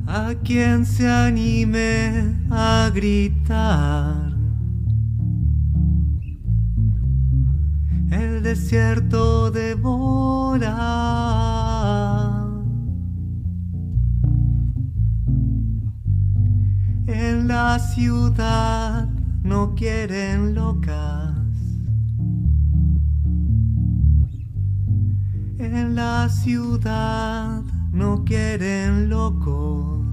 A 0.06 0.34
quien 0.42 0.86
se 0.86 1.06
anime 1.08 2.36
a 2.50 2.90
gritar. 2.94 4.32
El 8.10 8.42
desierto 8.42 9.50
devora. 9.50 10.72
La 17.64 17.78
ciudad 17.78 19.08
no 19.44 19.74
quieren 19.76 20.52
locas. 20.52 21.36
En 25.58 25.94
la 25.94 26.28
ciudad 26.28 27.62
no 27.92 28.24
quieren 28.24 29.08
locos. 29.08 30.04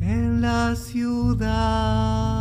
En 0.00 0.40
la 0.40 0.74
ciudad. 0.74 2.39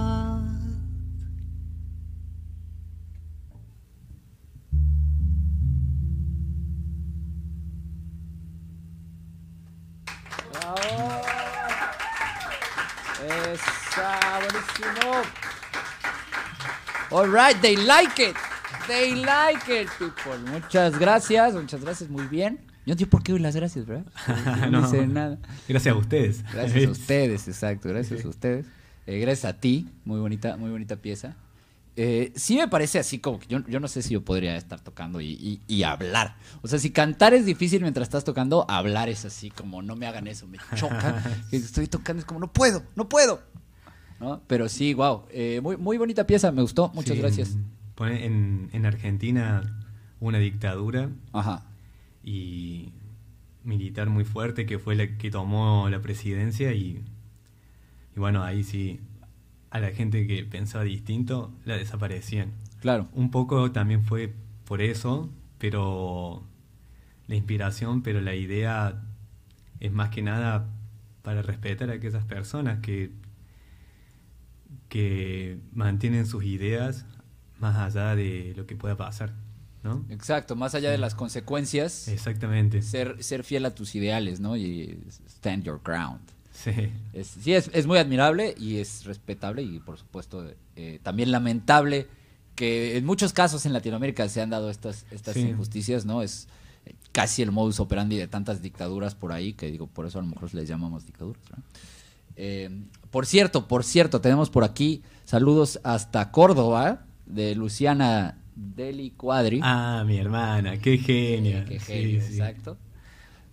All 17.12 17.28
right, 17.30 17.60
they 17.62 17.76
like 17.76 18.20
it. 18.22 18.36
They 18.88 19.15
like 19.15 19.68
it, 19.72 19.88
people. 19.98 20.38
Muchas 20.52 20.98
gracias, 20.98 21.54
muchas 21.54 21.82
gracias, 21.82 22.10
muy 22.10 22.28
bien. 22.28 22.60
Yo 22.86 22.92
no 22.92 22.92
entiendo 22.94 23.10
por 23.12 23.24
qué 23.24 23.32
doy 23.34 23.42
las 23.42 23.56
gracias, 23.56 23.86
¿verdad? 23.86 24.06
No, 24.72 24.82
No. 24.82 25.06
nada. 25.08 25.38
Gracias 25.68 25.94
a 25.94 25.98
ustedes. 25.98 26.44
Gracias 26.52 26.86
a 26.88 26.89
ustedes, 26.92 27.48
exacto, 27.48 27.89
gracias 27.89 28.24
a 28.26 28.28
ustedes. 28.30 28.65
Eh, 29.06 29.20
gracias 29.20 29.46
a 29.46 29.60
ti, 29.60 29.89
muy 30.06 30.20
bonita, 30.20 30.56
muy 30.58 30.70
bonita 30.70 30.96
pieza. 30.98 31.36
Eh, 31.96 32.32
sí 32.36 32.56
me 32.56 32.68
parece 32.68 32.98
así 33.00 33.20
como 33.20 33.39
que 33.39 33.48
yo, 33.48 33.60
yo 33.68 33.80
no 33.80 33.88
sé 33.88 34.02
si 34.02 34.13
yo 34.13 34.24
podría 34.24 34.56
estar 34.56 34.80
tocando 34.80 35.20
y, 35.20 35.32
y- 35.32 35.62
y 35.68 35.84
hablar. 35.84 36.38
O 36.62 36.68
sea, 36.68 36.80
si 36.80 36.92
cantar 36.92 37.34
es 37.34 37.46
difícil 37.46 37.82
mientras 37.82 38.08
estás 38.08 38.24
tocando, 38.24 38.65
hablar 38.70 39.10
es 39.10 39.26
así 39.26 39.50
como 39.50 39.82
no 39.82 39.96
me 39.96 40.08
hagan 40.08 40.28
eso, 40.28 40.48
me 40.48 40.60
choca. 40.76 41.22
Estoy 41.52 41.88
tocando, 41.88 42.20
es 42.22 42.26
como 42.26 42.39
no 42.39 42.54
puedo, 42.54 42.84
no 42.96 43.10
puedo. 43.10 43.42
¿No? 44.19 44.41
Pero 44.47 44.67
sí, 44.69 44.93
wow. 44.93 45.23
muy, 45.62 45.77
muy 45.77 45.97
bonita 45.97 46.25
pieza, 46.27 46.51
me 46.51 46.62
gustó, 46.62 46.91
muchas 46.93 47.15
Sí, 47.15 47.21
gracias. 47.21 47.58
pone- 47.95 48.25
en, 48.25 48.69
en 48.73 48.86
Argentina 48.86 49.63
una 50.19 50.38
dictadura 50.39 51.10
Ajá. 51.32 51.65
y 52.23 52.89
militar 53.63 54.10
muy 54.10 54.25
fuerte 54.25 54.65
que 54.65 54.79
fue 54.79 54.95
la 54.95 55.17
que 55.17 55.32
tomó 55.32 55.88
la 55.89 56.01
presidencia 56.01 56.73
y, 56.73 57.03
y 58.15 58.19
bueno, 58.19 58.43
ahí 58.43 58.63
sí 58.63 58.99
a 59.69 59.79
la 59.79 59.91
gente 59.91 60.25
que 60.27 60.43
pensaba 60.43 60.84
distinto 60.84 61.51
la 61.65 61.77
desaparecían. 61.77 62.51
Claro. 62.82 63.08
Un 63.13 63.29
poco 63.32 63.71
también 63.71 64.03
fue 64.03 64.34
por 64.65 64.82
eso, 64.82 65.29
pero 65.58 66.43
la 67.27 67.36
inspiración, 67.36 68.01
pero 68.01 68.19
la 68.21 68.34
idea 68.36 69.01
es 69.79 69.91
más 69.91 70.10
que 70.10 70.21
nada 70.21 70.67
para 71.21 71.41
respetar 71.41 71.89
a 71.89 71.93
aquellas 71.93 72.25
personas 72.25 72.79
que, 72.79 73.12
que 74.89 75.58
mantienen 75.71 76.25
sus 76.25 76.43
ideas 76.43 77.06
más 77.60 77.75
allá 77.78 78.15
de 78.15 78.54
lo 78.58 78.65
que 78.65 78.75
pueda 78.75 78.97
pasar, 78.97 79.34
¿no? 79.84 80.06
Exacto, 80.10 80.56
más 80.56 80.75
allá 80.75 80.91
de 80.91 80.97
las 80.97 81.15
consecuencias, 81.15 82.08
Exactamente. 82.08 82.82
ser, 82.82 83.23
ser 83.23 83.43
fiel 83.43 83.65
a 83.65 83.75
tus 83.75 83.95
ideales, 83.95 84.39
¿no? 84.39 84.58
Y 84.58 84.99
stand 85.28 85.63
your 85.63 85.80
ground. 85.84 86.21
Sí. 86.52 86.71
Es, 87.13 87.28
sí, 87.28 87.54
es, 87.54 87.69
es 87.73 87.86
muy 87.88 87.97
admirable 87.99 88.54
y 88.58 88.78
es 88.78 89.06
respetable 89.06 89.62
y 89.62 89.80
por 89.80 89.97
supuesto 89.97 90.45
eh, 90.75 90.99
también 91.04 91.32
lamentable 91.32 92.08
que 92.56 92.97
en 92.97 93.06
muchos 93.06 93.32
casos 93.32 93.65
en 93.65 93.71
Latinoamérica 93.71 94.28
se 94.28 94.41
han 94.41 94.49
dado 94.49 94.69
estas, 94.69 95.06
estas 95.12 95.36
Sí. 95.36 95.41
injusticias, 95.41 96.06
¿no? 96.06 96.21
Es, 96.21 96.47
casi 97.12 97.41
el 97.41 97.52
modus 97.52 97.80
operandi 97.80 98.17
de 98.17 98.28
tantas 98.28 98.62
dictaduras 98.62 99.15
por 99.15 99.32
ahí, 99.32 99.54
que 99.54 99.69
digo, 99.71 99.88
por 99.88 100.06
eso 100.06 100.19
a 100.19 100.21
lo 100.21 100.28
mejor 100.28 100.54
les 100.54 100.67
llamamos 100.67 101.06
dictaduras. 101.06 101.41
¿no? 101.56 101.63
Eh, 102.36 102.69
por 103.12 103.26
cierto, 103.26 103.67
por 103.67 103.84
cierto, 103.84 104.22
tenemos 104.22 104.50
por 104.50 104.63
aquí 104.63 105.02
saludos 105.26 105.80
hasta 105.84 106.32
Córdoba 106.32 107.06
de 107.26 107.56
Luciana 107.56 108.38
Deli 108.56 109.12
Cuadri. 109.12 109.60
Ah, 109.63 110.04
mi 110.06 110.17
hermana, 110.17 110.78
qué 110.80 110.98
genia. 110.98 111.65
Qué 111.65 111.80
genio, 111.80 112.22
sí. 112.22 112.34
exacto. 112.34 112.78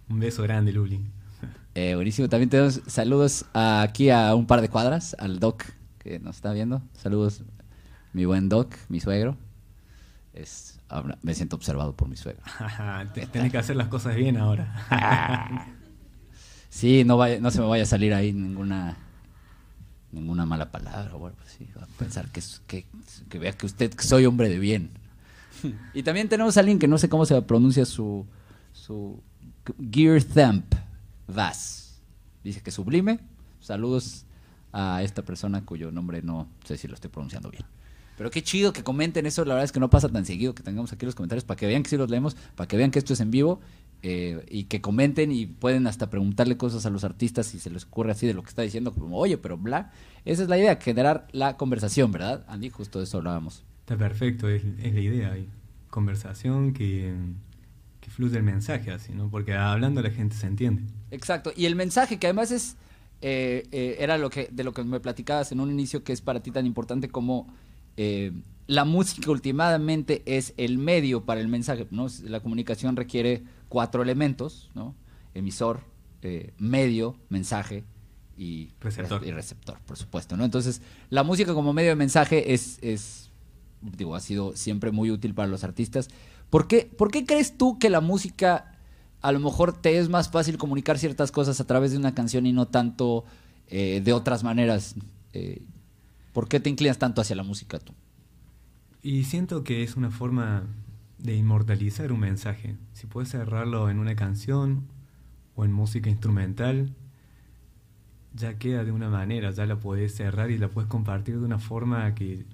Un 0.09 0.21
beso 0.21 0.43
grande, 0.43 0.73
Luli. 0.73 1.01
Eh, 1.75 1.95
buenísimo. 1.95 2.29
También 2.29 2.49
tenemos 2.49 2.81
saludos 2.87 3.45
a- 3.53 3.83
aquí 3.83 4.11
a 4.11 4.35
un 4.35 4.47
par 4.47 4.61
de 4.63 4.69
cuadras, 4.69 5.15
al 5.19 5.39
Doc 5.41 5.65
que 5.99 6.19
nos 6.19 6.37
está 6.37 6.53
viendo. 6.53 6.81
Saludos, 6.95 7.43
mi 8.13 8.25
buen 8.25 8.49
Doc, 8.49 8.75
mi 8.89 9.01
suegro. 9.01 9.37
Es, 10.33 10.81
ahora 10.89 11.19
me 11.23 11.35
siento 11.35 11.57
observado 11.57 11.95
por 11.95 12.09
mi 12.09 12.17
suegro. 12.17 12.43
Tenés 13.33 13.51
que 13.53 13.59
hacer 13.59 13.77
las 13.77 13.89
cosas 13.89 14.17
bien 14.17 14.37
ahora. 14.37 15.67
Sí, 16.69 17.05
no, 17.05 17.17
vaya, 17.17 17.41
no 17.41 17.51
se 17.51 17.61
me 17.61 17.67
vaya 17.67 17.85
a 17.85 17.87
salir 17.87 18.13
ahí 18.13 18.35
ninguna 18.35 18.99
ninguna 20.13 20.47
mala 20.47 20.71
palabra 20.71 21.15
o 21.15 21.27
algo 21.27 21.39
así. 21.45 21.69
Va 21.77 21.85
a 21.85 21.99
pensar 21.99 22.31
que, 22.31 22.43
que, 22.67 22.87
que 23.29 23.39
vea 23.39 23.53
que 23.53 23.67
usted 23.67 23.93
que 23.93 24.05
soy 24.05 24.27
hombre 24.27 24.49
de 24.49 24.59
bien. 24.59 24.91
Y 25.95 26.03
también 26.03 26.29
tenemos 26.29 26.57
a 26.57 26.61
alguien 26.61 26.79
que 26.79 26.89
no 26.89 26.99
sé 26.99 27.09
cómo 27.09 27.27
se 27.27 27.41
pronuncia 27.43 27.85
su, 27.85 28.27
su 28.73 29.21
Gear 29.91 30.23
Thump 30.23 30.75
Vas. 31.27 32.01
Dice 32.45 32.61
que 32.61 32.71
sublime. 32.71 33.21
Saludos 33.61 34.27
a 34.73 35.03
esta 35.03 35.23
persona 35.23 35.65
cuyo 35.65 35.91
nombre 35.91 36.23
no 36.23 36.49
sé 36.65 36.77
si 36.77 36.87
lo 36.87 36.95
estoy 36.95 37.11
pronunciando 37.11 37.51
bien. 37.51 37.65
Pero 38.17 38.31
qué 38.31 38.43
chido 38.43 38.73
que 38.73 38.83
comenten 38.83 39.27
eso. 39.27 39.45
La 39.45 39.55
verdad 39.55 39.65
es 39.65 39.73
que 39.73 39.81
no 39.81 39.91
pasa 39.91 40.09
tan 40.09 40.25
seguido 40.25 40.55
que 40.55 40.63
tengamos 40.63 40.93
aquí 40.93 41.05
los 41.05 41.15
comentarios 41.15 41.45
para 41.45 41.59
que 41.59 41.67
vean 41.67 41.83
que 41.83 41.91
sí 41.91 41.97
los 41.97 42.11
leemos, 42.11 42.35
para 42.55 42.69
que 42.69 42.77
vean 42.77 42.91
que 42.91 42.99
esto 42.99 43.13
es 43.13 43.21
en 43.21 43.31
vivo 43.31 43.61
eh, 44.03 44.45
y 44.51 44.65
que 44.65 44.81
comenten 44.81 45.33
y 45.33 45.47
pueden 45.47 45.87
hasta 45.87 46.11
preguntarle 46.11 46.57
cosas 46.57 46.87
a 46.87 46.91
los 46.91 47.05
artistas 47.05 47.47
si 47.47 47.59
se 47.59 47.71
les 47.71 47.85
ocurre 47.85 48.13
así 48.13 48.27
de 48.27 48.35
lo 48.35 48.43
que 48.43 48.49
está 48.49 48.63
diciendo, 48.63 48.93
como 48.93 49.19
oye, 49.19 49.39
pero 49.39 49.57
bla. 49.57 49.93
Esa 50.25 50.43
es 50.43 50.49
la 50.49 50.59
idea, 50.59 50.77
generar 50.77 51.29
la 51.33 51.57
conversación, 51.57 52.13
¿verdad? 52.13 52.45
Andy, 52.49 52.71
justo 52.71 52.99
de 52.99 53.05
eso 53.05 53.19
hablábamos. 53.19 53.65
Está 53.81 53.97
perfecto, 53.97 54.49
es, 54.49 54.63
es 54.83 54.95
la 54.95 55.01
idea. 55.01 55.33
Hay 55.33 55.49
conversación 55.91 56.73
que, 56.73 57.15
que 58.01 58.11
fluye 58.11 58.37
el 58.37 58.43
mensaje 58.43 58.91
así, 58.91 59.13
¿no? 59.13 59.31
Porque 59.31 59.55
hablando 59.55 60.03
la 60.03 60.11
gente 60.11 60.37
se 60.37 60.47
entiende. 60.47 60.83
Exacto. 61.11 61.53
Y 61.57 61.67
el 61.67 61.77
mensaje 61.77 62.19
que 62.19 62.27
además 62.27 62.51
es 62.51 62.77
eh, 63.23 63.67
eh, 63.73 63.97
era 63.99 64.19
lo 64.19 64.29
que 64.29 64.49
de 64.53 64.63
lo 64.63 64.75
que 64.75 64.85
me 64.85 65.01
platicabas 65.01 65.51
en 65.51 65.61
un 65.61 65.71
inicio 65.71 66.05
que 66.05 66.13
es 66.13 66.21
para 66.21 66.41
ti 66.41 66.51
tan 66.51 66.67
importante 66.67 67.09
como 67.09 67.47
eh, 67.97 68.33
la 68.67 68.85
música 68.85 69.31
últimamente 69.31 70.23
es 70.27 70.53
el 70.59 70.77
medio 70.77 71.25
para 71.25 71.41
el 71.41 71.49
mensaje, 71.49 71.87
¿no? 71.91 72.09
La 72.25 72.41
comunicación 72.41 72.95
requiere 72.95 73.45
cuatro 73.69 74.03
elementos, 74.03 74.71
¿no? 74.75 74.95
Emisor, 75.35 75.81
eh, 76.23 76.55
medio, 76.59 77.17
mensaje 77.29 77.85
y 78.37 78.71
Receptor. 78.81 79.27
y 79.27 79.31
receptor, 79.31 79.79
por 79.87 79.97
supuesto, 79.97 80.37
¿no? 80.37 80.45
Entonces, 80.45 80.83
la 81.11 81.23
música 81.23 81.55
como 81.55 81.73
medio 81.73 81.91
de 81.91 81.97
mensaje 81.97 82.53
es, 82.55 82.79
es 82.83 83.31
digo, 83.81 84.15
ha 84.15 84.21
sido 84.21 84.57
siempre 84.57 84.91
muy 84.91 85.11
útil 85.11 85.35
para 85.35 85.49
los 85.49 85.65
artistas. 85.65 86.09
¿Por 86.51 86.69
qué, 86.69 86.91
¿Por 86.97 87.11
qué 87.11 87.25
crees 87.25 87.57
tú 87.57 87.79
que 87.79 87.91
la 87.91 88.01
música 88.01 88.73
a 89.23 89.33
lo 89.33 89.41
mejor 89.41 89.73
te 89.73 89.99
es 89.99 90.09
más 90.09 90.31
fácil 90.31 90.59
comunicar 90.59 90.99
ciertas 90.99 91.33
cosas 91.33 91.61
a 91.61 91.67
través 91.67 91.93
de 91.93 91.99
una 91.99 92.15
canción 92.15 92.47
y 92.47 92.53
no 92.53 92.69
tanto 92.69 93.25
eh, 93.69 94.01
de 94.05 94.13
otras 94.13 94.45
maneras? 94.45 94.95
Eh, 95.33 95.63
¿Por 96.33 96.49
qué 96.49 96.61
te 96.61 96.71
inclinas 96.71 96.99
tanto 96.99 97.21
hacia 97.21 97.37
la 97.37 97.43
música 97.43 97.79
tú? 97.79 97.95
Y 99.03 99.25
siento 99.25 99.65
que 99.65 99.83
es 99.83 99.97
una 99.97 100.11
forma 100.11 100.65
de 101.19 101.35
inmortalizar 101.37 102.13
un 102.13 102.21
mensaje. 102.21 102.77
Si 102.93 103.07
puedes 103.07 103.31
cerrarlo 103.31 103.89
en 103.91 103.99
una 103.99 104.15
canción 104.17 104.85
o 105.55 105.65
en 105.65 105.73
música 105.73 106.11
instrumental, 106.11 106.95
ya 108.35 108.59
queda 108.59 108.85
de 108.85 108.93
una 108.93 109.09
manera, 109.09 109.51
ya 109.51 109.65
la 109.67 109.79
puedes 109.79 110.15
cerrar 110.15 110.51
y 110.51 110.59
la 110.59 110.69
puedes 110.69 110.89
compartir 110.91 111.39
de 111.39 111.45
una 111.45 111.59
forma 111.59 112.15
que 112.15 112.45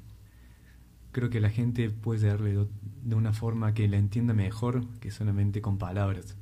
creo 1.11 1.29
que 1.29 1.40
la 1.40 1.51
gente 1.51 1.90
puede 1.90 2.29
darle 2.29 2.53
do- 2.55 2.68
de 3.05 3.14
una 3.16 3.33
forma 3.33 3.75
que 3.75 3.88
la 3.88 3.96
entienda 3.98 4.33
mejor 4.33 4.87
que 5.01 5.11
solamente 5.11 5.61
con 5.61 5.77
palabras. 5.79 6.37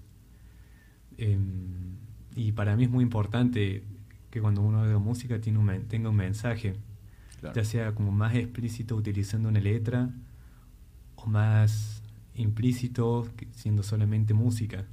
Em, 1.17 1.97
y 2.37 2.53
para 2.53 2.77
mí 2.77 2.85
es 2.85 2.91
muy 2.91 3.03
importante 3.03 3.83
que 4.31 4.41
cuando 4.41 4.61
uno 4.63 4.81
haga 4.83 4.99
música 4.99 5.41
tiene 5.41 5.59
un 5.59 5.83
tenga 5.89 6.11
un 6.11 6.17
mensaje, 6.17 6.75
ya 7.55 7.65
sea 7.65 7.95
como 7.95 8.13
más 8.13 8.35
explícito 8.35 8.95
utilizando 8.95 9.49
una 9.49 9.61
letra 9.61 10.11
o 11.17 11.27
más 11.27 12.03
implícito 12.35 13.27
siendo 13.53 13.83
solamente 13.83 14.35
música. 14.35 14.85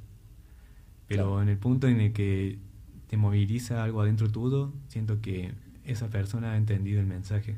Pero 1.08 1.24
Claro. 1.24 1.42
en 1.42 1.50
el 1.50 1.58
punto 1.58 1.88
en 1.88 2.02
el 2.02 2.14
que 2.14 2.58
te 3.10 3.18
moviliza 3.18 3.84
algo 3.84 4.02
adentro 4.02 4.30
tuyo, 4.30 4.74
siento 4.90 5.22
que 5.22 5.54
esa 5.86 6.10
persona 6.10 6.54
ha 6.54 6.58
entendido 6.58 7.00
el 7.00 7.06
mensaje. 7.08 7.56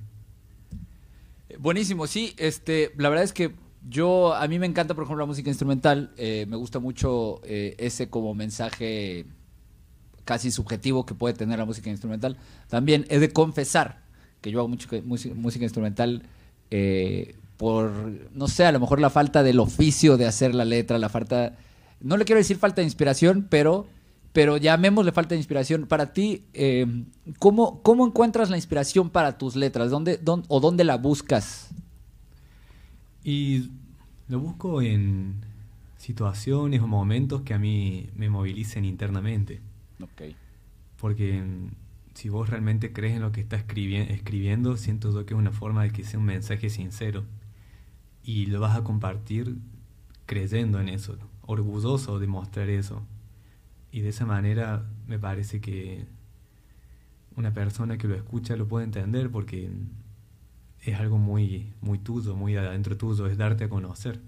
Eh, 1.49 1.57
Buenísimo, 1.59 2.05
sí. 2.07 2.33
Este, 2.37 2.91
la 2.97 3.09
verdad 3.09 3.23
es 3.25 3.33
que 3.33 3.51
yo, 3.89 4.35
a 4.35 4.47
mí 4.47 4.59
me 4.59 4.65
encanta, 4.67 4.93
por 4.93 5.03
ejemplo, 5.05 5.23
la 5.23 5.27
música 5.27 5.49
instrumental. 5.49 6.11
eh, 6.17 6.45
me 6.47 6.57
gusta 6.57 6.79
mucho 6.79 7.41
eh, 7.43 7.75
ese 7.79 8.09
como 8.09 8.35
mensaje 8.35 9.25
casi 10.25 10.51
subjetivo 10.51 11.05
que 11.07 11.15
puede 11.15 11.33
tener 11.33 11.57
la 11.57 11.65
música 11.65 11.89
instrumental. 11.89 12.37
También 12.67 13.05
he 13.09 13.17
de 13.17 13.31
confesar 13.31 14.03
que 14.41 14.51
yo 14.51 14.59
hago 14.59 14.67
mucho 14.67 14.87
música, 15.03 15.33
música 15.33 15.65
instrumental 15.65 16.21
eh, 16.69 17.33
por, 17.59 17.91
no 18.33 18.47
sé, 18.47 18.63
a 18.63 18.71
lo 18.71 18.79
mejor 18.79 19.01
la 19.01 19.09
falta 19.09 19.43
del 19.43 19.59
oficio 19.59 20.15
de 20.15 20.25
hacer 20.25 20.55
la 20.55 20.63
letra, 20.63 20.97
la 20.97 21.09
falta, 21.09 21.57
no 21.99 22.15
le 22.15 22.23
quiero 22.23 22.39
decir 22.39 22.55
falta 22.55 22.79
de 22.79 22.85
inspiración, 22.85 23.47
pero, 23.49 23.85
pero 24.31 24.55
llamémosle 24.55 25.11
falta 25.11 25.35
de 25.35 25.41
inspiración. 25.41 25.85
Para 25.85 26.13
ti, 26.13 26.45
eh, 26.53 26.87
¿cómo, 27.37 27.81
¿cómo 27.81 28.07
encuentras 28.07 28.49
la 28.49 28.55
inspiración 28.55 29.09
para 29.09 29.37
tus 29.37 29.57
letras? 29.57 29.91
¿Dónde, 29.91 30.15
dónde, 30.17 30.45
¿O 30.47 30.61
dónde 30.61 30.85
la 30.85 30.95
buscas? 30.95 31.67
Y 33.25 33.69
lo 34.29 34.39
busco 34.39 34.81
en 34.81 35.35
situaciones 35.97 36.81
o 36.81 36.87
momentos 36.87 37.41
que 37.41 37.53
a 37.53 37.59
mí 37.59 38.09
me 38.15 38.29
movilicen 38.29 38.85
internamente. 38.85 39.59
Ok. 40.01 40.33
Porque 40.97 41.43
si 42.13 42.29
vos 42.29 42.49
realmente 42.49 42.93
crees 42.93 43.15
en 43.17 43.21
lo 43.21 43.33
que 43.33 43.41
estás 43.41 43.67
escribi- 43.67 44.09
escribiendo, 44.09 44.77
siento 44.77 45.11
yo 45.11 45.25
que 45.25 45.33
es 45.33 45.37
una 45.37 45.51
forma 45.51 45.83
de 45.83 45.91
que 45.91 46.05
sea 46.05 46.19
un 46.19 46.25
mensaje 46.25 46.69
sincero. 46.69 47.25
Y 48.23 48.47
lo 48.47 48.59
vas 48.59 48.75
a 48.77 48.83
compartir 48.83 49.57
creyendo 50.25 50.79
en 50.79 50.89
eso, 50.89 51.17
orgulloso 51.41 52.19
de 52.19 52.27
mostrar 52.27 52.69
eso. 52.69 53.01
Y 53.91 54.01
de 54.01 54.09
esa 54.09 54.25
manera 54.25 54.85
me 55.07 55.17
parece 55.17 55.61
que 55.61 56.05
una 57.35 57.53
persona 57.53 57.97
que 57.97 58.07
lo 58.07 58.15
escucha 58.15 58.55
lo 58.55 58.67
puede 58.67 58.85
entender 58.85 59.31
porque 59.31 59.71
es 60.81 60.99
algo 60.99 61.17
muy, 61.17 61.73
muy 61.81 61.99
tuyo, 61.99 62.35
muy 62.35 62.55
adentro 62.55 62.97
tuyo, 62.97 63.27
es 63.27 63.37
darte 63.37 63.65
a 63.65 63.69
conocer. 63.69 64.21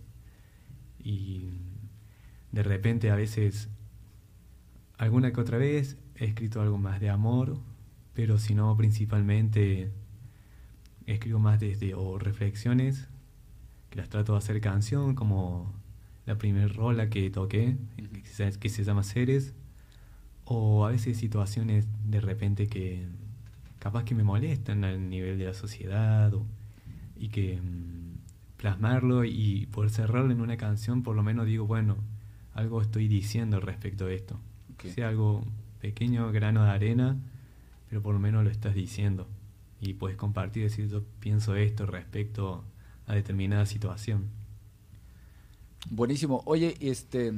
Y 1.04 1.50
de 2.52 2.64
repente 2.64 3.12
a 3.12 3.16
veces 3.16 3.70
alguna 4.98 5.32
que 5.32 5.42
otra 5.42 5.58
vez 5.58 5.98
he 6.16 6.26
escrito 6.26 6.62
algo 6.62 6.78
más 6.78 7.00
de 7.00 7.10
amor, 7.10 7.58
pero 8.14 8.38
si 8.38 8.56
no, 8.56 8.76
principalmente 8.76 9.92
escribo 11.06 11.40
más 11.40 11.60
desde 11.60 11.94
o 11.96 12.20
reflexiones, 12.20 13.08
que 13.92 13.98
las 13.98 14.10
trato 14.10 14.32
de 14.32 14.40
hacer 14.40 14.60
canción, 14.62 15.14
como 15.14 15.72
la 16.26 16.38
primer 16.38 16.74
rola 16.76 17.10
que 17.10 17.30
toqué, 17.30 17.78
que 18.24 18.30
se, 18.30 18.50
que 18.58 18.70
se 18.70 18.84
llama 18.84 19.04
Seres, 19.04 19.54
o 20.46 20.86
a 20.86 20.90
veces 20.92 21.18
situaciones 21.18 21.88
de 22.10 22.20
repente 22.22 22.68
que 22.68 23.06
capaz 23.80 24.04
que 24.06 24.16
me 24.16 24.24
molestan 24.24 24.84
al 24.84 25.10
nivel 25.10 25.38
de 25.38 25.46
la 25.46 25.54
sociedad, 25.54 26.34
o- 26.34 26.46
y 27.18 27.30
que 27.30 27.60
mm, 27.62 28.58
plasmarlo 28.58 29.26
y 29.26 29.68
por 29.72 29.90
cerrarlo 29.90 30.32
en 30.32 30.42
una 30.42 30.58
canción, 30.58 31.04
por 31.04 31.16
lo 31.16 31.24
menos 31.24 31.46
digo, 31.46 31.68
bueno, 31.68 31.98
algo 32.54 32.82
estoy 32.82 33.08
diciendo 33.08 33.60
respecto 33.60 34.06
a 34.08 34.12
esto. 34.14 34.36
Ok. 34.74 34.78
Que 34.84 34.92
sea 34.92 35.10
algo 35.10 35.44
pequeño, 35.82 36.32
grano 36.32 36.64
de 36.64 36.70
arena, 36.72 37.18
pero 37.90 38.02
por 38.02 38.14
lo 38.14 38.20
menos 38.20 38.44
lo 38.44 38.50
estás 38.50 38.74
diciendo. 38.76 39.28
Y 39.82 39.94
puedes 39.94 40.16
compartir, 40.18 40.64
decir, 40.64 40.88
yo 40.88 41.04
pienso 41.20 41.56
esto 41.56 41.86
respecto 41.86 42.64
a 43.08 43.16
determinada 43.16 43.66
situación. 43.66 44.30
Buenísimo. 45.90 46.42
Oye, 46.46 46.76
este. 46.80 47.34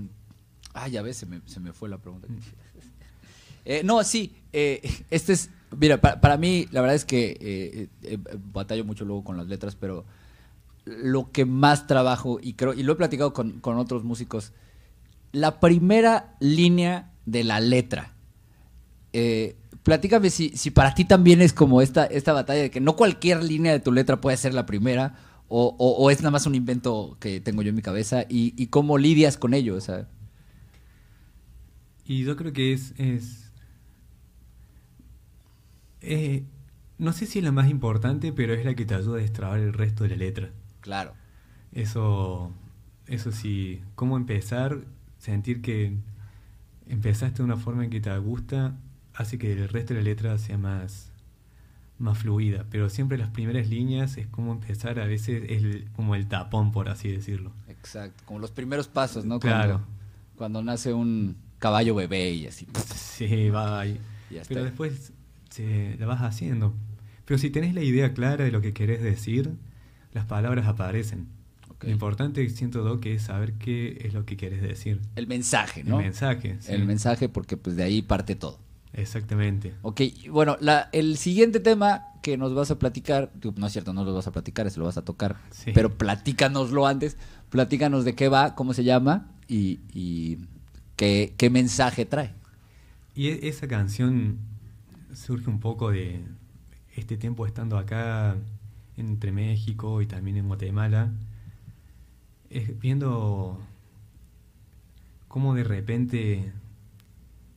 Ay, 0.73 0.97
a 0.97 1.01
ver, 1.01 1.13
se 1.13 1.25
me, 1.25 1.41
se 1.45 1.59
me 1.59 1.73
fue 1.73 1.89
la 1.89 1.97
pregunta. 1.97 2.27
Eh, 3.65 3.81
no, 3.81 4.03
sí. 4.03 4.35
eh, 4.51 4.81
este 5.09 5.31
es. 5.31 5.49
Mira, 5.77 6.01
para, 6.01 6.19
para 6.19 6.35
mí, 6.35 6.67
la 6.71 6.81
verdad 6.81 6.97
es 6.97 7.05
que 7.05 7.29
eh, 7.31 7.37
eh, 7.39 7.87
eh, 8.03 8.17
batallo 8.51 8.83
mucho 8.83 9.05
luego 9.05 9.23
con 9.23 9.37
las 9.37 9.47
letras, 9.47 9.77
pero 9.77 10.03
lo 10.83 11.31
que 11.31 11.45
más 11.45 11.87
trabajo, 11.87 12.39
y 12.41 12.55
creo, 12.55 12.73
y 12.73 12.83
lo 12.83 12.91
he 12.91 12.95
platicado 12.97 13.31
con, 13.31 13.61
con 13.61 13.77
otros 13.77 14.03
músicos, 14.03 14.51
la 15.31 15.61
primera 15.61 16.35
línea 16.41 17.13
de 17.25 17.45
la 17.45 17.61
letra. 17.61 18.13
Platícame 19.83 20.29
si, 20.29 20.49
si 20.57 20.69
para 20.69 20.93
ti 20.93 21.05
también 21.05 21.41
es 21.41 21.53
como 21.53 21.81
esta, 21.81 22.05
esta 22.05 22.33
batalla 22.33 22.63
de 22.63 22.69
que 22.69 22.81
no 22.81 22.97
cualquier 22.97 23.41
línea 23.43 23.71
de 23.71 23.79
tu 23.79 23.93
letra 23.93 24.19
puede 24.19 24.35
ser 24.35 24.53
la 24.53 24.65
primera, 24.65 25.15
o, 25.53 25.75
o- 25.77 26.03
o 26.05 26.11
es 26.11 26.19
nada 26.19 26.31
más 26.31 26.45
un 26.47 26.55
invento 26.55 27.17
que 27.19 27.39
tengo 27.41 27.61
yo 27.61 27.69
en 27.69 27.75
mi 27.75 27.81
cabeza? 27.81 28.23
¿Y, 28.29 28.53
y 28.61 28.67
cómo 28.67 28.97
lidias 28.97 29.37
con 29.37 29.53
ello? 29.53 29.75
O 29.75 29.81
sea, 29.81 30.07
Y 32.05 32.23
yo 32.23 32.35
creo 32.35 32.53
que 32.53 32.73
es. 32.73 32.93
es 32.97 33.51
eh, 36.01 36.43
no 36.99 37.13
sé 37.13 37.25
si 37.25 37.39
es 37.39 37.45
la 37.45 37.51
más 37.51 37.69
importante, 37.69 38.31
pero 38.33 38.53
es 38.53 38.63
la 38.65 38.75
que 38.75 38.85
te 38.85 38.93
ayuda 38.95 39.17
a 39.17 39.21
destrabar 39.21 39.59
el 39.59 39.73
resto 39.73 40.03
de 40.03 40.11
la 40.11 40.15
letra. 40.17 40.51
claro. 40.81 41.17
Eso, 41.71 42.51
eso 43.07 43.31
sí, 43.31 43.81
cómo 43.95 44.17
empezar, 44.17 44.85
sentir 45.17 45.61
que 45.61 45.95
empezaste 46.89 47.39
de 47.39 47.43
una 47.45 47.57
forma 47.57 47.85
en 47.85 47.91
que 47.91 48.01
te 48.01 48.17
gusta, 48.19 48.77
hace 49.15 49.39
que 49.39 49.53
el 49.53 49.69
resto 49.69 49.95
de 49.95 50.01
la 50.01 50.05
letra 50.05 50.39
sea 50.39 50.59
más, 50.59 51.12
más 52.03 52.17
fluida. 52.19 52.65
Pero 52.69 52.89
siempre 52.89 53.17
las 53.17 53.29
primeras 53.29 53.67
líneas 53.69 54.17
es 54.17 54.27
como 54.27 54.51
empezar, 54.51 54.99
a 54.99 55.05
veces 55.05 55.43
es 55.49 55.63
el- 55.63 55.89
como 55.95 56.15
el 56.15 56.27
tapón, 56.27 56.71
por 56.71 56.89
así 56.89 57.09
decirlo. 57.09 57.51
Exacto. 57.67 58.23
Como 58.25 58.39
los 58.39 58.51
primeros 58.51 58.87
pasos, 58.87 59.25
¿no? 59.25 59.39
Claro. 59.39 59.79
Cuando, 59.79 59.87
cuando 60.35 60.63
nace 60.63 60.93
un 60.93 61.35
caballo 61.59 61.95
bebé 61.95 62.31
y 62.33 62.47
así. 62.47 62.67
Sí, 62.95 63.49
va 63.49 63.79
ahí. 63.79 63.99
Pero 64.47 64.63
después 64.63 65.11
se, 65.49 65.95
la 65.99 66.05
vas 66.05 66.21
haciendo. 66.21 66.73
Pero 67.25 67.37
si 67.37 67.49
tenés 67.49 67.73
la 67.73 67.81
idea 67.81 68.13
clara 68.13 68.43
de 68.43 68.51
lo 68.51 68.61
que 68.61 68.73
querés 68.73 69.01
decir, 69.01 69.51
las 70.13 70.25
palabras 70.25 70.67
aparecen. 70.67 71.27
Lo 71.81 71.89
importante, 71.89 72.47
siento 72.49 72.85
yo, 72.87 72.99
que 73.01 73.15
es 73.15 73.23
saber 73.23 73.53
qué 73.53 73.97
es 74.05 74.13
lo 74.13 74.25
que 74.25 74.37
querés 74.37 74.61
decir. 74.61 75.01
El 75.15 75.27
mensaje, 75.27 75.83
¿no? 75.83 75.97
El 75.99 76.05
mensaje. 76.05 76.57
sí. 76.61 76.71
El 76.71 76.85
mensaje, 76.85 77.27
porque 77.27 77.57
pues 77.57 77.75
de 77.75 77.83
ahí 77.83 78.01
parte 78.01 78.35
todo. 78.35 78.57
Exactamente. 78.93 79.73
Ok, 79.81 80.01
bueno, 80.29 80.55
la, 80.59 80.89
el 80.93 81.17
siguiente 81.17 81.59
tema 81.59 82.05
que 82.21 82.37
nos 82.37 82.53
vas 82.53 82.71
a 82.71 82.79
platicar, 82.79 83.31
no 83.57 83.67
es 83.67 83.73
cierto, 83.73 83.91
no 83.93 84.03
lo 84.05 84.13
vas 84.13 84.27
a 84.27 84.31
platicar, 84.31 84.67
eso 84.67 84.79
lo 84.79 84.85
vas 84.85 84.97
a 84.97 85.03
tocar, 85.03 85.35
Sí. 85.51 85.71
pero 85.73 85.97
platícanoslo 85.97 86.85
antes, 86.87 87.17
platícanos 87.49 88.05
de 88.05 88.15
qué 88.15 88.29
va, 88.29 88.55
cómo 88.55 88.73
se 88.73 88.83
llama 88.83 89.31
y, 89.47 89.79
y 89.93 90.37
qué, 90.95 91.33
qué 91.37 91.49
mensaje 91.49 92.05
trae. 92.05 92.33
Y 93.15 93.27
e- 93.27 93.47
esa 93.49 93.67
canción 93.67 94.37
surge 95.13 95.49
un 95.49 95.59
poco 95.59 95.91
de 95.91 96.21
este 96.95 97.17
tiempo 97.17 97.45
estando 97.47 97.77
acá 97.77 98.35
entre 98.95 99.31
México 99.31 100.01
y 100.01 100.05
también 100.05 100.37
en 100.37 100.47
Guatemala, 100.47 101.11
viendo 102.79 103.59
cómo 105.27 105.55
de 105.55 105.63
repente 105.63 106.51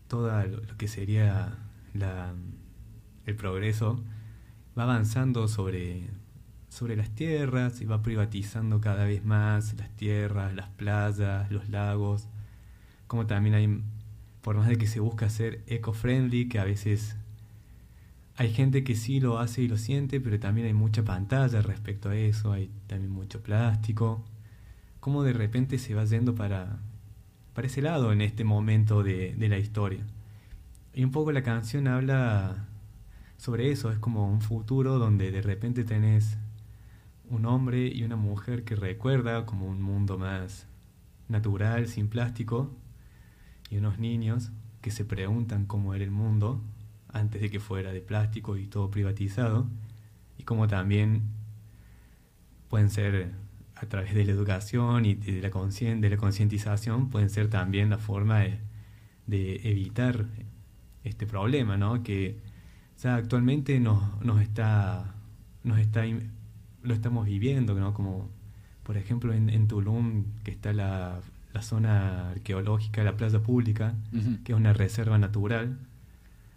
todo 0.09 0.31
lo 0.45 0.77
que 0.77 0.89
sería 0.89 1.59
la, 1.95 2.35
el 3.27 3.37
progreso 3.37 4.03
va 4.79 4.85
avanzando 4.85 5.49
sobre, 5.49 6.09
sobre 6.69 6.97
las 6.97 7.11
tierras 7.11 7.81
y 7.81 7.85
va 7.85 8.03
privatizando 8.03 8.81
cada 8.81 9.05
vez 9.05 9.25
más 9.25 9.75
las 9.75 9.91
tierras, 9.97 10.55
las 10.55 10.69
playas, 10.69 11.51
los 11.51 11.69
lagos, 11.69 12.29
como 13.07 13.27
también 13.27 13.55
hay, 13.55 13.83
por 14.43 14.57
más 14.57 14.69
de 14.69 14.77
que 14.77 14.87
se 14.87 15.01
busca 15.01 15.29
ser 15.31 15.63
eco-friendly, 15.67 16.49
que 16.49 16.59
a 16.59 16.65
veces 16.65 17.17
hay 18.37 18.53
gente 18.53 18.85
que 18.85 18.95
sí 18.95 19.19
lo 19.21 19.39
hace 19.39 19.63
y 19.63 19.69
lo 19.69 19.79
siente, 19.79 20.21
pero 20.21 20.39
también 20.39 20.67
hay 20.67 20.75
mucha 20.75 21.03
pantalla 21.05 21.63
respecto 21.63 22.11
a 22.11 22.17
eso, 22.17 22.53
hay 22.53 22.71
también 22.87 23.11
mucho 23.11 23.43
plástico, 23.43 24.25
como 25.01 25.23
de 25.23 25.33
repente 25.33 25.79
se 25.79 25.95
va 25.95 26.05
yendo 26.05 26.35
para, 26.35 26.81
para 27.57 27.69
lado 27.81 28.13
en 28.13 28.21
este 28.21 28.45
momento 28.45 29.03
de, 29.03 29.35
de 29.35 29.49
la 29.49 29.57
historia. 29.57 30.05
Y 30.93 31.03
un 31.05 31.11
poco 31.11 31.33
la 31.33 31.43
canción 31.43 31.89
habla 31.89 32.67
sobre 33.39 33.71
eso, 33.71 33.91
es 33.91 33.99
como 33.99 34.31
un 34.31 34.43
futuro 34.43 34.99
donde 34.99 35.31
de 35.31 35.41
repente 35.41 35.83
tenés 35.83 36.37
un 37.31 37.47
hombre 37.47 37.87
y 37.89 38.03
una 38.03 38.17
mujer 38.17 38.65
que 38.65 38.77
recuerda 38.77 39.47
como 39.47 39.67
un 39.67 39.81
mundo 39.81 40.19
más 40.19 40.67
natural, 41.29 41.89
sin 41.89 42.09
plástico, 42.09 42.71
y 43.71 43.79
unos 43.79 43.99
niños 43.99 44.51
que 44.83 44.91
se 44.91 45.07
preguntan 45.07 45.65
cómo 45.65 45.95
era 45.95 46.05
el 46.05 46.11
mundo 46.11 46.61
antes 47.11 47.41
de 47.41 47.51
que 47.51 47.59
fuera 47.59 47.91
de 47.91 48.03
plástico 48.03 48.59
y 48.59 48.67
todo 48.67 48.91
privatizado, 48.91 49.67
y 50.37 50.43
cómo 50.43 50.69
también 50.69 51.23
pueden 52.69 52.91
ser 52.91 53.33
a 53.77 53.87
través 53.87 54.15
de 54.15 54.25
la 54.25 54.33
educación 54.33 55.05
y 55.05 55.15
de 55.15 55.41
la, 55.43 55.51
conscien- 55.51 56.01
de 56.01 56.11
la 56.11 56.17
concientización, 56.17 57.11
pueden 57.11 57.29
ser 57.31 57.49
también 57.49 57.91
la 57.91 57.99
forma 57.99 58.41
de, 58.41 58.59
de 59.27 59.61
evitar 59.71 60.27
este 61.05 61.27
problema, 61.27 61.77
¿no? 61.77 62.03
Que 62.03 62.39
ya 63.03 63.17
actualmente 63.17 63.79
nos, 63.81 64.01
nos 64.25 64.41
está, 64.41 65.15
nos 65.63 65.79
está, 65.79 66.05
lo 66.83 66.95
estamos 66.95 67.27
viviendo, 67.27 67.75
¿no? 67.75 67.93
Como 67.93 68.31
por 68.83 68.97
ejemplo 68.97 69.33
en, 69.35 69.51
en 69.51 69.69
Tulum, 69.69 70.25
que 70.45 70.51
está 70.53 70.73
la, 70.73 71.21
la 71.53 71.63
zona 71.63 72.31
arqueológica, 72.31 73.03
la 73.05 73.17
plaza 73.17 73.41
pública, 73.41 73.95
que 74.45 74.53
es 74.53 74.59
una 74.59 74.73
reserva 74.73 75.19
natural. 75.19 75.79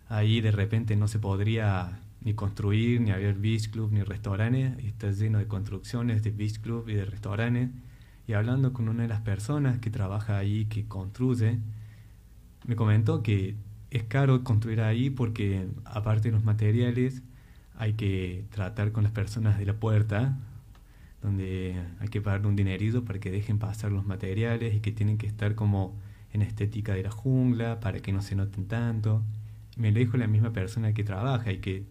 Ahí 0.08 0.39
de 0.41 0.51
repente 0.51 0.95
no 0.95 1.08
se 1.08 1.19
podría 1.19 1.99
ni 2.21 2.34
construir, 2.34 3.01
ni 3.01 3.12
haber 3.12 3.36
beach 3.36 3.69
club, 3.69 3.91
ni 3.91 4.03
restaurantes. 4.03 4.73
y 4.84 4.88
Está 4.88 5.12
lleno 5.12 5.39
de 5.39 5.47
construcciones 5.47 6.23
de 6.23 6.32
beach 6.32 6.60
club 6.60 6.89
y 6.89 6.93
de 6.93 7.05
restaurantes. 7.05 7.69
Y 8.27 8.34
hablando 8.34 8.73
con 8.73 8.89
una 8.89 9.03
de 9.03 9.10
las 9.10 9.21
personas 9.21 9.79
que 9.79 9.89
trabaja 9.89 10.38
ahí, 10.38 10.65
que 10.65 10.88
construye, 10.88 11.60
me 12.67 12.75
comentó 12.75 13.23
que 13.23 13.55
es 13.91 14.03
caro 14.03 14.43
construir 14.43 14.82
ahí 14.82 15.10
porque 15.10 15.67
aparte 15.86 16.29
de 16.29 16.34
los 16.34 16.43
materiales 16.43 17.23
hay 17.75 17.93
que 17.93 18.45
tratar 18.51 18.91
con 18.91 19.03
las 19.03 19.12
personas 19.12 19.58
de 19.58 19.65
la 19.65 19.73
puerta, 19.73 20.38
donde 21.23 21.82
hay 21.99 22.08
que 22.10 22.21
pagar 22.21 22.45
un 22.45 22.55
dinerito 22.55 23.03
para 23.05 23.19
que 23.19 23.32
dejen 23.32 23.58
pasar 23.58 23.91
los 23.91 24.05
materiales 24.05 24.75
y 24.75 24.79
que 24.79 24.91
tienen 24.91 25.17
que 25.17 25.27
estar 25.27 25.55
como 25.55 25.97
en 26.32 26.41
estética 26.41 26.93
de 26.93 27.03
la 27.03 27.12
jungla 27.12 27.79
para 27.79 27.99
que 27.99 28.12
no 28.12 28.21
se 28.21 28.36
noten 28.36 28.67
tanto. 28.67 29.23
Me 29.77 29.91
lo 29.91 29.99
dijo 29.99 30.17
la 30.17 30.27
misma 30.27 30.53
persona 30.53 30.93
que 30.93 31.03
trabaja 31.03 31.51
y 31.51 31.60
que 31.60 31.86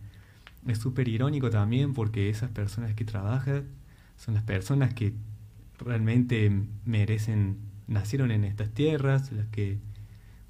es 0.67 0.79
súper 0.79 1.09
irónico 1.09 1.51
también 1.51 1.95
porque 1.95 2.29
esas 2.29 2.51
personas 2.51 2.95
que 2.95 3.05
trabajan 3.05 3.65
son 4.17 4.35
las 4.35 4.43
personas 4.43 4.95
que 4.95 5.15
realmente 5.79 6.51
merecen, 6.85 7.59
nacieron 7.87 8.31
en 8.31 8.45
estas 8.45 8.71
tierras, 8.71 9.33
las 9.33 9.47
que 9.47 9.79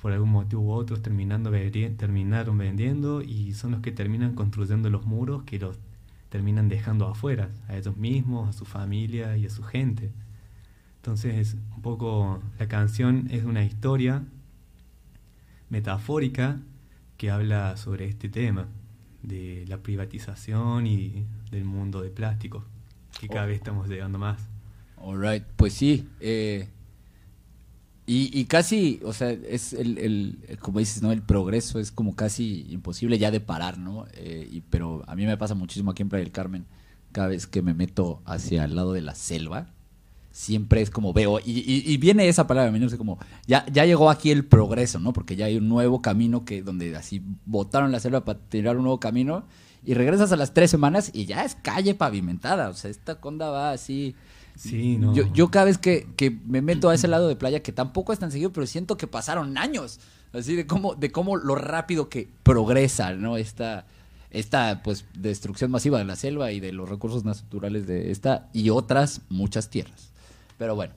por 0.00 0.12
algún 0.12 0.30
motivo 0.30 0.62
u 0.62 0.70
otro 0.70 1.00
terminando 1.00 1.50
terminaron 1.96 2.56
vendiendo 2.56 3.20
y 3.20 3.52
son 3.54 3.72
los 3.72 3.80
que 3.80 3.92
terminan 3.92 4.34
construyendo 4.34 4.90
los 4.90 5.04
muros 5.04 5.42
que 5.42 5.58
los 5.58 5.78
terminan 6.28 6.68
dejando 6.68 7.06
afuera, 7.08 7.50
a 7.68 7.76
ellos 7.76 7.96
mismos, 7.96 8.48
a 8.48 8.52
su 8.52 8.64
familia 8.64 9.36
y 9.36 9.46
a 9.46 9.50
su 9.50 9.62
gente. 9.62 10.12
Entonces, 10.96 11.56
un 11.74 11.82
poco 11.82 12.42
la 12.58 12.68
canción 12.68 13.28
es 13.30 13.44
una 13.44 13.64
historia 13.64 14.24
metafórica 15.70 16.60
que 17.16 17.30
habla 17.30 17.76
sobre 17.76 18.06
este 18.06 18.28
tema 18.28 18.68
de 19.22 19.64
la 19.68 19.78
privatización 19.78 20.86
y 20.86 21.24
del 21.50 21.64
mundo 21.64 22.00
de 22.02 22.10
plástico, 22.10 22.64
que 23.20 23.28
cada 23.28 23.44
Oh. 23.44 23.48
vez 23.48 23.56
estamos 23.56 23.88
llegando 23.88 24.18
más. 24.18 24.40
Alright, 24.96 25.44
pues 25.56 25.74
sí. 25.74 26.08
eh, 26.20 26.68
y, 28.06 28.30
y 28.40 28.46
casi, 28.46 29.00
o 29.04 29.12
sea, 29.12 29.30
es 29.30 29.74
el, 29.74 29.98
el- 29.98 30.58
como 30.60 30.78
dices, 30.78 31.02
¿no? 31.02 31.12
El 31.12 31.20
progreso 31.22 31.78
es 31.78 31.92
como 31.92 32.16
casi 32.16 32.66
imposible 32.70 33.18
ya 33.18 33.30
de 33.30 33.40
parar, 33.40 33.76
¿no? 33.78 34.06
Eh, 34.14 34.48
y, 34.50 34.62
pero 34.62 35.04
a 35.06 35.14
mí 35.14 35.26
me 35.26 35.36
pasa 35.36 35.54
muchísimo 35.54 35.90
aquí 35.90 36.02
en 36.02 36.08
Playa 36.08 36.24
del 36.24 36.32
Carmen, 36.32 36.64
cada 37.12 37.28
vez 37.28 37.46
que 37.46 37.60
me 37.60 37.74
meto 37.74 38.22
hacia 38.24 38.64
el 38.64 38.76
lado 38.76 38.94
de 38.94 39.02
la 39.02 39.14
selva, 39.14 39.74
siempre 40.30 40.80
es 40.82 40.90
como 40.90 41.12
veo, 41.12 41.40
y, 41.40 41.58
y- 41.60 41.82
y 41.86 41.96
viene 41.96 42.28
esa 42.28 42.46
palabra, 42.46 42.70
me 42.70 42.96
como, 42.96 43.18
ya, 43.46 43.64
ya 43.72 43.84
llegó 43.84 44.10
aquí 44.10 44.30
el 44.30 44.44
progreso, 44.44 45.00
¿no? 45.00 45.12
Porque 45.12 45.36
ya 45.36 45.46
hay 45.46 45.56
un 45.56 45.68
nuevo 45.68 46.00
camino 46.02 46.44
que 46.44 46.62
donde 46.62 46.94
así 46.96 47.22
botaron 47.46 47.92
la 47.92 48.00
selva 48.00 48.24
para 48.24 48.38
tirar 48.38 48.76
un 48.76 48.82
nuevo 48.84 49.00
camino, 49.00 49.44
y 49.84 49.94
regresas 49.94 50.32
a 50.32 50.36
las 50.36 50.54
tres 50.54 50.70
semanas 50.70 51.10
y 51.14 51.24
ya 51.26 51.44
es 51.44 51.54
calle 51.54 51.94
pavimentada, 51.94 52.68
o 52.68 52.74
sea, 52.74 52.90
esta 52.90 53.20
conda 53.20 53.50
va 53.50 53.70
así... 53.72 54.14
Sí, 54.56 54.96
no. 54.98 55.14
Yo, 55.14 55.32
yo 55.32 55.52
cada 55.52 55.66
vez 55.66 55.78
que, 55.78 56.08
que 56.16 56.36
me 56.46 56.62
meto 56.62 56.88
a 56.90 56.94
ese 56.94 57.06
lado 57.06 57.28
de 57.28 57.36
playa, 57.36 57.62
que 57.62 57.70
tampoco 57.70 58.12
es 58.12 58.18
tan 58.18 58.32
seguido, 58.32 58.52
pero 58.52 58.66
siento 58.66 58.96
que 58.96 59.06
pasaron 59.06 59.56
años. 59.56 60.00
Así 60.32 60.56
de 60.56 60.66
cómo, 60.66 60.96
de 60.96 61.12
cómo 61.12 61.36
lo 61.36 61.54
rápido 61.54 62.08
que 62.08 62.28
progresa, 62.42 63.12
¿no? 63.12 63.36
Esta, 63.36 63.86
esta 64.32 64.82
pues 64.82 65.04
destrucción 65.14 65.70
masiva 65.70 65.98
de 65.98 66.04
la 66.06 66.16
selva 66.16 66.50
y 66.50 66.58
de 66.58 66.72
los 66.72 66.88
recursos 66.88 67.24
naturales 67.24 67.86
de 67.86 68.10
esta 68.10 68.48
y 68.52 68.70
otras 68.70 69.20
muchas 69.28 69.70
tierras. 69.70 70.10
Pero 70.58 70.74
bueno, 70.74 70.92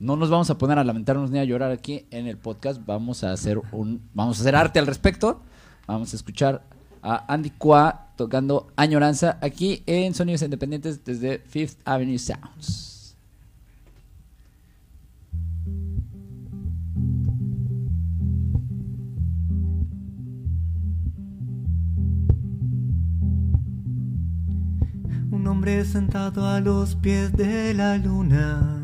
no 0.00 0.16
nos 0.16 0.30
vamos 0.30 0.50
a 0.50 0.58
poner 0.58 0.78
a 0.78 0.84
lamentarnos 0.84 1.30
ni 1.30 1.38
a 1.38 1.44
llorar 1.44 1.70
aquí 1.70 2.06
en 2.10 2.26
el 2.26 2.36
podcast. 2.36 2.80
Vamos 2.84 3.22
a 3.22 3.32
hacer 3.32 3.60
un, 3.70 4.02
vamos 4.14 4.38
a 4.38 4.40
hacer 4.40 4.56
arte 4.56 4.78
al 4.78 4.86
respecto. 4.86 5.40
Vamos 5.86 6.12
a 6.12 6.16
escuchar 6.16 6.62
a 7.02 7.32
Andy 7.32 7.50
Qua 7.50 8.12
tocando 8.16 8.68
Añoranza 8.76 9.38
aquí 9.42 9.82
en 9.86 10.14
Sonidos 10.14 10.42
Independientes 10.42 11.04
desde 11.04 11.38
Fifth 11.38 11.78
Avenue 11.84 12.18
Sounds. 12.18 13.16
Un 25.30 25.46
hombre 25.46 25.84
sentado 25.84 26.46
a 26.46 26.60
los 26.60 26.94
pies 26.94 27.32
de 27.32 27.74
la 27.74 27.98
luna. 27.98 28.83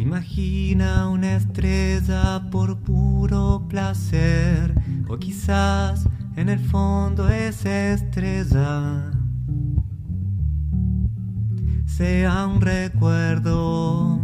Imagina 0.00 1.10
una 1.10 1.36
estrella 1.36 2.48
por 2.50 2.78
puro 2.78 3.66
placer, 3.68 4.74
o 5.06 5.18
quizás 5.18 6.08
en 6.36 6.48
el 6.48 6.58
fondo 6.58 7.28
esa 7.28 7.92
estrella. 7.92 9.12
Sea 11.84 12.46
un 12.46 12.62
recuerdo, 12.62 14.18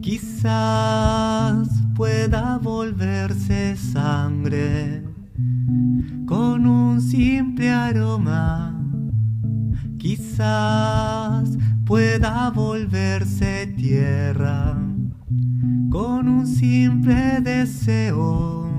quizás 0.00 1.68
pueda 1.96 2.58
volverse 2.58 3.76
sangre 3.76 5.02
con 6.24 6.68
un 6.68 7.00
simple 7.00 7.68
aroma, 7.68 8.80
quizás 9.98 11.58
pueda 11.84 12.50
volverse 12.50 13.66
tierra 13.76 14.74
con 15.90 16.28
un 16.28 16.46
simple 16.46 17.40
deseo. 17.42 18.70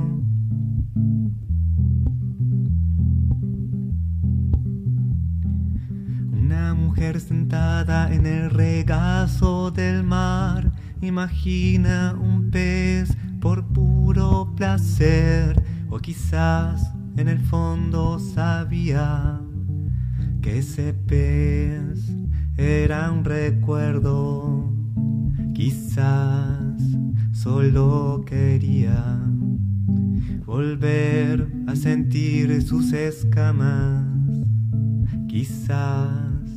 Una 6.32 6.74
mujer 6.74 7.20
sentada 7.20 8.12
en 8.12 8.26
el 8.26 8.50
regazo 8.50 9.70
del 9.70 10.04
mar 10.04 10.72
imagina 11.02 12.18
un 12.20 12.50
pez 12.50 13.16
por 13.40 13.68
puro 13.68 14.54
placer 14.56 15.62
o 15.90 16.00
quizás 16.00 16.92
en 17.18 17.28
el 17.28 17.40
fondo 17.40 18.20
sabía 18.20 19.40
que 20.42 20.58
ese 20.58 20.94
pez 20.94 22.25
era 22.58 23.12
un 23.12 23.26
recuerdo, 23.26 24.74
quizás 25.54 26.82
solo 27.34 28.24
quería 28.26 29.20
volver 30.46 31.52
a 31.68 31.76
sentir 31.76 32.62
sus 32.62 32.94
escamas, 32.94 34.06
quizás 35.28 36.50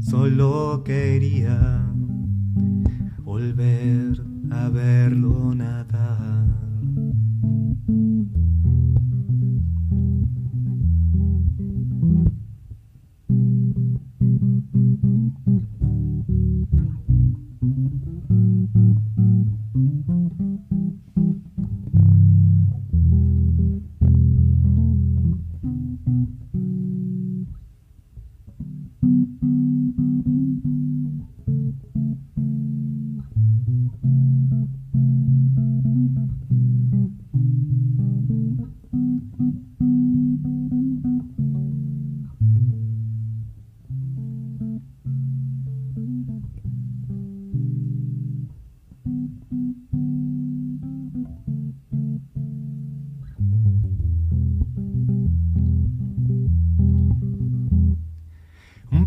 solo 0.00 0.82
quería 0.84 1.86
volver 3.18 4.22
a 4.50 4.68
verlo 4.68 5.54
nadar. 5.54 6.42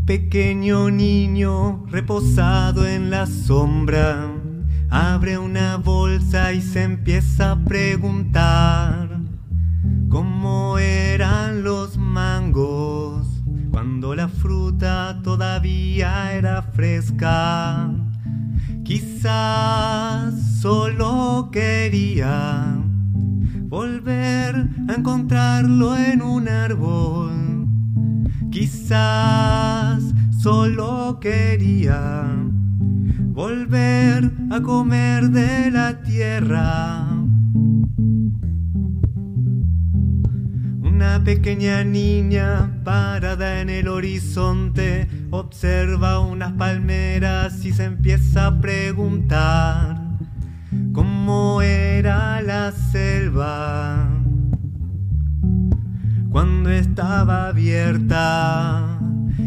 Pequeño 0.06 0.92
niño 0.92 1.86
reposado 1.88 2.88
en 2.88 3.10
la 3.10 3.26
sombra 3.26 4.32
abre 4.92 5.40
una 5.40 5.78
bolsa 5.78 6.54
y 6.54 6.62
se 6.62 6.84
empieza 6.84 7.52
a 7.52 7.66
preguntar 7.66 9.20
cómo 10.10 10.78
eran 10.78 11.64
los 11.64 11.98
mangos 11.98 13.28
cuando 13.72 14.16
la 14.16 14.28
fruta 14.30 15.20
todavía 15.24 16.34
era 16.34 16.62
fresca. 16.62 17.92
Quizás 18.84 20.60
solo 20.62 21.50
quería 21.52 22.78
volver 23.64 24.70
a 24.88 24.94
encontrarlo 24.94 25.98
en 25.98 26.22
un 26.22 26.48
árbol. 26.48 27.45
Quizás 28.56 30.02
solo 30.40 31.20
quería 31.20 32.24
volver 33.34 34.32
a 34.50 34.62
comer 34.62 35.26
de 35.26 35.70
la 35.72 36.02
tierra. 36.04 37.06
Una 40.82 41.22
pequeña 41.26 41.84
niña 41.84 42.80
parada 42.86 43.60
en 43.60 43.70
el 43.70 43.90
horizonte 43.90 45.10
observa 45.32 46.22
unas 46.22 46.54
palmeras 46.54 47.66
y 47.66 47.74
se 47.74 47.84
empieza 47.84 48.48
a 48.48 48.62
preguntar 48.62 50.02
cómo 50.94 51.62
era 51.62 52.42
la 52.42 52.72
selva 52.72 54.15
cuando 56.36 56.70
estaba 56.70 57.48
abierta. 57.48 59.00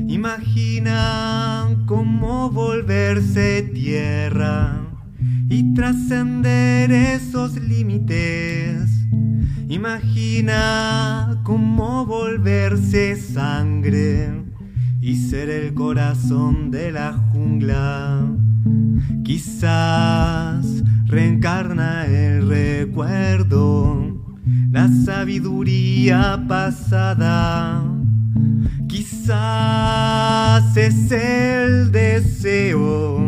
Imagina 0.08 1.68
cómo 1.84 2.50
volverse 2.50 3.70
tierra 3.74 4.86
y 5.50 5.74
trascender 5.74 6.90
esos 6.90 7.56
límites. 7.60 8.88
Imagina 9.68 11.42
cómo 11.44 12.06
volverse 12.06 13.16
sangre 13.16 14.46
y 15.02 15.16
ser 15.16 15.50
el 15.50 15.74
corazón 15.74 16.70
de 16.70 16.90
la 16.90 17.12
jungla. 17.12 18.26
Quizás 19.24 20.82
reencarna 21.04 22.06
el 22.06 22.48
recuerdo 22.48 24.17
la 24.78 24.88
sabiduría 25.04 26.40
pasada. 26.46 27.82
Quizás 28.88 30.76
es 30.76 31.10
el 31.10 31.90
deseo 31.90 33.18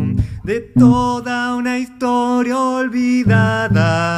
de 0.45 0.61
toda 0.79 1.55
una 1.55 1.77
historia 1.77 2.57
olvidada. 2.57 4.17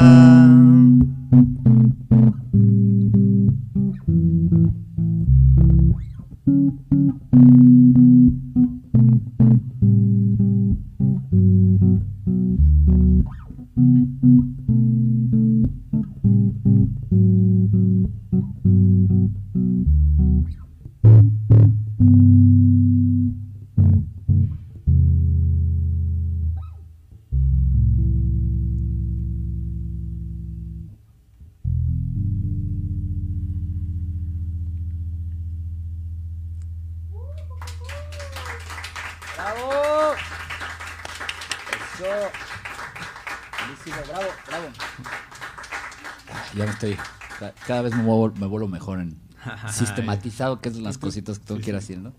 Sistematizado, 49.86 50.60
que 50.60 50.70
es 50.70 50.78
las 50.78 50.98
cositas 50.98 51.40
que 51.40 51.46
tengo 51.46 51.62
que 51.62 51.70
ir 51.70 51.76
haciendo. 51.76 52.14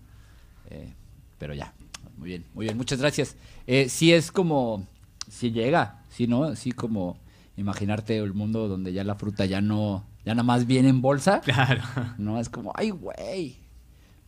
Eh, 0.70 0.92
pero 1.38 1.54
ya, 1.54 1.74
muy 2.16 2.28
bien, 2.28 2.44
muy 2.54 2.66
bien, 2.66 2.76
muchas 2.76 2.98
gracias. 2.98 3.36
Eh, 3.66 3.88
sí 3.88 4.12
es 4.12 4.30
como, 4.30 4.86
si 5.30 5.50
llega, 5.50 6.02
sí, 6.10 6.26
¿no? 6.26 6.54
Sí 6.56 6.72
como 6.72 7.18
imaginarte 7.56 8.16
el 8.16 8.34
mundo 8.34 8.68
donde 8.68 8.92
ya 8.92 9.04
la 9.04 9.14
fruta 9.14 9.46
ya 9.46 9.60
no, 9.60 10.04
ya 10.24 10.34
nada 10.34 10.44
más 10.44 10.66
viene 10.66 10.88
en 10.88 11.00
bolsa. 11.00 11.40
Claro. 11.40 11.82
No, 12.18 12.40
es 12.40 12.48
como, 12.48 12.72
ay, 12.74 12.90
güey. 12.90 13.56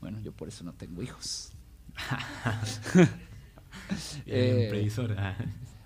Bueno, 0.01 0.21
yo 0.21 0.33
por 0.33 0.49
eso 0.49 0.65
no 0.65 0.73
tengo 0.73 1.03
hijos. 1.03 1.53
Eh, 4.27 4.67
previsor. 4.69 5.15
ah. 5.17 5.37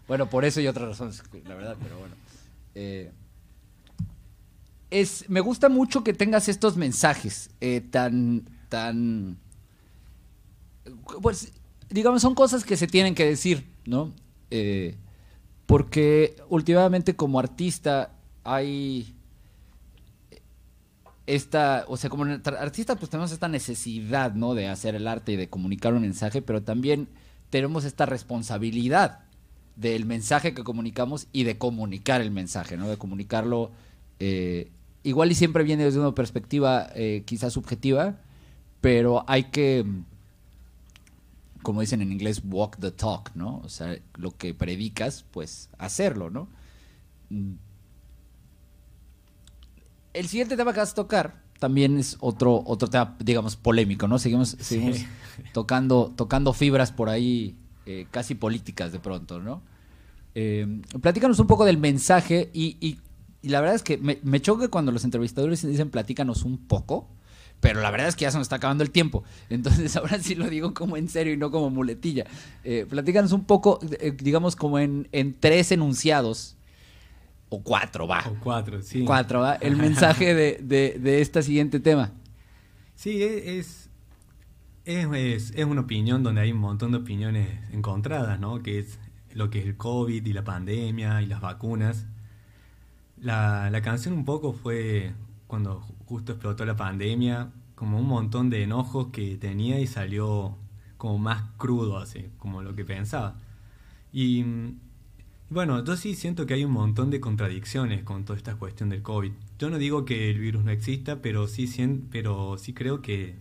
Bueno, 0.09 0.31
por 0.31 0.47
eso 0.47 0.61
y 0.61 0.67
otras 0.67 0.89
razones, 0.89 1.23
la 1.45 1.55
verdad, 1.55 1.77
pero 1.83 1.99
bueno. 1.99 2.15
Eh, 2.75 3.13
es, 4.91 5.29
me 5.29 5.41
gusta 5.41 5.69
mucho 5.69 6.05
que 6.05 6.13
tengas 6.13 6.49
estos 6.49 6.77
mensajes 6.77 7.51
eh, 7.61 7.81
tan, 7.81 8.45
tan, 8.69 9.39
pues, 11.23 11.53
digamos, 11.89 12.23
son 12.23 12.35
cosas 12.35 12.65
que 12.65 12.77
se 12.77 12.87
tienen 12.87 13.15
que 13.15 13.25
decir, 13.25 13.67
¿no? 13.87 14.13
Eh, 14.51 14.97
porque 15.67 16.37
últimamente 16.49 17.15
como 17.15 17.39
artista 17.39 18.13
hay 18.43 19.15
esta, 21.27 21.85
o 21.87 21.97
sea, 21.97 22.11
como 22.11 22.25
artista 22.25 22.97
pues 22.97 23.09
tenemos 23.09 23.31
esta 23.31 23.47
necesidad, 23.47 24.35
¿no? 24.35 24.55
De 24.55 24.69
hacer 24.69 24.97
el 24.97 25.07
arte 25.07 25.33
y 25.33 25.37
de 25.37 25.49
comunicar 25.49 25.95
un 25.95 26.03
mensaje, 26.03 26.43
pero 26.43 26.63
también 26.63 27.09
tenemos 27.51 27.85
esta 27.85 28.07
responsabilidad 28.07 29.21
del 29.77 30.07
mensaje 30.07 30.55
que 30.55 30.65
comunicamos 30.65 31.29
y 31.33 31.45
de 31.45 31.57
comunicar 31.57 32.21
el 32.21 32.33
mensaje, 32.33 32.77
¿no? 32.77 32.89
De 32.89 32.97
comunicarlo 32.97 33.71
eh, 34.19 34.71
igual 35.03 35.31
y 35.31 35.35
siempre 35.35 35.65
viene 35.65 35.85
desde 35.85 36.01
una 36.01 36.15
perspectiva 36.15 36.89
eh, 36.95 37.23
quizás 37.27 37.53
subjetiva, 37.53 38.19
pero 38.81 39.25
hay 39.27 39.45
que, 39.45 39.85
como 41.63 41.81
dicen 41.81 42.03
en 42.03 42.13
inglés, 42.13 42.43
walk 42.45 42.79
the 42.81 42.91
talk, 42.91 43.31
¿no? 43.35 43.59
O 43.65 43.69
sea, 43.69 43.97
lo 44.17 44.31
que 44.37 44.55
predicas, 44.55 45.25
pues 45.31 45.69
hacerlo, 45.79 46.31
¿no? 46.31 46.49
El 50.13 50.29
siguiente 50.29 50.57
tema 50.57 50.73
que 50.73 50.81
vas 50.81 50.93
a 50.93 50.95
tocar 50.97 51.43
también 51.59 51.99
es 51.99 52.17
otro, 52.21 52.63
otro 52.67 52.89
tema, 52.89 53.17
digamos, 53.21 53.57
polémico, 53.57 54.09
¿no? 54.09 54.19
Seguimos, 54.19 54.57
seguimos 54.61 54.99
tocando, 55.53 56.13
tocando 56.17 56.53
fibras 56.53 56.91
por 56.91 57.09
ahí 57.09 57.55
eh, 57.87 58.07
casi 58.11 58.35
políticas 58.35 58.93
de 58.93 58.99
pronto, 58.99 59.41
¿no? 59.41 59.63
Eh, 60.35 60.81
platícanos 61.01 61.39
un 61.39 61.47
poco 61.47 61.65
del 61.65 61.77
mensaje 61.79 62.51
y, 62.55 62.77
y- 62.81 62.99
y 63.43 63.49
la 63.49 63.61
verdad 63.61 63.77
es 63.77 63.83
que 63.83 63.99
me, 63.99 64.19
me 64.23 64.41
choca 64.41 64.69
cuando 64.69 64.93
los 64.93 65.05
entrevistadores 65.05 65.67
dicen 65.67 65.91
platícanos 65.91 66.45
un 66.45 66.59
poco, 66.59 67.09
pero 67.61 67.81
la 67.81 67.91
verdad 67.91 68.09
es 68.09 68.17
que 68.17 68.23
ya 68.23 68.31
se 68.31 68.39
nos 68.39 68.47
está 68.47 68.57
acabando 68.57 68.83
el 68.85 68.91
tiempo. 68.91 69.23
Entonces 69.51 69.95
ahora 69.97 70.19
sí 70.19 70.35
lo 70.35 70.49
digo 70.49 70.75
como 70.75 70.97
en 70.97 71.09
serio 71.09 71.33
y 71.33 71.37
no 71.37 71.51
como 71.51 71.71
muletilla. 71.71 72.25
Eh, 72.65 72.87
platícanos 72.89 73.33
un 73.33 73.45
poco, 73.45 73.79
eh, 74.01 74.13
digamos, 74.19 74.57
como 74.57 74.79
en, 74.79 75.09
en 75.13 75.35
tres 75.39 75.73
enunciados, 75.73 76.57
o 77.49 77.63
cuatro, 77.63 78.07
va. 78.07 78.25
O 78.29 78.37
cuatro, 78.43 78.81
sí. 78.83 79.05
Cuatro, 79.05 79.41
va. 79.41 79.55
El 79.57 79.77
mensaje 79.77 80.35
de, 80.35 80.61
de, 80.63 80.99
de 81.01 81.21
este 81.21 81.43
siguiente 81.43 81.81
tema. 81.81 82.13
Sí, 82.95 83.23
e- 83.23 83.59
es, 83.59 83.89
es, 84.85 85.07
es, 85.13 85.53
es 85.57 85.65
una 85.65 85.81
opinión 85.81 86.23
donde 86.23 86.43
hay 86.43 86.53
un 86.53 86.59
montón 86.59 86.93
de 86.93 86.99
opiniones 86.99 87.49
encontradas, 87.73 88.39
¿no? 88.39 88.63
Que 88.63 88.79
es 88.79 88.99
lo 89.35 89.51
que 89.51 89.59
es 89.61 89.67
el 89.67 89.77
COVID 89.77 90.25
y 90.25 90.33
la 90.33 90.45
pandemia 90.45 91.21
y 91.23 91.27
las 91.27 91.41
vacunas. 91.41 92.07
La, 93.21 93.71
la 93.71 93.83
canción 93.83 94.15
un 94.15 94.25
poco 94.25 94.53
fue 94.53 95.13
cuando 95.47 95.81
ju- 95.83 95.95
justo 96.07 96.33
explotó 96.33 96.65
la 96.65 96.77
pandemia, 96.77 97.53
como 97.75 97.99
un 97.99 98.07
montón 98.07 98.51
de 98.51 98.63
enojos 98.65 99.09
que 99.13 99.37
tenía 99.37 99.81
y 99.81 99.87
salió 99.87 100.57
como 100.97 101.19
más 101.19 101.43
crudo, 101.57 101.99
así, 101.99 102.27
como 102.39 102.63
lo 102.63 102.75
que 102.75 102.85
pensaba. 102.85 103.37
Y 104.13 104.45
bueno, 105.51 105.85
yo 105.85 105.97
sí 105.97 106.15
siento 106.15 106.47
que 106.47 106.55
hay 106.55 106.65
un 106.65 106.73
montón 106.73 107.11
de 107.11 107.21
contradicciones 107.21 108.05
con 108.05 108.25
toda 108.25 108.37
esta 108.39 108.57
cuestión 108.57 108.89
del 108.91 109.03
COVID. 109.03 109.33
Yo 109.59 109.71
no 109.71 109.79
digo 109.79 110.05
que 110.05 110.31
el 110.31 110.39
virus 110.39 110.65
no 110.65 110.71
exista, 110.71 111.21
pero 111.23 111.47
sí, 111.49 111.67
pero 112.11 112.57
sí 112.59 112.73
creo 112.75 113.03
que 113.03 113.37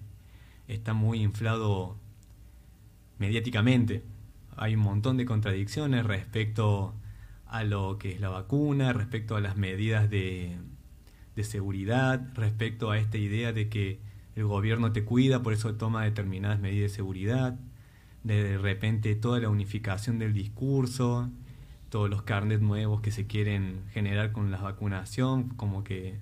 está 0.68 0.94
muy 0.94 1.22
inflado 1.24 1.98
mediáticamente. 3.18 4.04
Hay 4.56 4.76
un 4.76 4.82
montón 4.82 5.18
de 5.18 5.26
contradicciones 5.26 6.06
respecto 6.06 6.94
a 7.50 7.64
lo 7.64 7.98
que 8.00 8.12
es 8.14 8.20
la 8.22 8.30
vacuna, 8.30 8.94
respecto 8.94 9.36
a 9.36 9.42
las 9.42 9.58
medidas 9.58 10.10
de, 10.10 10.58
de 11.36 11.44
seguridad, 11.44 12.28
respecto 12.36 12.92
a 12.92 12.98
esta 13.00 13.18
idea 13.18 13.54
de 13.54 13.70
que 13.70 14.00
el 14.36 14.46
gobierno 14.46 14.92
te 14.94 15.04
cuida, 15.06 15.42
por 15.44 15.54
eso 15.54 15.76
toma 15.76 16.04
determinadas 16.04 16.60
medidas 16.60 16.92
de 16.92 16.96
seguridad, 16.96 17.60
de 18.24 18.58
repente 18.58 19.16
toda 19.16 19.40
la 19.40 19.50
unificación 19.50 20.20
del 20.20 20.34
discurso, 20.34 21.30
todos 21.90 22.10
los 22.10 22.24
carnets 22.24 22.62
nuevos 22.62 23.02
que 23.02 23.12
se 23.12 23.28
quieren 23.28 23.82
generar 23.94 24.32
con 24.32 24.52
la 24.52 24.60
vacunación, 24.62 25.50
como 25.50 25.84
que, 25.84 26.20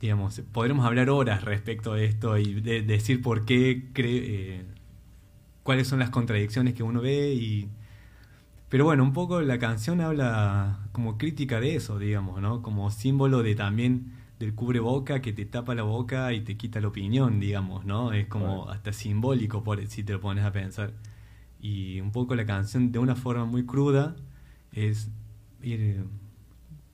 digamos, 0.00 0.40
podremos 0.52 0.86
hablar 0.86 1.10
horas 1.10 1.42
respecto 1.44 1.92
a 1.94 2.00
esto 2.00 2.38
y 2.38 2.60
de- 2.60 2.82
decir 2.82 3.20
por 3.22 3.44
qué, 3.44 3.92
cre- 3.92 4.22
eh, 4.24 4.64
cuáles 5.62 5.88
son 5.88 5.98
las 5.98 6.10
contradicciones 6.10 6.74
que 6.74 6.82
uno 6.82 7.00
ve 7.00 7.32
y... 7.34 7.68
Pero 8.68 8.84
bueno, 8.84 9.02
un 9.02 9.12
poco 9.12 9.40
la 9.40 9.58
canción 9.58 10.00
habla 10.00 10.88
como 10.92 11.16
crítica 11.16 11.60
de 11.60 11.76
eso, 11.76 11.98
digamos, 11.98 12.40
¿no? 12.42 12.62
Como 12.62 12.90
símbolo 12.90 13.42
de 13.42 13.54
también 13.54 14.12
del 14.38 14.54
cubreboca 14.54 15.20
que 15.20 15.32
te 15.32 15.46
tapa 15.46 15.74
la 15.74 15.82
boca 15.82 16.32
y 16.32 16.42
te 16.42 16.56
quita 16.56 16.80
la 16.80 16.88
opinión, 16.88 17.40
digamos, 17.40 17.84
¿no? 17.84 18.12
Es 18.12 18.26
como 18.26 18.68
hasta 18.70 18.92
simbólico 18.92 19.64
por, 19.64 19.84
si 19.86 20.04
te 20.04 20.12
lo 20.12 20.20
pones 20.20 20.44
a 20.44 20.52
pensar. 20.52 20.92
Y 21.60 22.00
un 22.00 22.12
poco 22.12 22.34
la 22.34 22.46
canción, 22.46 22.92
de 22.92 22.98
una 22.98 23.16
forma 23.16 23.46
muy 23.46 23.64
cruda, 23.66 24.16
es 24.72 25.10
ir 25.62 26.04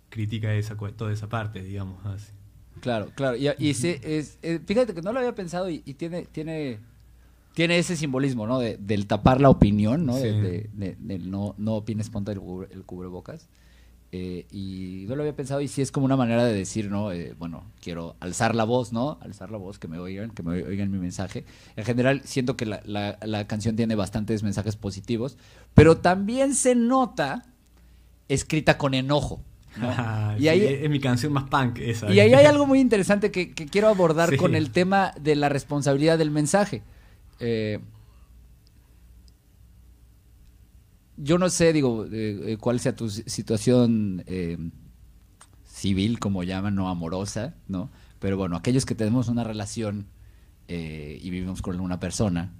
crítica 0.08 0.54
esa, 0.54 0.76
toda 0.76 1.12
esa 1.12 1.28
parte, 1.28 1.62
digamos, 1.62 2.04
así. 2.06 2.32
Claro, 2.80 3.10
claro. 3.14 3.36
Y, 3.36 3.48
y 3.58 3.74
sí, 3.74 3.96
es, 4.02 4.38
eh, 4.42 4.60
fíjate 4.64 4.94
que 4.94 5.02
no 5.02 5.12
lo 5.12 5.18
había 5.18 5.34
pensado 5.34 5.68
y, 5.68 5.82
y 5.84 5.94
tiene, 5.94 6.26
tiene, 6.26 6.80
tiene 7.54 7.78
ese 7.78 7.96
simbolismo, 7.96 8.46
¿no? 8.46 8.58
De, 8.58 8.76
del 8.76 9.06
tapar 9.06 9.40
la 9.40 9.48
opinión, 9.48 10.04
¿no? 10.06 10.16
De, 10.16 10.68
Sí. 10.72 10.78
de- 10.98 11.18
no, 11.20 11.54
no 11.56 11.74
opines, 11.76 12.10
ponte 12.10 12.32
el, 12.32 12.40
cubre- 12.40 12.68
el 12.72 12.84
cubrebocas. 12.84 13.48
Eh, 14.16 14.46
y 14.52 15.06
no 15.08 15.16
lo 15.16 15.22
había 15.22 15.34
pensado 15.34 15.60
y 15.60 15.66
sí 15.66 15.82
es 15.82 15.90
como 15.90 16.06
una 16.06 16.16
manera 16.16 16.44
de 16.44 16.52
decir, 16.52 16.88
¿no? 16.88 17.10
Eh, 17.10 17.34
bueno, 17.36 17.64
quiero 17.82 18.14
alzar 18.20 18.54
la 18.54 18.62
voz, 18.62 18.92
¿no? 18.92 19.18
Alzar 19.22 19.50
la 19.50 19.56
voz, 19.58 19.80
que 19.80 19.88
me 19.88 19.98
oigan, 19.98 20.30
que 20.30 20.44
me 20.44 20.62
oigan 20.62 20.88
mi 20.90 20.98
mensaje. 20.98 21.44
En 21.74 21.84
general, 21.84 22.20
siento 22.24 22.56
que 22.56 22.64
la, 22.66 22.80
la- 22.84 23.18
la 23.22 23.46
canción 23.48 23.74
tiene 23.74 23.96
bastantes 23.96 24.44
mensajes 24.44 24.76
positivos, 24.76 25.36
pero 25.74 25.96
también 25.96 26.54
se 26.54 26.74
nota 26.76 27.44
escrita 28.28 28.78
con 28.78 28.94
enojo. 28.94 29.40
¿no? 29.80 29.88
y 30.38 30.46
ahí, 30.48 30.60
es, 30.60 30.82
es 30.84 30.90
mi 30.90 31.00
canción 31.00 31.32
más 31.32 31.44
punk 31.48 31.78
esa. 31.80 32.12
y 32.12 32.20
ahí 32.20 32.32
hay 32.34 32.46
algo 32.54 32.66
muy 32.66 32.78
interesante 32.80 33.30
que, 33.32 33.52
que 33.52 33.66
quiero 33.66 33.88
abordar 33.88 34.30
Sí. 34.30 34.36
con 34.36 34.54
el 34.54 34.70
tema 34.70 35.12
de 35.20 35.34
la 35.36 35.48
responsabilidad 35.48 36.18
del 36.18 36.30
mensaje. 36.30 36.82
Eh, 37.40 37.80
yo 41.16 41.38
no 41.38 41.48
sé, 41.48 41.72
digo, 41.72 42.06
eh, 42.06 42.52
eh, 42.52 42.56
cuál 42.60 42.80
sea 42.80 42.96
tu 42.96 43.08
si- 43.08 43.22
situación 43.26 44.24
civil, 45.64 46.18
como 46.18 46.42
llaman, 46.42 46.74
no 46.74 46.88
amorosa, 46.88 47.54
¿no? 47.68 47.90
Pero 48.18 48.36
bueno, 48.36 48.56
aquellos 48.56 48.86
que 48.86 48.94
tenemos 48.94 49.28
una 49.28 49.44
relación 49.44 50.06
y 50.66 51.28
vivimos 51.30 51.60
con 51.60 51.78
una 51.78 52.00
persona, 52.00 52.54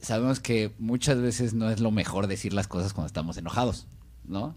sabemos 0.00 0.38
que 0.40 0.74
muchas 0.78 1.20
veces 1.20 1.54
no 1.54 1.70
es 1.70 1.80
lo 1.80 1.90
mejor 1.90 2.28
decir 2.28 2.52
las 2.52 2.68
cosas 2.68 2.92
cuando 2.92 3.08
estamos 3.08 3.36
enojados, 3.36 3.88
¿no? 4.24 4.56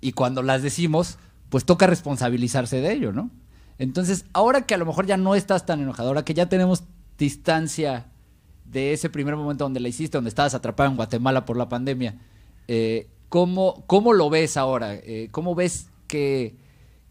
Y 0.00 0.12
cuando 0.12 0.42
las 0.42 0.62
decimos, 0.62 1.18
pues 1.48 1.64
toca 1.64 1.86
responsabilizarse 1.86 2.80
de 2.80 2.92
ello, 2.92 3.12
¿no? 3.12 3.30
Entonces, 3.78 4.24
ahora 4.32 4.66
que 4.66 4.74
a 4.74 4.78
lo 4.78 4.86
mejor 4.86 5.06
ya 5.06 5.16
no 5.16 5.34
estás 5.36 5.64
tan 5.66 5.80
enojado, 5.80 6.08
ahora 6.08 6.24
que 6.24 6.34
ya 6.34 6.48
tenemos 6.48 6.84
distancia 7.18 8.06
de 8.70 8.92
ese 8.92 9.10
primer 9.10 9.36
momento 9.36 9.64
donde 9.64 9.80
la 9.80 9.88
hiciste, 9.88 10.16
donde 10.16 10.28
estabas 10.28 10.54
atrapado 10.54 10.90
en 10.90 10.96
Guatemala 10.96 11.44
por 11.44 11.56
la 11.56 11.68
pandemia, 11.68 12.16
eh, 12.66 13.08
¿cómo, 13.28 13.84
¿cómo 13.86 14.12
lo 14.12 14.30
ves 14.30 14.56
ahora? 14.56 14.94
Eh, 14.94 15.28
¿Cómo 15.30 15.54
ves 15.54 15.90
que, 16.06 16.56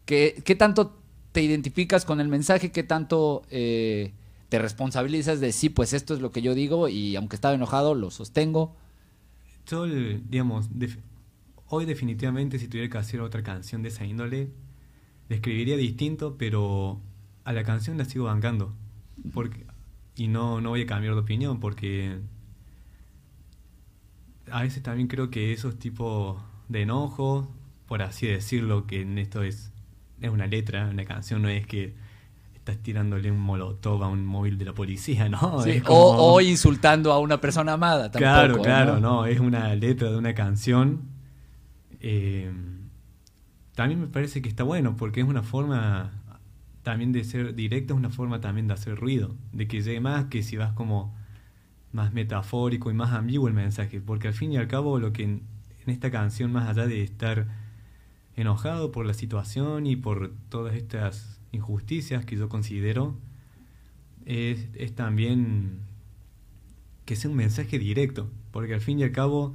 qué 0.04 0.56
tanto 0.56 0.98
te 1.32 1.42
identificas 1.42 2.04
con 2.04 2.20
el 2.20 2.28
mensaje, 2.28 2.72
qué 2.72 2.82
tanto 2.82 3.42
eh, 3.50 4.12
te 4.48 4.58
responsabilizas 4.58 5.40
de 5.40 5.52
sí, 5.52 5.68
pues 5.68 5.92
esto 5.92 6.14
es 6.14 6.20
lo 6.20 6.32
que 6.32 6.42
yo 6.42 6.54
digo 6.54 6.88
y 6.88 7.16
aunque 7.16 7.36
estaba 7.36 7.54
enojado, 7.54 7.94
lo 7.94 8.10
sostengo? 8.10 8.74
Yo, 9.66 9.84
digamos, 9.86 10.68
hoy 11.66 11.84
definitivamente 11.84 12.58
si 12.58 12.68
tuviera 12.68 12.90
que 12.90 12.98
hacer 12.98 13.20
otra 13.20 13.42
canción 13.42 13.82
de 13.82 13.90
esa 13.90 14.04
índole, 14.04 14.48
la 15.28 15.36
escribiría 15.36 15.76
distinto, 15.76 16.36
pero 16.38 17.00
a 17.44 17.52
la 17.52 17.64
canción 17.64 17.98
la 17.98 18.04
sigo 18.04 18.24
bancando. 18.24 18.74
Porque, 19.34 19.66
y 20.18 20.26
no, 20.26 20.60
no 20.60 20.70
voy 20.70 20.82
a 20.82 20.86
cambiar 20.86 21.14
de 21.14 21.20
opinión, 21.20 21.60
porque 21.60 22.18
a 24.50 24.62
veces 24.62 24.82
también 24.82 25.06
creo 25.06 25.30
que 25.30 25.52
esos 25.52 25.78
tipos 25.78 26.42
de 26.68 26.82
enojo, 26.82 27.48
por 27.86 28.02
así 28.02 28.26
decirlo, 28.26 28.86
que 28.86 29.02
en 29.02 29.16
esto 29.18 29.42
es, 29.44 29.72
es 30.20 30.30
una 30.30 30.46
letra, 30.48 30.88
una 30.88 31.04
canción 31.04 31.42
no 31.42 31.48
es 31.48 31.66
que 31.66 31.94
estás 32.56 32.78
tirándole 32.78 33.30
un 33.30 33.38
molotov 33.38 34.02
a 34.02 34.08
un 34.08 34.26
móvil 34.26 34.58
de 34.58 34.64
la 34.64 34.72
policía, 34.72 35.28
¿no? 35.30 35.62
Sí, 35.62 35.80
o, 35.86 36.34
o 36.34 36.40
insultando 36.40 37.12
a 37.12 37.20
una 37.20 37.40
persona 37.40 37.74
amada. 37.74 38.10
Tampoco, 38.10 38.18
Claro, 38.18 38.60
claro, 38.60 38.94
¿no? 38.94 39.20
no, 39.20 39.26
es 39.26 39.38
una 39.38 39.72
letra 39.76 40.10
de 40.10 40.18
una 40.18 40.34
canción. 40.34 41.02
Eh, 42.00 42.50
también 43.76 44.00
me 44.00 44.08
parece 44.08 44.42
que 44.42 44.48
está 44.48 44.64
bueno 44.64 44.96
porque 44.96 45.20
es 45.20 45.26
una 45.28 45.44
forma 45.44 46.10
también 46.88 47.12
de 47.12 47.22
ser 47.22 47.54
directa, 47.54 47.92
es 47.92 47.98
una 47.98 48.08
forma 48.08 48.40
también 48.40 48.66
de 48.66 48.72
hacer 48.72 48.96
ruido, 48.96 49.36
de 49.52 49.68
que 49.68 49.82
llegue 49.82 50.00
más 50.00 50.24
que 50.30 50.42
si 50.42 50.56
vas 50.56 50.72
como 50.72 51.14
más 51.92 52.14
metafórico 52.14 52.90
y 52.90 52.94
más 52.94 53.12
ambiguo 53.12 53.46
el 53.46 53.52
mensaje, 53.54 54.00
porque 54.00 54.28
al 54.28 54.34
fin 54.34 54.52
y 54.52 54.56
al 54.56 54.68
cabo 54.68 54.98
lo 54.98 55.12
que 55.12 55.24
en, 55.24 55.42
en 55.84 55.90
esta 55.90 56.10
canción, 56.10 56.50
más 56.50 56.66
allá 56.66 56.86
de 56.86 57.02
estar 57.02 57.46
enojado 58.36 58.90
por 58.90 59.04
la 59.04 59.12
situación 59.12 59.86
y 59.86 59.96
por 59.96 60.32
todas 60.48 60.74
estas 60.76 61.38
injusticias 61.52 62.24
que 62.24 62.36
yo 62.38 62.48
considero, 62.48 63.14
es, 64.24 64.68
es 64.74 64.94
también 64.94 65.80
que 67.04 67.16
sea 67.16 67.30
un 67.30 67.36
mensaje 67.36 67.78
directo, 67.78 68.30
porque 68.50 68.72
al 68.72 68.80
fin 68.80 68.98
y 68.98 69.02
al 69.02 69.12
cabo 69.12 69.54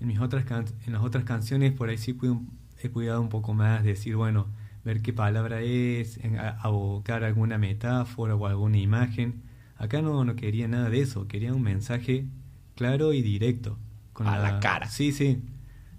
en 0.00 0.08
mis 0.08 0.20
otras 0.20 0.44
can- 0.46 0.64
en 0.86 0.94
las 0.94 1.02
otras 1.02 1.24
canciones 1.24 1.72
por 1.72 1.90
ahí 1.90 1.98
sí 1.98 2.16
he 2.82 2.88
cuidado 2.88 3.20
un 3.20 3.28
poco 3.28 3.52
más, 3.52 3.84
decir, 3.84 4.16
bueno, 4.16 4.46
ver 4.84 5.02
qué 5.02 5.12
palabra 5.12 5.60
es, 5.62 6.18
abocar 6.60 7.24
alguna 7.24 7.58
metáfora 7.58 8.34
o 8.34 8.46
alguna 8.46 8.78
imagen. 8.78 9.42
Acá 9.76 10.02
no, 10.02 10.24
no 10.24 10.36
quería 10.36 10.68
nada 10.68 10.90
de 10.90 11.00
eso, 11.00 11.26
quería 11.28 11.52
un 11.52 11.62
mensaje 11.62 12.26
claro 12.74 13.12
y 13.12 13.22
directo. 13.22 13.78
Con 14.12 14.26
A 14.28 14.38
la 14.38 14.60
cara. 14.60 14.88
Sí, 14.88 15.12
sí. 15.12 15.42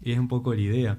Y 0.01 0.11
es 0.11 0.19
un 0.19 0.27
poco 0.27 0.53
la 0.53 0.61
idea. 0.61 0.97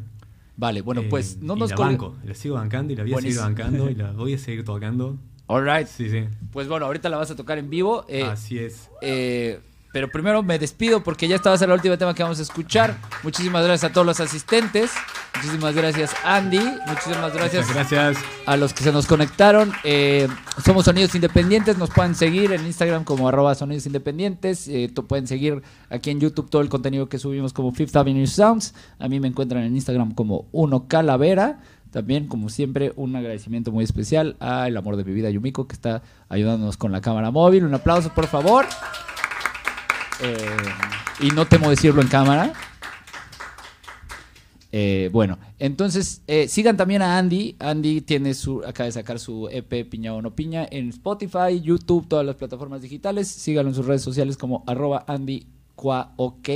Vale, 0.57 0.83
bueno, 0.83 1.01
Eh, 1.03 1.09
pues 1.11 1.39
no 1.41 1.57
y 1.57 1.61
nos 1.61 1.71
la 1.71 1.77
banco, 1.77 2.17
la 2.25 2.35
sigo 2.35 2.55
bancando 2.57 2.93
y 2.93 2.97
la 2.97 3.03
voy 3.05 3.13
a 3.15 3.21
seguir 3.21 3.39
bancando 3.39 3.91
y 3.91 3.95
la 3.95 4.13
voy 4.17 4.35
a 4.35 4.39
seguir 4.39 4.65
tocando. 4.65 5.19
All 5.47 5.65
right. 5.65 5.87
Sí, 5.87 6.09
sí. 6.11 6.25
Pues 6.53 6.69
bueno, 6.69 6.87
ahorita 6.87 7.09
la 7.09 7.17
vas 7.19 7.31
a 7.31 7.37
tocar 7.37 7.59
en 7.59 7.71
vivo. 7.71 8.05
eh, 8.09 8.23
Así 8.25 8.59
es. 8.59 8.91
eh, 9.03 9.61
pero 9.95 10.11
primero 10.11 10.43
me 10.43 10.59
despido 10.59 11.05
porque 11.05 11.29
ya 11.29 11.37
esta 11.37 11.51
va 11.51 11.55
a 11.55 11.59
ser 11.59 11.69
la 11.69 11.77
última 11.77 11.97
tema 11.97 12.15
que 12.15 12.25
vamos 12.25 12.41
a 12.41 12.43
escuchar. 12.43 12.99
Muchísimas 13.23 13.65
gracias 13.65 13.89
a 13.89 13.95
todos 13.95 14.05
los 14.05 14.19
asistentes. 14.19 14.91
Muchísimas 15.37 15.73
gracias, 15.73 16.11
Andy. 16.25 16.59
Muchísimas 16.89 17.33
gracias 17.33 17.73
gracias. 17.73 18.17
a 18.45 18.57
los 18.57 18.75
que 18.75 18.83
se 18.83 18.91
nos 18.91 19.07
conectaron. 19.07 19.73
Eh, 19.85 20.27
somos 20.65 20.87
Sonidos 20.87 21.15
Independientes. 21.15 21.79
Nos 21.79 21.91
pueden 21.91 22.17
seguir 22.17 22.51
en 22.51 22.67
Instagram 22.67 23.05
como 23.05 23.29
arroba 23.29 23.55
Sonidos 23.55 23.87
Independientes. 23.87 24.67
Eh, 24.67 24.93
pueden 25.07 25.29
seguir 25.29 25.63
aquí 25.91 26.11
en 26.11 26.19
YouTube 26.19 26.51
todo 26.51 26.63
el 26.63 26.69
contenido 26.69 27.09
que 27.09 27.21
subimos 27.21 27.53
como 27.53 27.71
Fifth 27.71 27.95
Avenue 27.95 28.27
Sounds. 28.27 28.75
A 28.99 29.07
mí 29.07 29.21
me 29.21 29.29
encuentran 29.29 29.63
en 29.63 29.77
Instagram 29.77 30.13
como 30.13 30.49
Uno 30.51 30.89
Calavera. 30.89 31.61
También, 31.93 32.27
como 32.27 32.49
siempre, 32.49 32.93
un 32.97 33.15
agradecimiento 33.15 33.71
muy 33.71 33.85
especial 33.85 34.35
a 34.41 34.67
El 34.67 34.77
Amor 34.77 34.97
de 34.97 35.05
mi 35.05 35.13
Vida, 35.13 35.31
Yumiko, 35.31 35.69
que 35.69 35.75
está 35.75 36.03
ayudándonos 36.29 36.77
con 36.77 36.91
la 36.91 37.01
cámara 37.01 37.31
móvil. 37.31 37.65
Un 37.65 37.75
aplauso, 37.75 38.13
por 38.13 38.27
favor. 38.27 38.67
Eh, 40.21 40.57
y 41.21 41.29
no 41.29 41.47
temo 41.47 41.71
decirlo 41.71 42.03
en 42.03 42.09
cámara. 42.09 42.53
Eh, 44.77 45.09
bueno, 45.13 45.39
entonces 45.61 46.23
eh, 46.27 46.49
sigan 46.49 46.77
también 46.77 47.03
a 47.03 47.19
Andy. 47.19 47.57
Andy 47.59 48.01
tiene 48.01 48.35
su, 48.35 48.63
acaba 48.65 48.87
de 48.87 48.93
sacar 48.93 49.19
su 49.19 49.49
EP 49.51 49.89
Piña 49.89 50.15
o 50.15 50.23
no 50.23 50.35
Piña 50.35 50.67
en 50.69 50.89
Spotify, 50.89 51.61
YouTube, 51.63 52.09
todas 52.09 52.27
las 52.27 52.37
plataformas 52.37 52.83
digitales. 52.83 53.29
Síganlo 53.29 53.71
en 53.71 53.75
sus 53.75 53.87
redes 53.87 54.03
sociales 54.03 54.37
como 54.37 54.65
arroba 54.67 55.05
Andy 55.07 55.47
OK. 55.77 56.49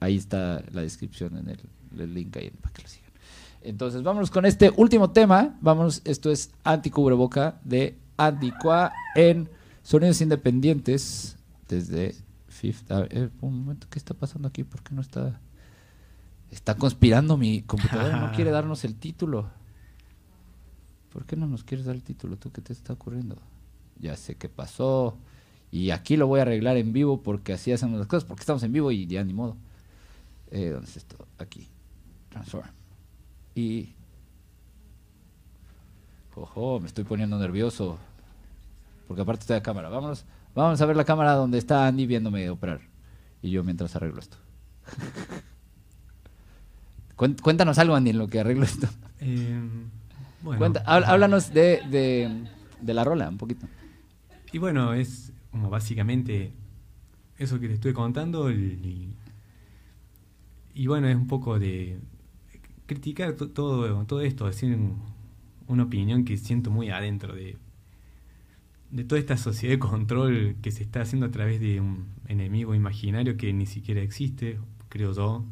Ahí 0.00 0.16
está 0.16 0.62
la 0.72 0.82
descripción 0.82 1.38
en 1.38 1.48
el, 2.00 2.14
link 2.14 2.36
ahí 2.36 2.50
para 2.50 2.74
que 2.74 2.82
lo 2.82 2.88
sigan. 2.88 3.10
Entonces, 3.62 4.02
vámonos 4.02 4.30
con 4.30 4.44
este 4.44 4.70
último 4.76 5.10
tema. 5.10 5.56
Vámonos, 5.60 6.02
esto 6.04 6.30
es 6.30 6.50
Anti 6.62 6.90
Cubreboca 6.90 7.58
de 7.64 7.96
Andy 8.16 8.52
Qua 8.62 8.92
en 9.14 9.48
Sonidos 9.82 10.20
Independientes 10.20 11.36
desde 11.68 12.14
Fifth 12.48 12.90
Ave- 12.90 13.08
eh, 13.10 13.30
un 13.40 13.60
momento, 13.60 13.86
¿qué 13.90 13.98
está 13.98 14.14
pasando 14.14 14.48
aquí? 14.48 14.64
¿Por 14.64 14.82
qué 14.82 14.94
no 14.94 15.00
está? 15.00 15.40
Está 16.50 16.76
conspirando 16.76 17.36
mi 17.36 17.62
computadora, 17.62 18.20
no 18.20 18.32
quiere 18.32 18.50
darnos 18.50 18.84
el 18.84 18.94
título. 18.94 19.50
¿Por 21.12 21.24
qué 21.26 21.34
no 21.34 21.46
nos 21.46 21.64
quieres 21.64 21.86
dar 21.86 21.96
el 21.96 22.02
título? 22.02 22.36
¿Tú 22.36 22.52
qué 22.52 22.60
te 22.60 22.72
está 22.72 22.92
ocurriendo? 22.92 23.36
Ya 23.98 24.16
sé 24.16 24.36
qué 24.36 24.48
pasó. 24.48 25.16
Y 25.72 25.90
aquí 25.90 26.16
lo 26.16 26.26
voy 26.28 26.38
a 26.38 26.42
arreglar 26.42 26.76
en 26.76 26.92
vivo 26.92 27.22
porque 27.22 27.52
así 27.52 27.72
hacemos 27.72 27.98
las 27.98 28.06
cosas, 28.06 28.24
porque 28.24 28.42
estamos 28.42 28.62
en 28.62 28.72
vivo 28.72 28.92
y 28.92 29.06
ya 29.06 29.24
ni 29.24 29.32
modo. 29.32 29.56
Eh, 30.50 30.70
¿Dónde 30.70 30.88
es 30.88 30.96
esto? 30.96 31.26
Aquí. 31.38 31.68
Transform. 32.30 32.68
Y... 33.54 33.94
Ojo, 36.36 36.78
me 36.80 36.86
estoy 36.86 37.04
poniendo 37.04 37.38
nervioso. 37.38 37.98
Porque 39.08 39.22
aparte 39.22 39.40
estoy 39.40 39.56
a 39.56 39.62
cámara. 39.62 39.88
Vámonos, 39.88 40.24
vamos 40.64 40.80
a 40.80 40.86
ver 40.86 40.96
la 40.96 41.04
cámara 41.04 41.32
donde 41.34 41.58
está 41.58 41.86
Andy 41.86 42.06
viéndome 42.06 42.48
operar. 42.50 42.80
Y 43.42 43.50
yo 43.50 43.62
mientras 43.62 43.94
arreglo 43.96 44.20
esto. 44.20 44.38
Cuéntanos 47.16 47.78
algo, 47.78 47.94
Andy, 47.94 48.10
en 48.10 48.18
lo 48.18 48.28
que 48.28 48.40
arreglo 48.40 48.64
esto. 48.64 48.88
Eh, 49.20 49.58
bueno. 50.42 50.58
Cuenta- 50.58 50.80
háblanos 50.86 51.52
de, 51.54 51.80
de, 51.90 52.44
de 52.80 52.94
la 52.94 53.04
rola 53.04 53.28
un 53.28 53.38
poquito. 53.38 53.66
Y 54.52 54.58
bueno, 54.58 54.92
es 54.92 55.32
como 55.50 55.70
básicamente 55.70 56.52
eso 57.38 57.58
que 57.58 57.68
te 57.68 57.74
estuve 57.74 57.94
contando. 57.94 58.50
Y, 58.52 59.14
y 60.74 60.86
bueno, 60.86 61.08
es 61.08 61.16
un 61.16 61.26
poco 61.26 61.58
de 61.58 61.98
criticar 62.84 63.32
to- 63.32 63.48
todo, 63.50 64.04
todo 64.04 64.20
esto, 64.20 64.46
decir 64.46 64.74
un- 64.74 65.00
una 65.68 65.84
opinión 65.84 66.24
que 66.24 66.36
siento 66.36 66.70
muy 66.70 66.90
adentro 66.90 67.34
de, 67.34 67.56
de 68.96 69.04
toda 69.04 69.18
esta 69.20 69.36
sociedad 69.36 69.74
de 69.74 69.78
control 69.78 70.56
que 70.62 70.70
se 70.70 70.82
está 70.82 71.02
haciendo 71.02 71.26
a 71.26 71.30
través 71.30 71.60
de 71.60 71.80
un 71.80 72.06
enemigo 72.28 72.74
imaginario 72.74 73.36
que 73.36 73.52
ni 73.52 73.66
siquiera 73.66 74.00
existe, 74.00 74.58
creo 74.88 75.12
yo, 75.12 75.44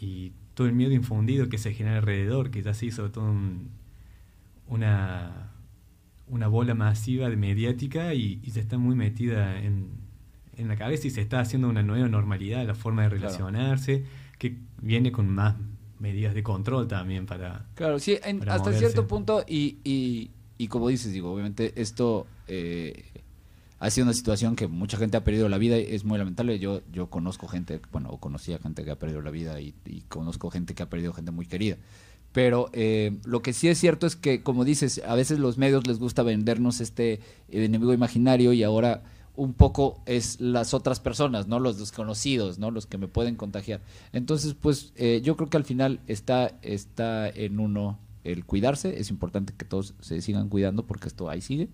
y 0.00 0.32
todo 0.54 0.66
el 0.66 0.72
miedo 0.72 0.92
infundido 0.92 1.48
que 1.48 1.58
se 1.58 1.74
genera 1.74 1.98
alrededor, 1.98 2.50
que 2.50 2.62
ya 2.62 2.72
se 2.74 2.86
hizo 2.86 3.10
todo 3.10 3.24
un- 3.26 3.68
una, 4.68 5.50
una 6.28 6.48
bola 6.48 6.74
masiva 6.74 7.28
de 7.28 7.36
mediática 7.36 8.14
y, 8.14 8.40
y 8.42 8.50
se 8.50 8.60
está 8.60 8.78
muy 8.78 8.94
metida 8.94 9.60
en, 9.60 9.88
en 10.56 10.68
la 10.68 10.76
cabeza 10.76 11.06
y 11.06 11.10
se 11.10 11.20
está 11.20 11.40
haciendo 11.40 11.68
una 11.68 11.82
nueva 11.82 12.08
normalidad, 12.08 12.66
la 12.66 12.74
forma 12.74 13.02
de 13.02 13.08
Claro. 13.10 13.22
relacionarse, 13.24 14.04
que 14.38 14.56
viene 14.80 15.12
con 15.12 15.28
más 15.28 15.56
medidas 16.00 16.34
de 16.34 16.42
control 16.42 16.88
también 16.88 17.26
para... 17.26 17.66
Claro, 17.74 17.98
sí, 17.98 18.16
en- 18.24 18.38
para 18.38 18.52
hasta 18.54 18.70
moverse. 18.70 18.78
cierto 18.90 19.06
punto, 19.06 19.44
y, 19.46 19.78
y, 19.84 20.30
y 20.64 20.68
como 20.68 20.88
dices, 20.88 21.12
digo, 21.12 21.30
obviamente 21.30 21.74
esto 21.76 22.26
eh, 22.48 23.04
ha 23.80 23.90
sido 23.90 24.06
una 24.06 24.14
situación 24.14 24.56
que 24.56 24.66
mucha 24.66 24.96
gente 24.96 25.18
ha 25.18 25.22
perdido 25.22 25.50
la 25.50 25.58
vida 25.58 25.78
y 25.78 25.94
es 25.94 26.04
muy 26.04 26.16
lamentable. 26.16 26.58
Yo, 26.58 26.80
yo 26.90 27.10
conozco 27.10 27.48
gente, 27.48 27.82
bueno, 27.92 28.08
o 28.08 28.16
conocía 28.16 28.58
gente 28.58 28.82
que 28.82 28.90
ha 28.90 28.98
perdido 28.98 29.20
la 29.20 29.30
vida 29.30 29.60
y, 29.60 29.74
conozco 30.08 30.48
gente 30.48 30.74
que 30.74 30.82
ha 30.82 30.88
perdido 30.88 31.12
gente 31.12 31.32
muy 31.32 31.44
querida. 31.44 31.76
Pero 32.32 32.70
eh, 32.72 33.18
lo 33.26 33.42
que 33.42 33.52
sí 33.52 33.68
es 33.68 33.76
cierto 33.76 34.06
es 34.06 34.16
que, 34.16 34.42
como 34.42 34.64
dices, 34.64 35.02
a 35.06 35.14
veces 35.14 35.38
los 35.38 35.58
medios 35.58 35.86
les 35.86 35.98
gusta 35.98 36.22
vendernos 36.22 36.80
este 36.80 37.20
enemigo 37.50 37.92
imaginario 37.92 38.54
y 38.54 38.62
ahora 38.62 39.02
un 39.36 39.52
poco 39.52 40.00
es 40.06 40.40
las 40.40 40.72
otras 40.72 40.98
personas, 40.98 41.46
¿no? 41.46 41.60
Los 41.60 41.78
desconocidos, 41.78 42.58
¿no? 42.58 42.70
Los 42.70 42.86
que 42.86 42.96
me 42.96 43.06
pueden 43.06 43.36
contagiar. 43.36 43.82
Entonces, 44.14 44.54
pues 44.54 44.94
eh, 44.96 45.20
yo 45.22 45.36
creo 45.36 45.50
que 45.50 45.58
al 45.58 45.64
final 45.64 46.00
está, 46.06 46.52
está 46.62 47.28
en 47.28 47.60
uno 47.60 47.98
el 48.24 48.44
cuidarse. 48.44 48.98
Es 48.98 49.10
importante 49.10 49.52
que 49.56 49.64
todos 49.64 49.94
se 50.00 50.20
sigan 50.22 50.48
cuidando 50.48 50.84
porque 50.86 51.08
esto 51.08 51.28
ahí 51.30 51.40
sigue. 51.40 51.68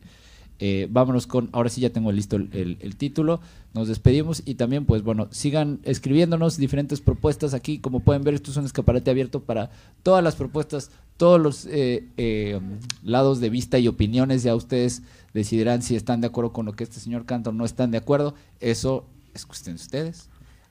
Eh, 0.62 0.88
vámonos 0.90 1.26
con, 1.26 1.48
ahora 1.52 1.70
sí 1.70 1.80
ya 1.80 1.88
tengo 1.88 2.12
listo 2.12 2.36
el, 2.36 2.50
el- 2.52 2.76
el 2.80 2.96
título, 2.96 3.40
nos 3.72 3.88
despedimos 3.88 4.42
y 4.44 4.56
también 4.56 4.84
pues 4.84 5.02
bueno, 5.02 5.28
sigan 5.30 5.80
escribiéndonos 5.84 6.58
diferentes 6.58 7.00
propuestas 7.00 7.54
aquí, 7.54 7.78
como 7.78 8.00
pueden 8.00 8.24
ver 8.24 8.34
esto 8.34 8.50
es 8.50 8.58
un 8.58 8.66
escaparate 8.66 9.10
abierto 9.10 9.40
para 9.40 9.70
todas 10.02 10.22
las 10.22 10.36
propuestas, 10.36 10.90
todos 11.16 11.40
los 11.40 11.64
eh, 11.64 12.08
eh, 12.18 12.60
lados 13.02 13.40
de 13.40 13.48
vista 13.48 13.78
y 13.78 13.88
opiniones, 13.88 14.42
ya 14.42 14.54
ustedes 14.54 15.00
decidirán 15.32 15.80
si 15.80 15.96
están 15.96 16.20
de 16.20 16.26
acuerdo 16.26 16.52
con 16.52 16.66
lo 16.66 16.74
que 16.74 16.84
este 16.84 17.00
señor 17.00 17.24
canta 17.24 17.48
o 17.48 17.52
no 17.54 17.64
están 17.64 17.90
de 17.90 17.96
acuerdo, 17.96 18.34
eso 18.60 19.06
es 19.32 19.46
cuestión 19.46 19.76
de 19.76 19.82
ustedes. 19.82 20.28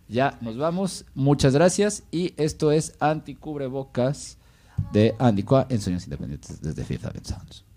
Ya 0.07 0.37
nos 0.41 0.55
vamos, 0.55 1.05
muchas 1.15 1.53
gracias 1.55 2.03
y 2.11 2.33
esto 2.37 2.71
es 2.71 2.93
Anticubrebocas 2.99 4.37
de 4.91 5.15
Andy 5.19 5.43
Qua 5.43 5.67
en 5.69 5.81
Sueños 5.81 6.03
Independientes 6.05 6.61
desde 6.61 6.83
Fifth 6.83 7.05
Avenue 7.05 7.25
Sounds. 7.25 7.68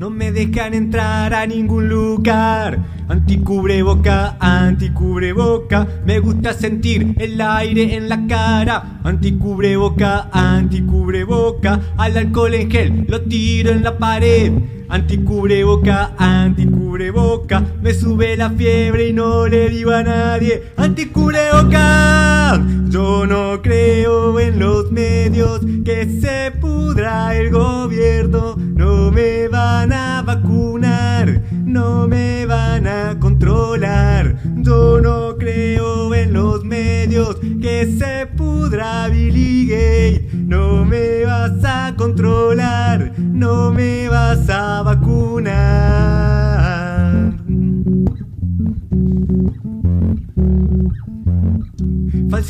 No 0.00 0.10
me 0.10 0.32
dejan 0.32 0.74
entrar 0.74 1.32
a 1.32 1.46
ningún 1.46 1.88
lugar. 1.88 2.78
Anticubreboca, 3.08 4.36
anticubreboca. 4.40 5.86
Me 6.04 6.18
gusta 6.18 6.52
sentir 6.52 7.14
el 7.18 7.40
aire 7.40 7.94
en 7.94 8.08
la 8.08 8.26
cara. 8.26 9.00
Anticubreboca, 9.04 10.28
anticubreboca. 10.32 11.80
Al 11.96 12.16
alcohol 12.16 12.54
en 12.54 12.70
gel 12.70 13.06
lo 13.08 13.20
tiro 13.22 13.70
en 13.70 13.82
la 13.84 13.96
pared. 13.96 14.81
Anticubreboca, 14.92 16.12
anticubreboca. 16.18 17.64
Me 17.80 17.94
sube 17.94 18.36
la 18.36 18.50
fiebre 18.50 19.08
y 19.08 19.14
no 19.14 19.46
le 19.46 19.70
digo 19.70 19.90
a 19.90 20.02
nadie. 20.02 20.64
Anticubreboca. 20.76 22.62
Yo 22.90 23.26
no 23.26 23.62
creo 23.62 24.38
en 24.38 24.58
los 24.58 24.92
medios 24.92 25.62
que 25.82 26.20
se 26.20 26.52
pudra 26.60 27.34
el 27.34 27.50
gobierno. 27.50 28.54
No 28.58 29.10
me 29.10 29.48
van 29.48 29.94
a 29.94 30.20
vacunar, 30.20 31.40
no 31.50 32.06
me 32.06 32.44
van 32.44 32.86
a 32.86 33.18
controlar. 33.18 34.36
Yo 34.56 35.00
no 35.00 35.38
creo 35.38 36.14
en 36.14 36.34
los 36.34 36.64
medios, 36.64 37.36
que 37.62 37.96
se 37.98 38.26
pudra 38.26 39.08
Billy 39.08 39.66
Gates. 39.66 40.34
No 40.34 40.84
me 40.84 41.24
vas 41.24 41.64
a 41.64 41.94
controlar, 41.96 43.11
no 43.42 43.72
me 43.72 44.08
vas 44.08 44.48
a 44.48 44.84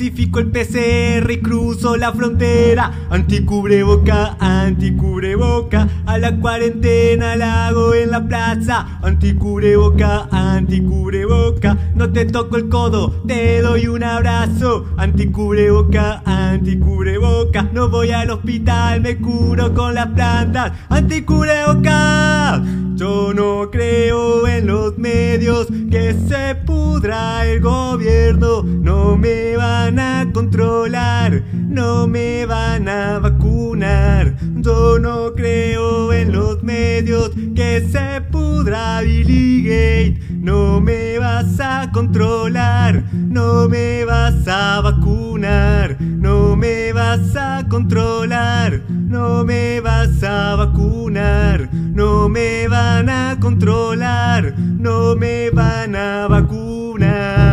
Falsifico 0.03 0.40
el 0.40 0.48
PCR 0.48 1.30
y 1.30 1.40
cruzo 1.40 1.96
la 1.96 2.12
frontera. 2.12 3.07
Anticubreboca, 3.09 4.36
anticubreboca. 4.40 5.86
A 6.07 6.18
la 6.18 6.34
cuarentena 6.40 7.36
la 7.36 7.68
hago 7.68 7.94
en 7.94 8.11
la 8.11 8.26
plaza. 8.26 8.98
Anticubreboca, 9.00 10.26
anticubreboca. 10.32 11.78
No 11.94 12.11
te 12.11 12.24
toco 12.24 12.57
el 12.57 12.68
codo, 12.68 13.22
te 13.28 13.62
doy 13.62 13.86
un 13.86 14.03
abrazo. 14.03 14.86
Anticubreboca, 14.96 16.20
anticubreboca. 16.24 17.62
No 17.72 17.88
voy 17.88 18.11
al 18.11 18.30
hospital, 18.30 19.03
me 19.03 19.18
curo 19.18 19.72
con 19.72 19.94
las 19.94 20.09
plantas. 20.09 20.72
Anticubreboca. 20.88 22.61
Yo 22.95 23.32
no 23.34 23.70
creo 23.70 24.47
en 24.47 24.66
los 24.66 24.99
medios 24.99 25.66
que 25.90 26.14
se 26.28 26.55
pudra 26.66 27.47
el 27.47 27.61
gobierno. 27.61 28.62
No 28.62 29.16
me 29.16 29.57
van 29.57 29.99
a 29.99 30.30
controlar, 30.32 31.43
no 31.53 32.07
me 32.07 32.47
van 32.47 32.88
a 32.88 33.18
vacunar. 33.18 34.36
Yo 34.57 34.99
no 34.99 35.32
creo 35.34 36.12
en 36.12 36.32
los 36.32 36.62
medios 36.62 37.30
que 37.55 37.86
se 37.90 38.20
pudra 38.30 39.01
Billy 39.01 39.62
Gates. 39.62 40.32
No 40.43 40.80
me 40.80 41.20
vas 41.20 41.61
a 41.61 41.93
controlar, 41.93 43.05
no 43.12 43.68
me 43.68 44.05
vas 44.05 44.49
a 44.49 44.80
vacunar, 44.80 46.01
no 46.01 46.57
me 46.57 46.93
vas 46.93 47.36
a 47.36 47.64
controlar, 47.68 48.82
no 48.90 49.45
me 49.45 49.78
vas 49.78 50.20
a 50.24 50.57
vacunar, 50.57 51.72
no 51.72 52.28
me 52.28 52.66
van 52.66 53.09
a 53.09 53.38
controlar, 53.38 54.59
no 54.59 55.14
me 55.14 55.51
van 55.51 55.95
a 55.95 56.26
vacunar. 56.26 57.53